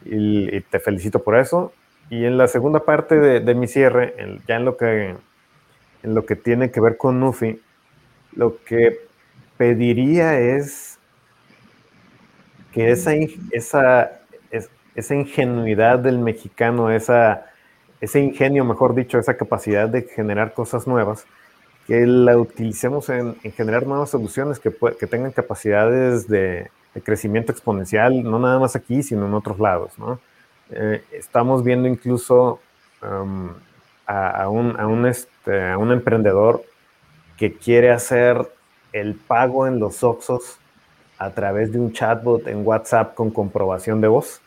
y, 0.05 0.61
te 0.63 0.79
felicito 0.79 1.23
por 1.23 1.39
eso. 1.39 1.73
Y 2.11 2.25
en 2.27 2.37
la 2.37 2.49
segunda 2.49 2.81
parte 2.81 3.19
de, 3.19 3.41
de 3.41 3.55
mi 3.55 3.67
cierre, 3.67 4.15
ya 4.47 4.57
en 4.57 4.65
lo, 4.67 4.77
que, 4.77 5.15
en 6.03 6.15
lo 6.15 6.27
que 6.27 6.37
tiene 6.37 6.71
que 6.71 6.81
ver 6.81 6.99
con 6.99 7.19
Nufi, 7.19 7.63
lo 8.35 8.63
que 8.65 8.99
pediría 9.57 10.39
es 10.39 10.92
que 12.73 12.91
esa, 12.91 13.13
esa, 13.51 14.21
esa 14.95 15.15
ingenuidad 15.15 15.99
del 15.99 16.19
mexicano, 16.19 16.91
esa, 16.91 17.47
ese 18.01 18.21
ingenio, 18.21 18.65
mejor 18.65 18.95
dicho, 18.95 19.19
esa 19.19 19.37
capacidad 19.37 19.89
de 19.89 20.03
generar 20.03 20.55
cosas 20.55 20.87
nuevas, 20.87 21.27
que 21.87 22.07
la 22.07 22.37
utilicemos 22.39 23.09
en, 23.09 23.35
generar 23.53 23.87
nuevas 23.87 24.11
soluciones 24.11 24.59
que, 24.59 24.73
que 24.99 25.07
tengan 25.07 25.33
capacidades 25.33 26.29
de, 26.29 26.71
crecimiento 27.05 27.53
exponencial, 27.53 28.23
no 28.23 28.39
nada 28.39 28.59
más 28.59 28.77
aquí, 28.77 29.03
sino 29.03 29.27
en 29.27 29.33
otros 29.33 29.59
lados. 29.59 29.99
¿no? 29.99 30.21
Eh, 30.71 31.03
estamos 31.13 31.65
viendo 31.65 31.89
incluso 31.89 32.61
um, 33.03 33.49
a, 34.07 34.47
un, 34.51 34.79
a, 34.79 34.87
un, 34.87 35.07
este, 35.07 35.71
a 35.71 35.79
un 35.79 35.91
emprendedor 35.91 36.63
que 37.39 37.55
quiere 37.55 37.91
hacer 37.91 38.47
el 38.93 39.15
pago 39.15 39.67
en 39.67 39.79
los 39.79 40.05
Oxos 40.05 40.59
a 41.25 41.31
través 41.31 41.73
de 41.73 41.79
un 41.79 41.93
chatbot 41.93 42.47
en 42.49 42.67
WhatsApp 42.67 43.15
con 43.15 43.31
comprobación 43.31 44.01
de 44.01 44.09
voz. 44.09 44.41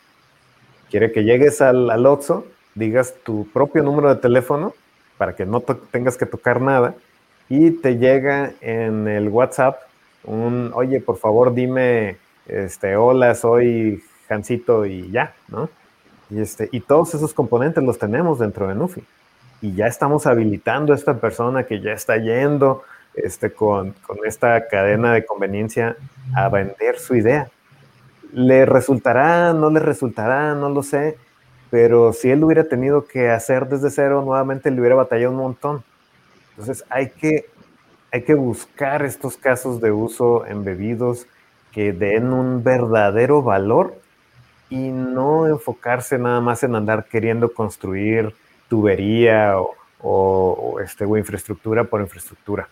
Quiere 0.90 1.10
que 1.10 1.24
llegues 1.24 1.60
al, 1.60 1.90
al 1.90 2.06
Oxxo, 2.06 2.46
digas 2.74 3.14
tu 3.24 3.46
propio 3.52 3.82
número 3.82 4.08
de 4.14 4.20
teléfono 4.20 4.74
para 5.16 5.34
que 5.34 5.46
no 5.46 5.60
tengas 5.60 6.16
que 6.16 6.26
tocar 6.26 6.60
nada 6.60 6.94
y 7.48 7.70
te 7.70 7.96
llega 7.96 8.52
en 8.60 9.08
el 9.08 9.28
WhatsApp 9.28 9.80
un, 10.24 10.72
oye, 10.74 11.00
por 11.00 11.16
favor 11.16 11.54
dime, 11.54 12.18
este, 12.46 12.96
hola, 12.96 13.34
soy 13.34 14.02
Jancito 14.28 14.84
y 14.84 15.10
ya, 15.10 15.34
¿no? 15.48 15.70
Y, 16.28 16.40
este, 16.40 16.68
y 16.72 16.80
todos 16.80 17.14
esos 17.14 17.32
componentes 17.32 17.82
los 17.82 17.98
tenemos 17.98 18.40
dentro 18.40 18.66
de 18.66 18.74
Nufi. 18.74 19.02
Y 19.62 19.74
ya 19.74 19.86
estamos 19.86 20.26
habilitando 20.26 20.92
a 20.92 20.96
esta 20.96 21.14
persona 21.14 21.64
que 21.64 21.80
ya 21.80 21.92
está 21.92 22.18
yendo 22.18 22.82
este, 23.16 23.52
con, 23.52 23.92
con, 24.06 24.18
esta 24.24 24.68
cadena 24.68 25.12
de 25.12 25.24
conveniencia 25.24 25.96
a 26.34 26.48
vender 26.48 26.98
su 26.98 27.14
idea. 27.14 27.48
¿Le 28.32 28.66
resultará, 28.66 29.52
no 29.52 29.70
le 29.70 29.80
resultará? 29.80 30.54
No 30.54 30.68
lo 30.68 30.82
sé, 30.82 31.16
pero 31.70 32.12
si 32.12 32.30
él 32.30 32.44
hubiera 32.44 32.64
tenido 32.64 33.06
que 33.06 33.30
hacer 33.30 33.68
desde 33.68 33.90
cero, 33.90 34.22
nuevamente 34.24 34.70
le 34.70 34.80
hubiera 34.80 34.96
batallado 34.96 35.32
un 35.32 35.38
montón. 35.38 35.84
Entonces 36.50 36.84
hay 36.88 37.10
que, 37.10 37.46
hay 38.12 38.22
que 38.22 38.34
buscar 38.34 39.04
estos 39.04 39.36
casos 39.36 39.80
de 39.80 39.92
uso 39.92 40.46
embebidos 40.46 41.26
que 41.72 41.92
den 41.92 42.32
un 42.32 42.62
verdadero 42.62 43.42
valor 43.42 43.94
y 44.70 44.88
no 44.88 45.46
enfocarse 45.46 46.18
nada 46.18 46.40
más 46.40 46.62
en 46.62 46.74
andar 46.74 47.04
queriendo 47.04 47.52
construir 47.52 48.34
tubería 48.68 49.60
o, 49.60 49.74
o, 50.00 50.80
este, 50.80 51.04
o 51.04 51.16
infraestructura 51.16 51.84
por 51.84 52.00
infraestructura. 52.00 52.68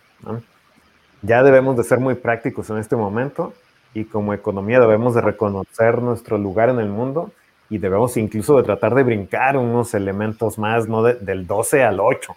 Ya 1.23 1.43
debemos 1.43 1.77
de 1.77 1.85
ser 1.85 2.01
muy 2.01 2.15
prácticos 2.15 2.71
en 2.71 2.79
este 2.79 2.97
momento 2.97 3.55
y 3.95 4.05
como 4.05 4.35
economía 4.35 4.81
debemos 4.81 5.15
de 5.15 5.21
reconocer 5.21 6.03
nuestro 6.03 6.37
lugar 6.39 6.69
en 6.69 6.81
el 6.81 6.89
mundo 6.89 7.33
y 7.71 7.79
debemos 7.79 8.17
incluso 8.17 8.57
de 8.57 8.62
tratar 8.62 8.95
de 8.95 9.03
brincar 9.03 9.57
unos 9.57 9.95
elementos 9.95 10.59
más, 10.59 10.89
¿no? 10.89 11.03
del 11.03 11.47
12 11.47 11.83
al 11.83 12.01
8, 12.01 12.35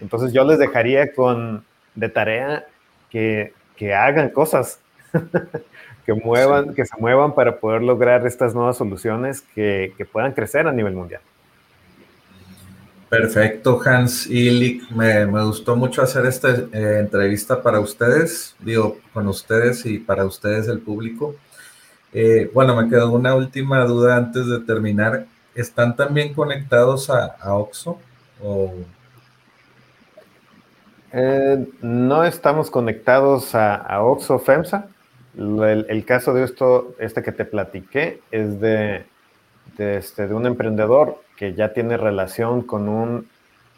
Entonces 0.00 0.32
yo 0.32 0.44
les 0.44 0.58
dejaría 0.58 1.12
con 1.14 1.64
de 1.94 2.08
tarea 2.08 2.66
que, 3.10 3.52
que 3.76 3.94
hagan 3.94 4.30
cosas, 4.30 4.80
que 6.06 6.14
muevan, 6.14 6.74
que 6.74 6.84
se 6.84 6.96
muevan 6.98 7.34
para 7.34 7.58
poder 7.58 7.82
lograr 7.82 8.26
estas 8.26 8.54
nuevas 8.54 8.76
soluciones 8.76 9.40
que, 9.40 9.92
puedan 10.12 10.32
crecer 10.32 10.66
a 10.66 10.72
nivel 10.72 10.94
mundial. 10.94 11.22
Perfecto, 13.08 13.80
Hans 13.84 14.26
y 14.26 14.82
Me, 14.90 15.26
me 15.26 15.44
gustó 15.44 15.76
mucho 15.76 16.02
hacer 16.02 16.26
esta 16.26 16.50
eh, 16.50 16.98
entrevista 16.98 17.62
para 17.62 17.78
ustedes, 17.78 18.56
digo, 18.58 18.98
con 19.12 19.28
ustedes 19.28 19.86
y 19.86 19.98
para 19.98 20.24
ustedes 20.24 20.66
el 20.66 20.80
público. 20.80 21.36
Eh, 22.12 22.50
bueno, 22.52 22.74
me 22.74 22.88
quedó 22.88 23.12
una 23.12 23.34
última 23.34 23.84
duda 23.84 24.16
antes 24.16 24.46
de 24.48 24.58
terminar. 24.60 25.26
¿Están 25.54 25.94
también 25.94 26.34
conectados 26.34 27.08
a, 27.08 27.36
OXO? 27.54 27.98
O... 28.42 28.74
Eh, 31.12 31.64
no 31.82 32.24
estamos 32.24 32.70
conectados 32.70 33.54
a, 33.54 33.76
a 33.76 34.02
OXO 34.02 34.38
FEMSA. 34.40 34.88
El, 35.36 36.04
caso 36.06 36.32
de 36.34 36.44
esto, 36.44 36.94
este 36.98 37.22
que 37.22 37.32
te 37.32 37.44
platiqué, 37.44 38.20
es 38.30 38.58
de, 38.60 39.04
este, 39.78 40.26
de 40.26 40.34
un 40.34 40.46
emprendedor 40.46 41.22
que 41.36 41.54
ya 41.54 41.72
tiene 41.72 41.96
relación 41.96 42.62
con 42.62 42.88
un 42.88 43.28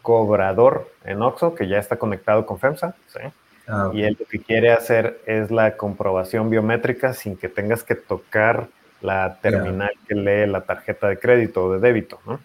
cobrador 0.01 0.89
en 1.03 1.21
OXO 1.21 1.53
que 1.53 1.67
ya 1.67 1.77
está 1.77 1.97
conectado 1.97 2.45
con 2.45 2.57
FEMSA. 2.57 2.95
¿sí? 3.07 3.19
Ah, 3.67 3.91
y 3.93 4.03
él 4.03 4.17
lo 4.19 4.25
que 4.25 4.39
quiere 4.39 4.71
hacer 4.71 5.21
es 5.25 5.51
la 5.51 5.77
comprobación 5.77 6.49
biométrica 6.49 7.13
sin 7.13 7.37
que 7.37 7.49
tengas 7.49 7.83
que 7.83 7.95
tocar 7.95 8.67
la 9.01 9.37
terminal 9.41 9.91
que 10.07 10.15
lee 10.15 10.47
la 10.47 10.61
tarjeta 10.61 11.07
de 11.07 11.19
crédito 11.19 11.65
o 11.65 11.73
de 11.73 11.79
débito, 11.79 12.19
¿no? 12.25 12.39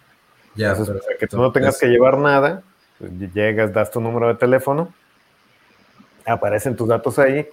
Ya, 0.53 0.69
Entonces, 0.69 1.03
para 1.03 1.17
que 1.17 1.27
tú 1.27 1.37
no 1.37 1.51
tengas 1.51 1.77
que 1.77 1.87
llevar 1.87 2.17
nada, 2.17 2.61
llegas, 3.33 3.73
das 3.73 3.91
tu 3.91 3.99
número 3.99 4.27
de 4.27 4.35
teléfono, 4.35 4.93
aparecen 6.25 6.77
tus 6.77 6.87
datos 6.87 7.19
ahí 7.19 7.45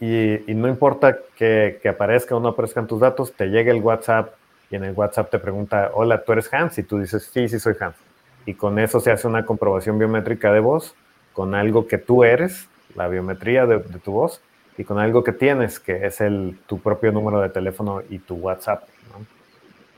y, 0.00 0.54
no 0.54 0.68
importa 0.68 1.18
que, 1.36 1.78
que, 1.82 1.88
aparezca 1.88 2.34
o 2.34 2.40
no 2.40 2.48
aparezcan 2.48 2.86
tus 2.86 3.00
datos, 3.00 3.32
te 3.32 3.46
llega 3.48 3.72
el 3.72 3.82
WhatsApp 3.82 4.34
y 4.70 4.76
en 4.76 4.84
el 4.84 4.94
WhatsApp 4.94 5.30
te 5.30 5.38
pregunta, 5.38 5.90
hola, 5.94 6.22
¿tú 6.22 6.32
eres 6.32 6.52
Hans? 6.52 6.78
Y 6.78 6.82
tú 6.82 6.98
dices, 6.98 7.30
sí, 7.32 7.48
sí 7.48 7.58
soy 7.58 7.74
Hans. 7.78 7.96
Y 8.44 8.54
con 8.54 8.78
eso 8.78 9.00
se 9.00 9.10
hace 9.10 9.26
una 9.26 9.44
comprobación 9.44 9.98
biométrica 9.98 10.52
de 10.52 10.60
voz 10.60 10.94
con 11.32 11.54
algo 11.54 11.86
que 11.86 11.98
tú 11.98 12.24
eres 12.24 12.68
la 12.94 13.08
biometría 13.08 13.66
de, 13.66 13.78
tu 14.02 14.12
voz 14.12 14.40
y 14.78 14.84
con 14.84 14.98
algo 14.98 15.22
que 15.22 15.32
tienes, 15.32 15.78
que 15.78 16.06
es 16.06 16.20
el, 16.20 16.58
tu 16.66 16.80
propio 16.80 17.12
número 17.12 17.40
de 17.40 17.50
teléfono 17.50 18.02
y 18.08 18.18
tu 18.18 18.36
WhatsApp. 18.36 18.84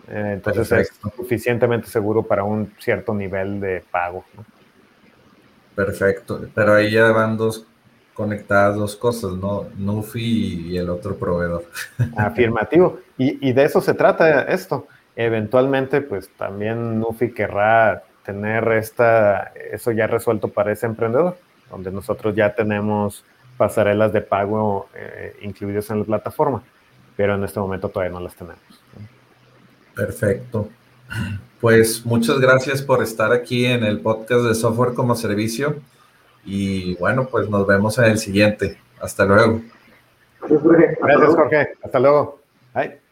Eh, 0.08 0.32
entonces 0.34 0.72
es 0.72 1.00
suficientemente 1.16 1.88
seguro 1.88 2.22
para 2.22 2.42
un 2.42 2.72
cierto 2.78 3.14
nivel 3.14 3.60
de 3.60 3.84
pago. 3.90 4.24
Perfecto, 5.74 6.40
pero 6.54 6.74
ahí 6.74 6.90
ya 6.90 7.12
van 7.12 7.36
dos 7.36 7.66
conectadas 8.18 8.74
dos 8.74 8.96
cosas, 8.96 9.34
¿no? 9.34 9.68
Nufi 9.76 10.72
y 10.72 10.76
el 10.76 10.90
otro 10.90 11.16
proveedor. 11.16 11.64
Afirmativo. 12.16 12.98
Y, 13.16 13.48
y, 13.48 13.52
de 13.52 13.62
eso 13.62 13.80
se 13.80 13.94
trata 13.94 14.42
esto. 14.42 14.88
Eventualmente, 15.14 16.00
pues 16.00 16.28
también 16.36 16.98
Nufi 16.98 17.30
querrá 17.32 18.02
tener 18.24 18.66
esta, 18.72 19.52
eso 19.70 19.92
ya 19.92 20.08
resuelto 20.08 20.48
para 20.48 20.72
ese 20.72 20.86
emprendedor 20.86 21.36
donde 21.70 21.92
nosotros 21.92 22.34
ya 22.34 22.54
tenemos 22.54 23.24
pasarelas 23.56 24.12
de 24.12 24.20
pago 24.20 24.88
eh, 24.96 25.36
incluidas 25.42 25.88
en 25.90 26.00
la 26.00 26.04
plataforma, 26.04 26.64
pero 27.16 27.36
en 27.36 27.44
este 27.44 27.60
momento 27.60 27.88
todavía 27.88 28.12
no 28.12 28.20
las 28.20 28.34
tenemos. 28.34 28.58
Perfecto. 29.94 30.68
Pues 31.60 32.04
muchas 32.04 32.40
gracias 32.40 32.82
por 32.82 33.00
estar 33.00 33.32
aquí 33.32 33.64
en 33.64 33.84
el 33.84 34.00
podcast 34.00 34.44
de 34.44 34.54
Software 34.56 34.94
como 34.94 35.14
Servicio 35.14 35.76
y 36.44 36.94
bueno, 36.96 37.26
pues 37.26 37.48
nos 37.48 37.66
vemos 37.66 37.98
en 37.98 38.04
el 38.04 38.18
siguiente. 38.18 38.78
Hasta 39.00 39.24
luego. 39.24 39.60
Gracias, 40.40 41.34
Jorge. 41.34 41.68
Hasta 41.82 41.98
luego. 41.98 42.40
Bye. 42.74 43.07